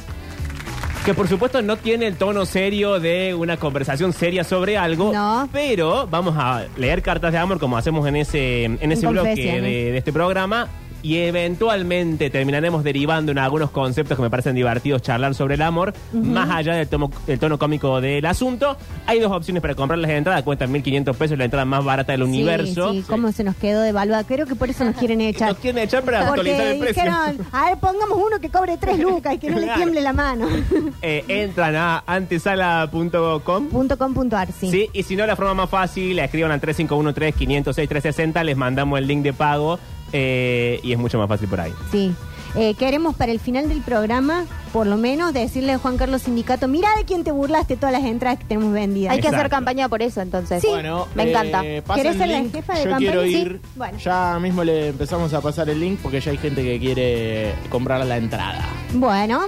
que 1.05 1.13
por 1.13 1.27
supuesto 1.27 1.62
no 1.62 1.77
tiene 1.77 2.07
el 2.07 2.15
tono 2.17 2.45
serio 2.45 2.99
de 2.99 3.33
una 3.33 3.57
conversación 3.57 4.13
seria 4.13 4.43
sobre 4.43 4.77
algo, 4.77 5.12
No. 5.13 5.49
pero 5.51 6.07
vamos 6.07 6.35
a 6.38 6.65
leer 6.77 7.01
cartas 7.01 7.31
de 7.31 7.38
amor 7.39 7.59
como 7.59 7.77
hacemos 7.77 8.07
en 8.07 8.15
ese, 8.17 8.65
en 8.65 8.91
ese 8.91 9.07
bloque 9.07 9.29
confesiones. 9.29 9.63
de, 9.63 9.91
de 9.91 9.97
este 9.97 10.13
programa. 10.13 10.67
Y 11.01 11.17
eventualmente 11.17 12.29
terminaremos 12.29 12.83
derivando 12.83 13.31
en 13.31 13.38
algunos 13.38 13.71
conceptos 13.71 14.17
que 14.17 14.21
me 14.21 14.29
parecen 14.29 14.55
divertidos 14.55 15.01
charlar 15.01 15.33
sobre 15.33 15.55
el 15.55 15.62
amor, 15.62 15.93
más 16.13 16.49
allá 16.49 16.73
del, 16.75 16.89
tomo- 16.89 17.12
del 17.25 17.39
tono 17.39 17.57
cómico 17.57 18.01
del 18.01 18.25
asunto. 18.25 18.75
Hay 19.05 19.19
dos 19.19 19.31
opciones 19.31 19.62
para 19.62 19.75
comprar 19.75 19.97
las 19.99 20.12
entradas, 20.12 20.43
cuestan 20.43 20.73
1.500 20.73 21.15
pesos, 21.15 21.38
la 21.38 21.45
entrada 21.45 21.65
más 21.65 21.83
barata 21.85 22.12
del 22.12 22.23
universo. 22.23 22.91
Sí, 22.91 22.99
sí, 23.01 23.05
cómo 23.07 23.31
se 23.31 23.43
nos 23.43 23.55
quedó 23.55 23.81
devaluada. 23.81 24.23
Creo 24.25 24.45
que 24.45 24.55
por 24.55 24.69
eso 24.69 24.83
nos 24.83 24.95
quieren 24.95 25.21
echar. 25.21 25.49
Nos 25.49 25.57
quieren 25.59 25.83
echar 25.83 26.03
para 26.03 26.27
actualizar 26.27 26.57
Porque 26.57 26.71
el 26.73 26.79
precio. 26.79 27.03
dijeron, 27.03 27.47
a 27.51 27.65
ver, 27.69 27.77
pongamos 27.77 28.17
uno 28.17 28.39
que 28.41 28.49
cobre 28.49 28.77
tres 28.77 28.99
lucas 28.99 29.35
y 29.35 29.38
que 29.38 29.49
no 29.49 29.59
le 29.59 29.67
tiemble 29.75 30.01
la 30.01 30.13
mano. 30.13 30.47
Eh, 31.01 31.23
entran 31.29 31.75
a 31.77 32.03
antesala.com. 32.05 33.67
Punto 33.69 33.97
com 33.97 34.13
punto 34.13 34.35
ar, 34.35 34.49
sí. 34.51 34.69
Sí, 34.69 34.89
y 34.93 35.03
si 35.03 35.15
no, 35.15 35.25
la 35.25 35.35
forma 35.35 35.53
más 35.53 35.69
fácil, 35.69 36.15
la 36.17 36.25
escriban 36.25 36.51
al 36.51 36.59
3513-506-360, 36.62 38.43
les 38.43 38.57
mandamos 38.57 38.99
el 38.99 39.07
link 39.07 39.23
de 39.23 39.33
pago 39.33 39.79
eh, 40.13 40.79
y 40.83 40.91
es 40.93 40.97
mucho 40.97 41.17
más 41.17 41.27
fácil 41.27 41.47
por 41.47 41.61
ahí. 41.61 41.73
Sí. 41.91 42.13
Eh, 42.55 42.73
queremos 42.73 43.15
para 43.15 43.31
el 43.31 43.39
final 43.39 43.69
del 43.69 43.81
programa, 43.83 44.43
por 44.73 44.87
lo 44.87 44.97
menos, 44.97 45.33
decirle 45.33 45.73
a 45.73 45.77
Juan 45.77 45.97
Carlos 45.97 46.23
Sindicato, 46.23 46.67
mira 46.67 46.89
de 46.97 47.05
quién 47.05 47.23
te 47.23 47.31
burlaste 47.31 47.75
todas 47.77 47.93
las 47.93 48.03
entradas 48.03 48.39
que 48.39 48.45
tenemos 48.45 48.73
vendidas. 48.73 49.13
Hay 49.13 49.21
que 49.21 49.27
hacer 49.27 49.49
campaña 49.51 49.87
por 49.87 50.01
eso, 50.01 50.19
entonces. 50.21 50.59
Sí. 50.61 50.67
Bueno, 50.67 51.05
Me 51.13 51.23
eh, 51.25 51.29
encanta. 51.29 51.61
pasen 51.85 52.03
¿Querés 52.03 52.17
ser 52.17 52.27
la 52.29 52.49
jefa 52.49 52.73
de 52.73 52.83
Yo 52.85 52.89
campaña? 52.89 52.97
quiero 52.97 53.23
Sí. 53.23 53.35
ir. 53.37 53.61
Bueno. 53.75 53.97
Ya 53.99 54.39
mismo 54.39 54.63
le 54.63 54.87
empezamos 54.87 55.31
a 55.35 55.41
pasar 55.41 55.69
el 55.69 55.79
link 55.79 55.99
porque 56.01 56.19
ya 56.21 56.31
hay 56.31 56.37
gente 56.37 56.63
que 56.63 56.79
quiere 56.79 57.53
comprar 57.69 58.03
la 58.03 58.17
entrada. 58.17 58.67
Bueno, 58.93 59.41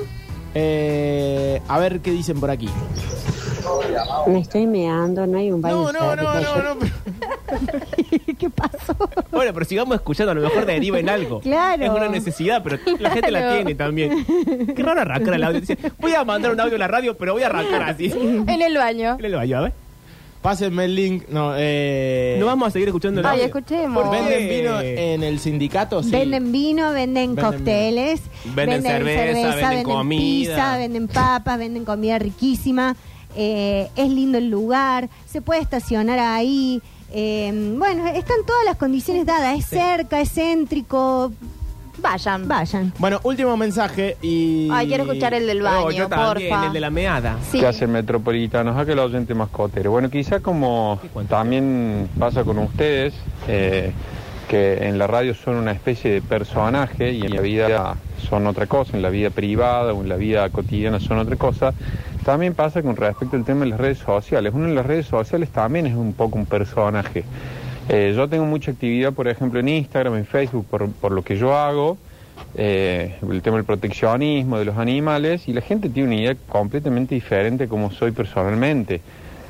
Eh, 0.54 1.60
a 1.69 1.80
ver 1.80 2.02
qué 2.02 2.12
dicen 2.12 2.39
por 2.39 2.52
aquí. 2.52 2.69
Me 4.28 4.39
estoy 4.39 4.67
meando, 4.67 5.26
no 5.28 5.38
hay 5.38 5.52
un 5.52 5.62
baño. 5.62 5.91
No, 5.91 6.15
no, 6.15 6.15
no, 6.15 6.34
no, 6.41 6.74
no. 6.74 6.80
pero- 6.80 7.86
¿qué 8.38 8.50
pasó? 8.50 8.95
Bueno, 9.32 9.54
pero 9.54 9.65
sigamos 9.65 9.95
escuchando, 9.95 10.32
a 10.32 10.36
lo 10.36 10.41
mejor 10.41 10.65
deriva 10.65 11.00
en 11.00 11.10
algo. 11.10 11.39
Claro. 11.41 11.84
Es 11.84 11.89
una 11.89 12.08
necesidad, 12.08 12.62
pero 12.63 12.78
la 13.00 13.12
gente 13.12 13.32
la 13.32 13.54
tiene 13.56 13.76
también. 13.76 14.26
Qué 14.76 14.84
raro 14.84 15.02
arrancar 15.02 15.34
el 15.36 15.43
audio. 15.43 15.60
Dice, 15.62 15.78
voy 16.00 16.13
a 16.13 16.24
mandar 16.24 16.52
un 16.52 16.60
audio 16.60 16.76
a 16.76 16.80
la 16.80 16.88
radio, 16.88 17.15
pero 17.17 17.34
voy 17.34 17.43
a 17.43 17.47
arrancar 17.47 17.84
así. 17.84 18.12
En 18.12 18.62
el 18.62 18.78
baño. 18.78 19.17
¿Qué 19.17 19.30
le 19.30 19.36
va 19.36 19.41
a 19.58 19.62
ver? 19.62 19.74
Pásenme 20.41 20.86
el 20.86 20.95
link. 20.95 21.28
No, 21.30 21.54
eh, 21.56 22.38
No 22.39 22.47
vamos 22.47 22.69
a 22.69 22.71
seguir 22.71 22.88
escuchando 22.88 23.19
el 23.19 23.26
Ay, 23.28 23.34
audio. 23.34 23.45
escuchemos. 23.45 24.10
¿Venden 24.10 24.50
vino 24.50 24.82
en 24.82 25.21
el 25.24 25.39
sindicato? 25.39 26.02
Sí. 26.02 26.10
Venden 26.10 26.52
vino, 26.52 26.91
venden, 26.93 27.36
Venden 27.36 27.45
cócteles, 27.45 28.21
Venden 28.56 28.82
cerveza, 28.82 29.67
venden 29.67 29.84
comida. 29.84 30.19
pizza, 30.19 30.78
venden 30.78 31.08
papas, 31.08 31.60
venden 31.60 31.86
comida 31.86 32.17
riquísima. 32.17 32.95
Eh, 33.36 33.89
es 33.95 34.10
lindo 34.10 34.38
el 34.38 34.49
lugar, 34.49 35.10
se 35.26 35.41
puede 35.41 35.62
estacionar 35.62 36.20
ahí. 36.20 36.82
eh, 37.14 37.51
bueno, 37.78 38.08
están 38.08 38.38
todas 38.45 38.64
las 38.66 38.78
condiciones 38.78 39.26
dadas. 39.26 39.58
Es 39.60 39.66
cerca, 39.66 40.22
es 40.22 40.32
céntrico. 40.34 41.32
Vayan. 41.97 42.47
Vayan. 42.47 42.93
Bueno, 42.97 43.20
último 43.24 43.56
mensaje 43.58 44.18
y... 44.22 44.70
Ay, 44.72 44.88
quiero 44.88 45.03
escuchar 45.03 45.34
el 45.34 45.45
del 45.45 45.62
baño, 45.62 45.86
Oh, 45.86 45.91
yo 45.91 46.08
también, 46.08 46.49
porfa. 46.49 46.68
el 46.68 46.74
de 46.74 46.80
la 46.80 46.89
meada. 46.89 47.38
Sí. 47.51 47.60
¿Qué 47.60 47.68
hace 47.68 47.86
Metropolitanos? 47.86 48.76
Acá 48.78 48.93
el 48.93 48.99
oyente 48.99 49.36
mascotero. 49.36 49.91
Bueno, 49.91 50.10
quizá 50.10 50.39
como 50.39 50.99
también 51.30 52.10
pasa 52.18 52.43
con 52.43 52.58
ustedes, 52.60 53.14
eh, 53.47 53.91
que 54.47 54.88
en 54.88 54.97
la 54.97 55.06
radio 55.08 55.36
son 55.36 55.58
una 55.58 55.74
especie 55.74 56.12
de 56.12 56.22
personaje 56.22 57.12
y 57.12 57.22
en 57.22 57.36
la 57.36 57.41
vida 57.41 57.97
son 58.30 58.47
otra 58.47 58.66
cosa, 58.68 58.95
en 58.95 59.01
la 59.03 59.10
vida 59.10 59.30
privada 59.30 59.93
o 59.93 60.01
en 60.01 60.10
la 60.10 60.16
vida 60.16 60.49
cotidiana 60.49 60.99
son 60.99 61.20
otra 61.20 61.36
cosa. 61.36 61.74
También 62.26 62.53
pasa 62.53 62.84
con 62.84 62.95
respecto 62.95 63.36
al 63.36 63.43
tema 63.43 63.61
de 63.61 63.72
las 63.72 63.80
redes 63.80 63.97
sociales. 63.97 64.53
Uno 64.53 64.67
en 64.67 64.76
las 64.76 64.86
redes 64.86 65.07
sociales 65.07 65.49
también 65.49 65.88
es 65.88 65.95
un 65.95 66.13
poco 66.13 66.38
un 66.38 66.45
personaje. 66.45 67.24
Eh, 67.89 68.13
yo 68.15 68.30
tengo 68.30 68.45
mucha 68.45 68.72
actividad, 68.72 69.11
por 69.11 69.28
ejemplo, 69.28 69.59
en 69.59 69.67
Instagram, 69.67 70.15
en 70.15 70.26
Facebook, 70.26 70.65
por, 70.69 70.89
por 70.91 71.11
lo 71.11 71.24
que 71.24 71.36
yo 71.36 71.55
hago, 71.57 71.97
eh, 72.55 73.15
el 73.30 73.41
tema 73.41 73.57
del 73.57 73.65
proteccionismo, 73.65 74.59
de 74.59 74.65
los 74.65 74.78
animales, 74.78 75.47
y 75.47 75.53
la 75.53 75.61
gente 75.61 75.89
tiene 75.89 76.09
una 76.09 76.22
idea 76.22 76.36
completamente 76.47 77.15
diferente 77.15 77.67
como 77.67 77.91
soy 77.91 78.11
personalmente. 78.11 79.01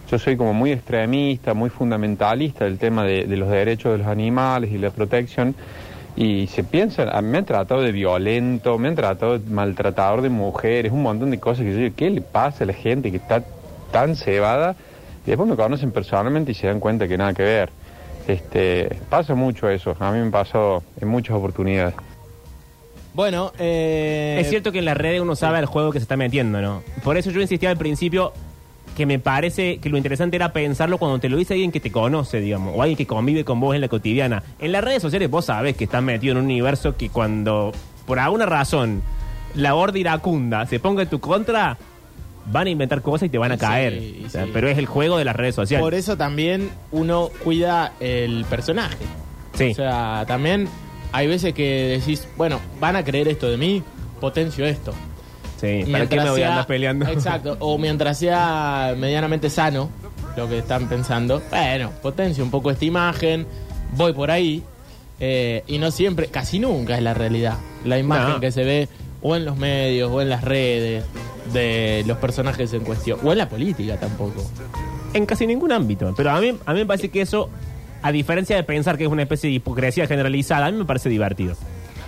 Yo 0.09 0.17
soy 0.17 0.37
como 0.37 0.53
muy 0.53 0.71
extremista, 0.71 1.53
muy 1.53 1.69
fundamentalista 1.69 2.65
del 2.65 2.77
tema 2.77 3.03
de, 3.03 3.25
de 3.25 3.37
los 3.37 3.49
derechos 3.49 3.91
de 3.91 3.97
los 3.99 4.07
animales 4.07 4.71
y 4.71 4.77
la 4.77 4.91
protección, 4.91 5.55
y 6.15 6.47
se 6.47 6.63
piensa, 6.63 7.03
a 7.03 7.21
mí 7.21 7.29
me 7.29 7.37
han 7.37 7.45
tratado 7.45 7.81
de 7.81 7.91
violento, 7.91 8.77
me 8.77 8.89
han 8.89 8.95
tratado 8.95 9.39
de 9.39 9.49
maltratador 9.49 10.21
de 10.21 10.29
mujeres, 10.29 10.91
un 10.91 11.03
montón 11.03 11.31
de 11.31 11.39
cosas 11.39 11.65
que 11.65 11.71
yo 11.71 11.77
digo, 11.77 11.95
¿qué 11.95 12.09
le 12.09 12.21
pasa 12.21 12.63
a 12.63 12.67
la 12.67 12.73
gente 12.73 13.11
que 13.11 13.17
está 13.17 13.43
tan 13.91 14.15
cebada 14.15 14.75
y 15.25 15.29
después 15.29 15.47
me 15.47 15.55
conocen 15.55 15.91
personalmente 15.91 16.51
y 16.51 16.55
se 16.55 16.67
dan 16.67 16.79
cuenta 16.79 17.07
que 17.07 17.17
nada 17.17 17.33
que 17.33 17.43
ver. 17.43 17.69
Este, 18.27 18.97
pasa 19.09 19.35
mucho 19.35 19.69
eso, 19.69 19.95
a 19.99 20.11
mí 20.11 20.19
me 20.19 20.31
pasó 20.31 20.83
en 20.99 21.07
muchas 21.07 21.35
oportunidades. 21.35 21.95
Bueno, 23.13 23.51
eh, 23.59 24.37
Es 24.39 24.49
cierto 24.49 24.71
que 24.71 24.79
en 24.79 24.85
las 24.85 24.95
redes 24.95 25.19
uno 25.21 25.35
sabe 25.35 25.59
el 25.59 25.65
juego 25.65 25.91
que 25.91 25.99
se 25.99 26.03
está 26.03 26.15
metiendo, 26.15 26.61
¿no? 26.61 26.81
Por 27.03 27.17
eso 27.17 27.29
yo 27.29 27.41
insistía 27.41 27.69
al 27.69 27.77
principio 27.77 28.31
que 28.95 29.05
me 29.05 29.19
parece 29.19 29.77
que 29.77 29.89
lo 29.89 29.97
interesante 29.97 30.35
era 30.35 30.51
pensarlo 30.53 30.97
cuando 30.97 31.19
te 31.19 31.29
lo 31.29 31.37
dice 31.37 31.53
alguien 31.53 31.71
que 31.71 31.79
te 31.79 31.91
conoce, 31.91 32.39
digamos, 32.41 32.73
o 32.75 32.81
alguien 32.81 32.97
que 32.97 33.07
convive 33.07 33.45
con 33.45 33.59
vos 33.59 33.73
en 33.75 33.81
la 33.81 33.87
cotidiana. 33.87 34.43
En 34.59 34.71
las 34.71 34.83
redes 34.83 35.01
sociales 35.01 35.29
vos 35.29 35.45
sabés 35.45 35.75
que 35.77 35.85
estás 35.85 36.03
metido 36.03 36.33
en 36.33 36.37
un 36.39 36.45
universo 36.45 36.95
que 36.97 37.09
cuando, 37.09 37.71
por 38.05 38.19
alguna 38.19 38.45
razón, 38.45 39.01
la 39.55 39.75
horda 39.75 39.97
iracunda 39.97 40.65
se 40.65 40.79
ponga 40.79 41.03
en 41.03 41.09
tu 41.09 41.19
contra, 41.19 41.77
van 42.51 42.67
a 42.67 42.69
inventar 42.69 43.01
cosas 43.01 43.27
y 43.27 43.29
te 43.29 43.37
van 43.37 43.51
a 43.51 43.55
Sí, 43.55 43.61
caer. 43.61 44.01
O 44.25 44.29
sea, 44.29 44.45
sí. 44.45 44.51
Pero 44.53 44.67
es 44.67 44.77
el 44.77 44.85
juego 44.85 45.17
de 45.17 45.25
las 45.25 45.35
redes 45.35 45.55
sociales. 45.55 45.83
Por 45.83 45.93
eso 45.93 46.17
también 46.17 46.69
uno 46.91 47.29
cuida 47.43 47.93
el 47.99 48.45
personaje. 48.49 48.97
Sí. 49.53 49.71
O 49.71 49.75
sea, 49.75 50.25
también 50.27 50.67
hay 51.11 51.27
veces 51.27 51.53
que 51.53 51.99
decís, 51.99 52.27
bueno, 52.37 52.59
van 52.79 52.95
a 52.95 53.03
creer 53.03 53.27
esto 53.27 53.49
de 53.49 53.57
mí, 53.57 53.83
potencio 54.19 54.65
esto. 54.65 54.93
Sí, 55.61 55.85
¿para 55.91 56.07
qué 56.07 56.15
me 56.19 56.29
voy 56.29 56.41
a 56.41 56.49
andar 56.49 56.67
peleando? 56.67 57.07
Exacto, 57.07 57.55
o 57.59 57.77
mientras 57.77 58.17
sea 58.17 58.95
medianamente 58.97 59.49
sano 59.49 59.89
lo 60.35 60.49
que 60.49 60.57
están 60.59 60.87
pensando, 60.89 61.41
bueno, 61.51 61.91
potencio 62.01 62.43
un 62.43 62.49
poco 62.51 62.71
esta 62.71 62.83
imagen, 62.85 63.45
voy 63.95 64.13
por 64.13 64.31
ahí, 64.31 64.63
eh, 65.19 65.63
y 65.67 65.77
no 65.77 65.91
siempre, 65.91 66.27
casi 66.27 66.57
nunca 66.59 66.97
es 66.97 67.03
la 67.03 67.13
realidad. 67.13 67.57
La 67.85 67.99
imagen 67.99 68.33
No. 68.35 68.39
que 68.39 68.51
se 68.51 68.63
ve 68.63 68.89
o 69.21 69.35
en 69.35 69.45
los 69.45 69.55
medios 69.57 70.09
o 70.11 70.19
en 70.21 70.29
las 70.29 70.43
redes 70.43 71.03
de 71.53 72.03
los 72.07 72.17
personajes 72.17 72.73
en 72.73 72.81
cuestión, 72.83 73.19
o 73.23 73.31
en 73.31 73.37
la 73.37 73.47
política 73.49 73.97
tampoco. 73.97 74.43
En 75.13 75.25
casi 75.25 75.45
ningún 75.45 75.71
ámbito. 75.71 76.13
Pero 76.17 76.31
a 76.31 76.39
mí, 76.41 76.57
a 76.65 76.73
mí 76.73 76.79
me 76.79 76.85
parece 76.87 77.09
que 77.09 77.21
eso, 77.21 77.49
a 78.01 78.11
diferencia 78.11 78.55
de 78.55 78.63
pensar 78.63 78.97
que 78.97 79.03
es 79.03 79.09
una 79.11 79.23
especie 79.23 79.49
de 79.49 79.55
hipocresía 79.57 80.07
generalizada, 80.07 80.65
a 80.67 80.71
mí 80.71 80.77
me 80.77 80.85
parece 80.85 81.09
divertido. 81.09 81.55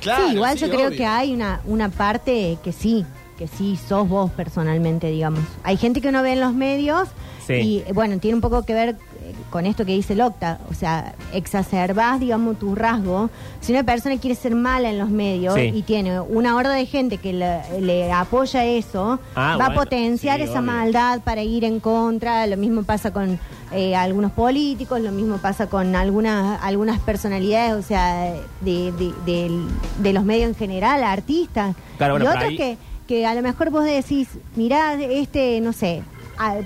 sí, 0.02 0.10
igual 0.34 0.58
yo 0.58 0.70
creo 0.70 0.90
que 0.92 1.06
hay 1.06 1.34
una, 1.34 1.62
una 1.66 1.90
parte 1.90 2.58
que 2.64 2.72
sí, 2.72 3.06
que 3.44 3.58
sí 3.58 3.76
sos 3.78 4.08
vos 4.08 4.32
personalmente, 4.32 5.08
digamos. 5.10 5.42
Hay 5.64 5.76
gente 5.78 6.00
que 6.02 6.08
uno 6.10 6.22
ve 6.24 6.34
en 6.34 6.40
los 6.40 6.54
medios 6.54 7.10
Sí. 7.46 7.84
y, 7.88 7.92
bueno, 7.94 8.18
tiene 8.20 8.36
un 8.36 8.42
poco 8.42 8.64
que 8.64 8.74
ver 8.74 8.90
eh, 9.22 9.34
con 9.50 9.66
esto 9.66 9.86
que 9.86 9.92
dice 9.92 10.16
Locta, 10.16 10.60
o 10.70 10.74
sea, 10.74 11.14
exacerbás, 11.34 12.22
digamos, 12.22 12.58
tu 12.58 12.74
rasgo. 12.74 13.30
Si 13.60 13.74
una 13.74 13.84
persona 13.84 14.18
quiere 14.18 14.36
ser 14.36 14.56
mala 14.56 14.90
en 14.90 14.98
los 14.98 15.10
medios 15.10 15.56
Sí. 15.56 15.72
y 15.74 15.82
tiene 15.82 16.22
una 16.22 16.56
horda 16.56 16.72
de 16.74 16.86
gente 16.86 17.18
que 17.18 17.34
le, 17.34 17.82
le 17.82 18.12
apoya 18.14 18.64
eso, 18.64 19.20
Ah, 19.36 19.58
va 19.60 19.66
a 19.68 19.74
potenciar 19.74 20.38
sí, 20.38 20.44
esa 20.44 20.60
obvio. 20.60 20.72
maldad 20.72 21.20
para 21.22 21.44
ir 21.44 21.66
en 21.66 21.82
contra. 21.82 22.48
Lo 22.48 22.56
mismo 22.56 22.84
pasa 22.84 23.12
con 23.12 23.38
eh, 23.74 23.94
algunos 23.96 24.32
políticos, 24.32 25.02
lo 25.02 25.12
mismo 25.12 25.38
pasa 25.38 25.68
con 25.68 25.96
algunas 25.98 26.62
algunas 26.62 27.00
personalidades, 27.00 27.74
o 27.74 27.82
sea, 27.86 28.32
de, 28.62 28.92
de, 28.94 29.14
del- 29.26 29.68
de 30.00 30.14
los 30.14 30.24
medios 30.24 30.48
en 30.50 30.56
general, 30.56 31.04
artistas. 31.04 31.76
Claro, 31.98 32.14
bueno, 32.14 32.26
y 32.26 32.28
otros 32.30 32.44
ahí- 32.52 32.58
que, 32.58 32.78
que 33.14 33.28
a 33.28 33.36
lo 33.36 33.44
mejor 33.44 33.70
vos 33.70 33.86
decís, 33.86 34.28
mirá, 34.56 34.96
este, 34.96 35.62
no 35.62 35.72
sé, 35.72 36.02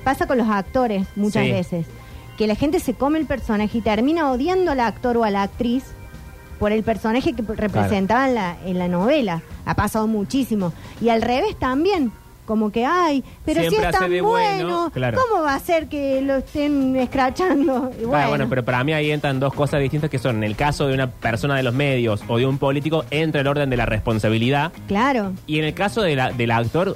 pasa 0.05 0.27
con 0.27 0.37
los 0.37 0.47
actores 0.47 1.05
muchas 1.17 1.43
Sí. 1.45 1.51
veces, 1.51 1.85
que 2.37 2.47
la 2.47 2.55
gente 2.55 2.79
se 2.79 2.93
come 2.93 3.19
el 3.19 3.25
personaje 3.25 3.79
y 3.79 3.81
termina 3.81 4.31
odiando 4.31 4.71
al 4.71 4.79
actor 4.79 5.17
o 5.17 5.25
a 5.25 5.29
la 5.29 5.43
actriz 5.43 5.83
por 6.57 6.71
el 6.71 6.83
personaje 6.83 7.33
que 7.33 7.41
representaba 7.41 8.29
en, 8.29 8.35
la, 8.35 8.55
en 8.65 8.79
la 8.79 8.87
novela. 8.87 9.41
Ha 9.65 9.75
pasado 9.75 10.07
muchísimo. 10.07 10.71
Y 11.01 11.09
al 11.09 11.21
revés 11.21 11.57
también. 11.59 12.13
Como 12.47 12.71
que, 12.71 12.85
ay, 12.85 13.23
pero 13.45 13.59
si 13.61 13.75
es 13.75 13.83
hace 13.83 13.91
tan 13.99 14.09
de 14.09 14.21
bueno, 14.21 14.63
bueno, 14.63 14.89
claro. 14.91 15.19
¿cómo 15.21 15.43
va 15.43 15.53
a 15.53 15.59
ser 15.59 15.87
que 15.89 16.21
lo 16.21 16.37
estén 16.37 16.95
escrachando? 16.95 17.91
Y 17.99 18.05
Ah, 18.05 18.07
bueno, 18.07 18.29
bueno, 18.29 18.45
pero 18.49 18.63
para 18.65 18.83
mí 18.85 18.93
ahí 18.93 19.11
entran 19.11 19.39
dos 19.39 19.53
cosas 19.53 19.81
distintas 19.81 20.09
que 20.09 20.17
son, 20.17 20.37
en 20.37 20.43
el 20.45 20.55
caso 20.55 20.87
de 20.87 20.93
una 20.93 21.11
persona 21.11 21.55
de 21.57 21.63
los 21.63 21.73
medios 21.73 22.21
o 22.27 22.37
de 22.37 22.45
un 22.45 22.57
político, 22.57 23.03
entra 23.11 23.41
el 23.41 23.47
orden 23.47 23.69
de 23.69 23.77
la 23.77 23.85
responsabilidad 23.85 24.71
claro. 24.87 25.33
y 25.45 25.59
en 25.59 25.65
el 25.65 25.73
caso 25.73 26.01
de 26.01 26.15
la- 26.15 26.31
del 26.31 26.51
actor, 26.51 26.95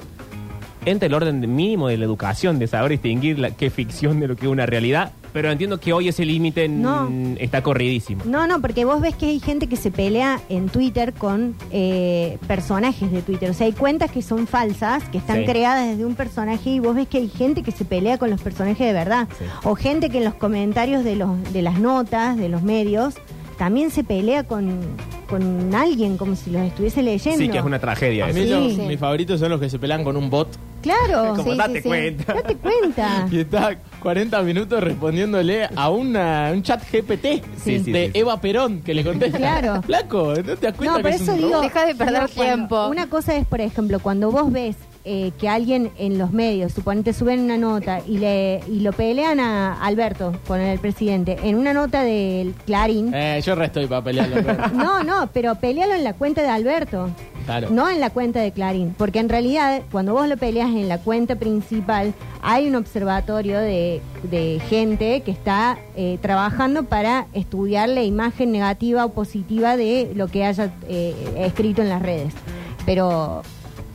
entra 0.86 1.06
el 1.06 1.14
orden 1.14 1.40
de- 1.42 1.46
mínimo 1.46 1.88
de 1.88 1.98
la 1.98 2.06
educación, 2.06 2.58
de 2.58 2.66
saber 2.66 2.92
distinguir 2.92 3.38
la, 3.38 3.50
qué 3.50 3.68
ficción 3.70 4.20
de 4.20 4.28
lo 4.28 4.36
que 4.36 4.46
es 4.46 4.50
una 4.52 4.64
realidad, 4.66 5.12
pero 5.32 5.50
entiendo 5.50 5.78
que 5.80 5.92
hoy 5.92 6.08
ese 6.08 6.24
límite 6.24 6.68
No. 6.68 7.10
está 7.38 7.62
corridísimo. 7.62 8.22
No, 8.26 8.46
no, 8.46 8.60
porque 8.60 8.84
vos 8.84 9.00
ves 9.00 9.14
que 9.14 9.26
hay 9.26 9.40
gente 9.40 9.66
que 9.66 9.76
se 9.76 9.90
pelea 9.90 10.40
en 10.48 10.68
Twitter 10.68 11.12
con 11.12 11.54
eh, 11.70 12.38
personajes 12.46 13.10
de 13.10 13.22
Twitter. 13.22 13.50
O 13.50 13.54
sea, 13.54 13.66
hay 13.66 13.72
cuentas 13.72 14.10
que 14.10 14.22
son 14.22 14.46
falsas, 14.46 15.02
que 15.10 15.18
están 15.18 15.38
Sí. 15.40 15.44
creadas 15.46 15.88
desde 15.88 16.04
un 16.04 16.14
personaje 16.14 16.70
y 16.70 16.78
vos 16.80 16.94
ves 16.94 17.08
que 17.08 17.18
hay 17.18 17.28
gente 17.28 17.62
que 17.62 17.72
se 17.72 17.84
pelea 17.84 18.18
con 18.18 18.30
los 18.30 18.40
personajes 18.42 18.86
de 18.86 18.92
verdad. 18.92 19.28
Sí. 19.38 19.44
O 19.64 19.74
gente 19.74 20.10
que 20.10 20.18
en 20.18 20.24
los 20.24 20.34
comentarios 20.34 21.04
de, 21.04 21.16
los, 21.16 21.52
de 21.52 21.62
las 21.62 21.78
notas, 21.80 22.36
de 22.36 22.48
los 22.48 22.62
medios, 22.62 23.14
también 23.62 23.92
se 23.92 24.02
pelea 24.02 24.42
con, 24.42 24.76
con 25.30 25.72
alguien 25.72 26.16
como 26.16 26.34
si 26.34 26.50
los 26.50 26.62
estuviese 26.62 27.00
leyendo. 27.00 27.38
Sí, 27.38 27.48
que 27.48 27.58
es 27.58 27.64
una 27.64 27.78
tragedia. 27.78 28.24
A 28.24 28.32
mí 28.32 28.42
Sí. 28.42 28.48
los- 28.48 28.72
Sí. 28.74 28.80
mis 28.80 28.98
favoritos 28.98 29.38
son 29.38 29.50
los 29.50 29.60
que 29.60 29.70
se 29.70 29.78
pelean 29.78 30.02
con 30.02 30.16
un 30.16 30.28
bot 30.28 30.48
Claro. 30.82 31.34
Como 31.36 31.52
sí, 31.52 31.56
date 31.56 31.74
sí, 31.74 31.82
sí. 31.82 31.88
cuenta. 31.88 32.34
Date 32.34 32.56
cuenta. 32.56 33.28
y 33.30 33.38
está 33.38 33.76
40 34.02 34.42
minutos 34.42 34.82
respondiéndole 34.82 35.68
a 35.76 35.90
una, 35.90 36.50
un 36.52 36.64
chat 36.64 36.82
GPT 36.90 37.40
Sí, 37.62 37.78
sí, 37.84 37.92
de 37.92 38.06
sí, 38.06 38.12
sí. 38.14 38.18
Eva 38.18 38.40
Perón 38.40 38.80
que 38.80 38.94
le 38.94 39.04
contesta. 39.04 39.38
Claro. 39.38 39.80
Flaco, 39.86 40.34
¿no 40.34 40.42
te 40.42 40.56
das 40.56 40.74
cuenta 40.74 40.84
No, 40.84 40.96
que 40.96 41.02
por 41.02 41.10
es 41.12 41.20
eso 41.20 41.30
un 41.34 41.38
digo. 41.38 41.50
robot? 41.50 41.62
Deja 41.62 41.86
de 41.86 41.94
perder 41.94 42.14
cuando- 42.34 42.42
tiempo. 42.56 42.88
Una 42.88 43.06
cosa 43.08 43.36
es, 43.36 43.46
por 43.46 43.60
ejemplo, 43.60 44.00
cuando 44.00 44.32
vos 44.32 44.50
ves 44.50 44.74
eh, 45.04 45.32
que 45.38 45.48
alguien 45.48 45.90
en 45.98 46.16
los 46.18 46.32
medios, 46.32 46.72
suponete, 46.72 47.12
suben 47.12 47.40
una 47.40 47.56
nota 47.58 48.00
y 48.06 48.18
le 48.18 48.60
y 48.68 48.80
lo 48.80 48.92
pelean 48.92 49.40
a 49.40 49.82
Alberto, 49.84 50.32
con 50.46 50.60
el 50.60 50.78
presidente, 50.78 51.36
en 51.42 51.56
una 51.56 51.72
nota 51.72 52.02
del 52.02 52.54
Clarín. 52.66 53.12
Eh, 53.14 53.40
yo 53.44 53.54
resto 53.54 53.80
y 53.80 53.86
para 53.86 54.02
pelearlo. 54.04 54.36
pero- 54.44 54.68
No, 54.74 55.02
no, 55.02 55.28
pero 55.32 55.54
pelealo 55.56 55.94
en 55.94 56.04
la 56.04 56.14
cuenta 56.14 56.42
de 56.42 56.48
Alberto. 56.48 57.10
Claro. 57.46 57.70
No 57.70 57.90
en 57.90 57.98
la 57.98 58.10
cuenta 58.10 58.38
de 58.38 58.52
Clarín, 58.52 58.94
porque 58.96 59.18
en 59.18 59.28
realidad 59.28 59.82
cuando 59.90 60.12
vos 60.14 60.28
lo 60.28 60.36
peleas 60.36 60.68
en 60.70 60.88
la 60.88 60.98
cuenta 60.98 61.34
principal 61.34 62.14
hay 62.40 62.68
un 62.68 62.76
observatorio 62.76 63.58
de, 63.58 64.00
de 64.30 64.60
gente 64.70 65.22
que 65.22 65.32
está 65.32 65.76
eh, 65.96 66.18
trabajando 66.22 66.84
para 66.84 67.26
estudiar 67.32 67.88
la 67.88 68.04
imagen 68.04 68.52
negativa 68.52 69.04
o 69.04 69.08
positiva 69.08 69.76
de 69.76 70.12
lo 70.14 70.28
que 70.28 70.44
haya 70.44 70.72
eh, 70.88 71.14
escrito 71.38 71.82
en 71.82 71.88
las 71.88 72.00
redes. 72.02 72.32
Pero 72.86 73.42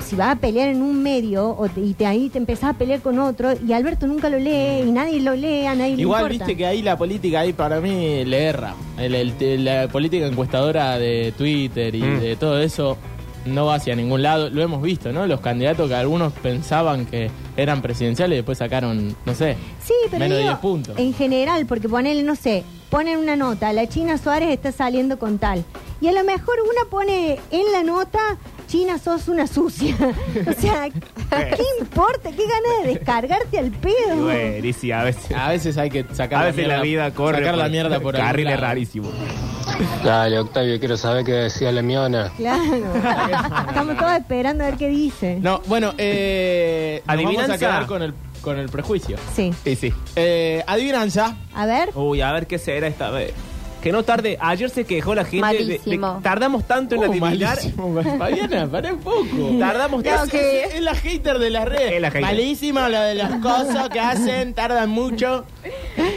si 0.08 0.16
vas 0.16 0.30
a 0.36 0.36
pelear 0.40 0.70
en 0.70 0.82
un 0.82 1.04
medio 1.04 1.50
o 1.58 1.68
te- 1.70 1.82
y 1.82 1.94
te, 1.94 2.06
ahí 2.06 2.30
te 2.30 2.38
empezás 2.38 2.72
a 2.72 2.74
pelear 2.74 3.02
con 3.02 3.20
otro 3.20 3.50
y 3.68 3.74
Alberto 3.74 4.08
nunca 4.08 4.30
lo 4.30 4.40
lee 4.40 4.84
y 4.88 4.92
nadie 4.92 5.20
lo 5.20 5.36
lee, 5.36 5.66
a 5.66 5.76
nadie 5.76 5.96
Igual 5.98 6.24
le 6.28 6.34
importa. 6.34 6.46
viste 6.46 6.58
que 6.58 6.66
ahí 6.66 6.82
la 6.82 6.98
política 6.98 7.42
ahí 7.42 7.54
para 7.54 7.80
mí 7.82 8.24
le 8.26 8.44
erra. 8.46 8.74
El- 8.98 9.14
el- 9.16 9.66
la 9.66 9.88
política 9.88 10.26
encuestadora 10.26 10.98
de 10.98 11.34
Twitter 11.38 11.94
y 11.94 12.02
Mm. 12.02 12.20
de 12.20 12.36
todo 12.38 12.60
eso 12.62 12.98
no 13.46 13.66
va 13.68 13.76
hacia 13.76 13.96
ningún 13.96 14.22
lado. 14.24 14.50
Lo 14.50 14.62
hemos 14.62 14.82
visto, 14.82 15.14
¿no? 15.14 15.26
Los 15.26 15.40
candidatos 15.40 15.88
que 15.88 15.96
algunos 15.96 16.34
pensaban 16.34 17.06
que 17.06 17.30
eran 17.56 17.82
presidenciales 17.82 18.36
y 18.36 18.38
después 18.38 18.58
sacaron, 18.58 19.16
no 19.26 19.34
sé, 19.36 19.56
Sí, 19.84 19.94
pero 20.12 20.20
menos 20.20 20.38
de 20.38 20.44
digo, 20.44 20.50
10 20.54 20.60
puntos. 20.60 20.98
en 21.00 21.14
general, 21.14 21.66
porque 21.66 21.88
ponele, 21.88 22.24
no 22.24 22.36
sé, 22.36 22.64
ponen 22.90 23.18
una 23.20 23.36
nota, 23.38 23.72
la 23.74 23.88
China 23.88 24.18
Suárez 24.18 24.50
está 24.50 24.72
saliendo 24.74 25.18
con 25.18 25.38
tal. 25.38 25.64
Y 26.02 26.08
a 26.08 26.12
lo 26.12 26.24
mejor 26.26 26.56
una 26.62 26.90
pone 26.90 27.40
en 27.52 27.72
la 27.72 27.84
nota, 27.84 28.20
China 28.68 28.98
sos 28.98 29.28
una 29.28 29.48
sucia. 29.48 29.96
o 30.00 30.54
sea, 30.62 30.90
¿qué 30.90 31.64
importa? 31.80 32.30
¿Qué 32.32 32.44
ganas 32.48 32.84
de 32.84 32.94
descargarte 32.94 33.58
al 33.60 33.72
pedo? 33.72 34.24
Buenísimo, 34.24 34.94
a 34.96 35.04
veces. 35.04 35.32
A 35.36 35.50
veces 35.50 35.78
hay 35.78 35.90
que 35.90 36.06
sacar 36.14 36.40
A 36.40 36.42
la 36.42 36.46
veces 36.48 36.58
mierda, 36.66 36.78
la 36.78 36.84
vida 36.84 37.12
corre 37.14 37.38
sacar 37.40 37.58
la 37.58 37.70
mierda 37.70 38.00
por 38.00 38.16
algún 38.16 38.28
carriles 38.28 38.54
lado. 38.56 38.62
rarísimos. 38.68 39.14
Dale, 40.04 40.40
Octavio, 40.40 40.80
quiero 40.80 40.98
saber 40.98 41.24
qué 41.26 41.32
decía 41.34 41.72
la 41.72 41.82
miona. 41.82 42.32
Claro. 42.38 42.94
Estamos 43.68 43.98
todos 43.98 44.12
esperando 44.18 44.64
a 44.64 44.68
ver 44.68 44.78
qué 44.78 44.88
dice. 44.90 45.38
No, 45.42 45.62
bueno, 45.68 45.94
eh, 45.98 47.02
nos 47.06 47.16
vamos 47.16 47.26
Adivinanza. 47.26 47.54
a 47.54 47.58
quedar 47.58 47.86
con 47.86 48.02
el, 48.02 48.14
con 48.42 48.58
el 48.58 48.70
prejuicio. 48.70 49.18
Sí. 49.36 49.54
Sí, 49.64 49.76
sí. 49.76 49.94
Eh, 50.16 50.64
adivinanza. 50.68 51.36
A 51.54 51.66
ver. 51.66 51.90
Uy, 51.96 52.22
a 52.22 52.32
ver 52.32 52.48
qué 52.48 52.58
será 52.60 52.88
esta 52.88 53.10
vez. 53.12 53.34
Que 53.88 53.92
no 53.94 54.04
tarde. 54.04 54.38
Ayer 54.42 54.70
se 54.70 54.84
quejó 54.86 55.16
la 55.16 55.24
gente. 55.24 55.48
de- 55.48 55.58
de- 55.66 55.78
Malísimo. 55.80 56.20
tardamos 56.22 56.68
tanto 56.68 56.96
en 56.96 57.02
Uh, 57.02 57.04
adivinar. 57.06 57.58
malísimo. 57.78 58.04
Fabiana, 58.18 58.68
pará 58.68 58.94
un 58.94 59.00
poco. 59.00 59.26
Tardamos 59.60 60.04
Es, 60.04 60.14
tanto. 60.16 60.36
es- 60.38 60.74
es 60.76 60.82
la 60.82 60.94
hater 60.96 61.40
de 61.40 61.50
las 61.50 61.66
redes. 61.66 61.94
Es 61.94 62.02
la 62.02 62.08
hater. 62.10 62.22
Malísimo 62.22 62.80
lo 62.82 63.00
de 63.00 63.16
las 63.16 63.32
cosas 63.42 63.90
que 63.90 64.00
hacen, 64.00 64.54
tardan 64.54 64.90
mucho. 64.90 65.46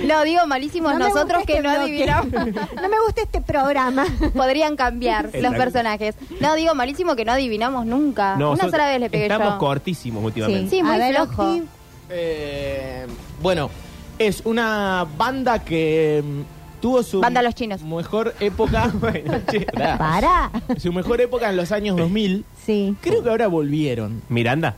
Lo 0.05 0.23
digo 0.25 0.47
malísimos 0.47 0.93
No 0.93 0.99
me 0.99 1.05
nosotros 1.05 1.39
gusta 1.39 1.47
que 1.47 1.53
este 1.59 1.63
no 1.63 1.75
bloque. 1.75 1.83
adivinamos. 1.85 2.65
No 2.83 2.89
me 2.89 3.01
gusta 3.07 3.23
este 3.23 3.41
programa. 3.41 4.05
Podrían 4.35 4.77
cambiar 4.77 5.27
los 5.27 5.35
Exacto. 5.35 5.59
personajes. 5.59 6.15
No, 6.41 6.55
digo 6.57 6.75
malísimo 6.75 7.15
que 7.17 7.25
no 7.25 7.33
adivinamos 7.33 7.87
nunca. 7.87 8.37
No, 8.37 8.53
Una 8.53 8.65
so- 8.65 8.71
sola 8.71 8.89
vez 8.89 9.01
le 9.01 9.11
pegué 9.11 9.25
Estamos 9.27 9.53
yo. 9.55 9.59
cortísimos 9.59 10.25
últimamente. 10.25 10.71
Sí, 10.71 10.83
muy 10.83 10.95
a 10.95 10.99
ver, 10.99 11.15
flojo. 11.15 11.43
Octi. 11.51 11.63
Eh, 12.11 13.07
bueno, 13.41 13.71
es 14.19 14.43
una 14.45 15.07
banda 15.17 15.61
que 15.61 16.23
mm, 16.25 16.41
tuvo 16.81 17.03
su 17.03 17.21
Banda 17.21 17.43
Los 17.43 17.55
Chinos. 17.55 17.83
mejor 17.83 18.35
época. 18.41 18.91
Bueno, 19.01 19.41
che. 19.51 19.67
Pará. 19.67 19.99
Para. 19.99 20.79
su 20.79 20.93
mejor 20.93 21.21
época 21.21 21.51
en 21.51 21.57
los 21.57 21.73
años 21.73 21.97
2000. 21.97 22.45
Sí. 22.65 22.97
Creo 23.01 23.23
que 23.23 23.29
ahora 23.31 23.47
volvieron. 23.49 24.23
Miranda. 24.29 24.77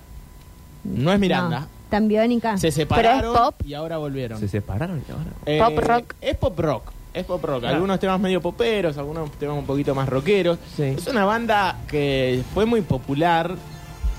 No 0.85 1.13
es 1.13 1.19
Miranda. 1.21 1.67
tan 1.89 2.09
biónica. 2.09 2.57
Se 2.59 2.71
separaron 2.73 3.35
pop. 3.35 3.55
y 3.65 3.75
ahora 3.75 3.99
volvieron. 3.99 4.39
Se 4.41 4.49
separaron 4.49 5.03
y 5.07 5.13
ahora. 5.13 5.31
Eh, 5.47 5.59
Pop 5.59 5.85
rock. 5.87 6.15
Es 6.21 6.37
pop 6.37 6.59
rock. 6.59 6.83
Es 7.15 7.25
pop 7.25 7.45
rock. 7.45 7.61
Claro. 7.61 7.75
Algunos 7.77 8.01
temas 8.01 8.19
medio 8.19 8.41
poperos, 8.41 8.97
algunos 8.99 9.31
temas 9.33 9.59
un 9.59 9.67
poquito 9.67 9.95
más 9.95 10.09
rockeros. 10.09 10.59
Sí. 10.77 10.85
Es 10.85 11.07
una 11.07 11.25
banda 11.25 11.77
que 11.89 12.43
fue 12.55 12.65
muy 12.65 12.81
popular 12.81 13.55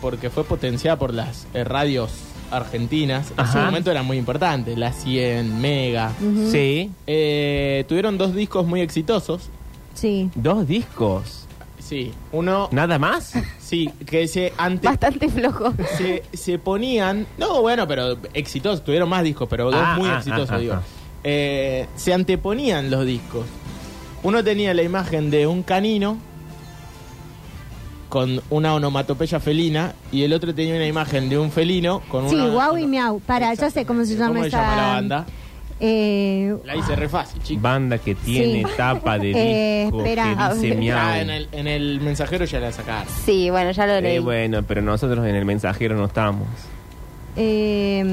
porque 0.01 0.29
fue 0.29 0.43
potenciada 0.43 0.97
por 0.97 1.13
las 1.13 1.47
eh, 1.53 1.63
radios 1.63 2.11
argentinas. 2.51 3.31
En 3.31 3.39
Ajá. 3.39 3.51
su 3.53 3.59
momento 3.65 3.91
eran 3.91 4.05
muy 4.05 4.17
importantes. 4.17 4.77
La 4.77 4.91
100, 4.93 5.59
Mega. 5.61 6.11
Sí. 6.51 6.91
Eh, 7.07 7.85
tuvieron 7.87 8.17
dos 8.17 8.33
discos 8.35 8.65
muy 8.65 8.81
exitosos. 8.81 9.49
Sí. 9.93 10.29
Dos 10.35 10.67
discos. 10.67 11.47
Sí. 11.79 12.11
Uno, 12.31 12.69
¿Nada 12.71 12.97
más? 12.99 13.33
sí, 13.59 13.89
que 14.05 14.27
se 14.27 14.53
ante, 14.57 14.87
Bastante 14.87 15.29
flojo. 15.29 15.73
se, 15.97 16.23
se 16.33 16.57
ponían. 16.57 17.27
No, 17.37 17.61
bueno, 17.61 17.87
pero 17.87 18.17
exitosos. 18.33 18.83
Tuvieron 18.83 19.09
más 19.09 19.23
discos, 19.23 19.47
pero 19.49 19.65
dos 19.69 19.81
Ah, 19.83 19.95
muy 19.97 20.09
ah, 20.09 20.17
exitosos, 20.17 20.51
ah, 20.51 20.57
digo. 20.57 20.73
ah. 20.75 20.81
Eh, 21.25 21.87
se 21.95 22.13
anteponían 22.13 22.89
los 22.89 23.05
discos. 23.05 23.45
Uno 24.23 24.43
tenía 24.43 24.73
la 24.73 24.83
imagen 24.83 25.29
de 25.29 25.47
un 25.47 25.63
canino 25.63 26.17
con 28.13 28.39
una 28.51 28.75
onomatopeya 28.75 29.39
felina 29.39 29.93
y 30.11 30.21
el 30.21 30.33
otro 30.33 30.53
tenía 30.53 30.75
una 30.75 30.85
imagen 30.85 31.29
de 31.29 31.39
un 31.39 31.49
felino 31.49 31.99
con 32.09 32.29
Sí, 32.29 32.35
una. 32.35 32.49
guau 32.49 32.77
y 32.77 32.85
miau. 32.85 33.19
Para, 33.21 33.51
ya 33.55 33.71
sé 33.71 33.87
cómo 33.87 34.05
se 34.05 34.13
llama 34.15 34.27
¿Cómo 34.35 34.41
se 34.43 34.49
esa. 34.49 34.61
llama 34.61 34.75
la 34.75 34.87
banda? 34.93 35.25
Eh, 35.79 36.55
La 36.63 36.75
hice 36.75 36.95
re 36.95 37.09
fácil, 37.09 37.41
chicos. 37.41 37.63
Banda 37.63 37.97
que 37.97 38.13
tiene 38.13 38.59
Sí. 38.69 38.73
tapa 38.77 39.17
de 39.17 39.31
Eh, 39.35 39.83
disco 39.85 39.97
espera, 39.97 40.31
a 40.45 40.49
que 40.49 40.53
dice 40.57 40.69
ver. 40.69 40.77
miau. 40.83 40.99
Ah, 41.01 41.19
en, 41.21 41.29
el, 41.31 41.49
en 41.53 41.67
el 41.67 42.01
mensajero 42.01 42.45
ya 42.45 42.59
la 42.59 42.71
sacaron. 42.71 43.07
Sí, 43.25 43.49
bueno, 43.49 43.71
ya 43.71 43.87
lo 43.87 43.99
leí. 43.99 44.17
Eh, 44.17 44.19
bueno, 44.19 44.61
pero 44.61 44.83
nosotros 44.83 45.25
en 45.25 45.35
el 45.35 45.45
mensajero 45.45 45.95
no 45.97 46.05
estamos. 46.05 46.47
eh, 47.35 48.03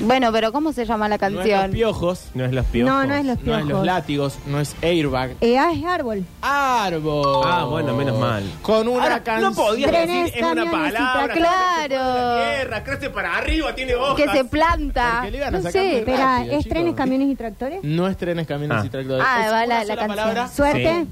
Bueno, 0.00 0.32
pero 0.32 0.50
¿cómo 0.52 0.72
se 0.72 0.84
llama 0.84 1.08
la 1.08 1.16
No 1.18 1.26
es 1.26 1.32
los 1.32 1.40
canción? 1.46 1.70
piojos, 1.70 2.24
No 2.34 2.44
es 2.44 2.52
los 2.52 2.66
piojos. 2.66 2.92
no, 2.92 3.06
no 3.06 3.14
es 3.14 3.24
los 3.24 3.38
no 3.38 3.44
piojos. 3.44 3.62
es 3.62 3.68
los 3.68 3.86
látigos, 3.86 4.38
no 4.46 4.60
es 4.60 4.74
airbag. 4.82 5.30
Eh, 5.40 5.56
ah, 5.56 5.70
es 5.72 5.84
árbol. 5.84 6.24
Árbol. 6.42 7.42
Ah, 7.46 7.64
bueno, 7.70 7.94
menos 7.94 8.18
mal. 8.18 8.42
Con 8.60 8.88
una 8.88 9.02
Ahora, 9.04 9.22
canción. 9.22 9.52
no 9.54 9.56
podías 9.56 9.90
Trenes, 9.90 10.24
decir, 10.26 10.44
es 10.44 10.52
una 10.52 10.70
palabra. 10.70 11.28
Claro. 11.32 12.42
Tierra, 12.42 12.84
crece 12.84 13.10
para 13.10 13.36
arriba, 13.36 13.74
tiene 13.74 13.94
hojas. 13.94 14.16
Que 14.16 14.28
se 14.36 14.44
planta. 14.44 15.12
Porque 15.18 15.30
le 15.30 15.36
iban 15.38 15.54
a 15.54 15.58
No 15.60 15.70
sé. 15.70 15.98
Espera, 15.98 16.42
¿es 16.42 16.48
chicos. 16.50 16.64
trenes, 16.68 16.94
camiones 16.96 17.28
y 17.28 17.34
tractores? 17.36 17.80
No 17.84 18.08
es 18.08 18.16
trenes, 18.16 18.46
camiones 18.48 18.78
Ah. 18.82 18.86
y 18.86 18.88
tractores. 18.90 19.24
Ah, 19.26 19.46
es 19.46 19.52
va 19.52 19.66
la- 19.66 19.76
canción. 19.86 20.08
palabra. 20.08 20.48
Suerte. 20.48 21.04
Sí. 21.04 21.08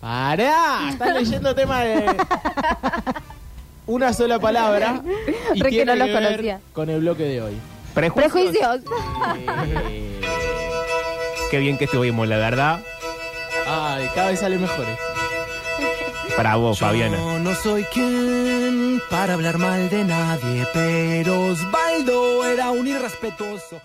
¡Pará! 0.00 0.88
Estás 0.90 1.14
leyendo 1.14 1.54
tema 1.54 1.80
de. 1.82 2.06
Una 3.86 4.12
sola 4.14 4.38
palabra. 4.38 5.02
Y 5.54 5.60
Re 5.60 5.68
que 5.68 5.76
tiene 5.76 5.92
no 5.92 5.98
los 5.98 6.08
que 6.08 6.14
ver 6.14 6.24
conocía. 6.30 6.60
con 6.72 6.88
el 6.88 7.00
bloque 7.00 7.24
de 7.24 7.42
hoy. 7.42 7.52
Prejuicios. 7.94 8.32
Prejuicios. 8.32 8.80
Eh, 9.48 10.10
Qué 11.50 11.58
bien 11.58 11.78
que 11.78 11.84
estuvimos, 11.84 12.26
la 12.28 12.36
verdad. 12.36 12.80
Ay, 13.66 14.08
cada 14.14 14.30
vez 14.30 14.40
sale 14.40 14.58
mejor 14.58 14.84
esto. 14.88 16.36
Para 16.36 16.56
vos, 16.56 16.80
Fabiana. 16.80 17.16
Yo 17.16 17.38
no 17.38 17.54
soy 17.54 17.84
quien 17.84 19.00
para 19.08 19.34
hablar 19.34 19.58
mal 19.58 19.88
de 19.88 20.04
nadie, 20.04 20.66
pero 20.72 21.46
Osvaldo 21.46 22.44
era 22.46 22.70
un 22.70 22.86
irrespetuoso. 22.88 23.80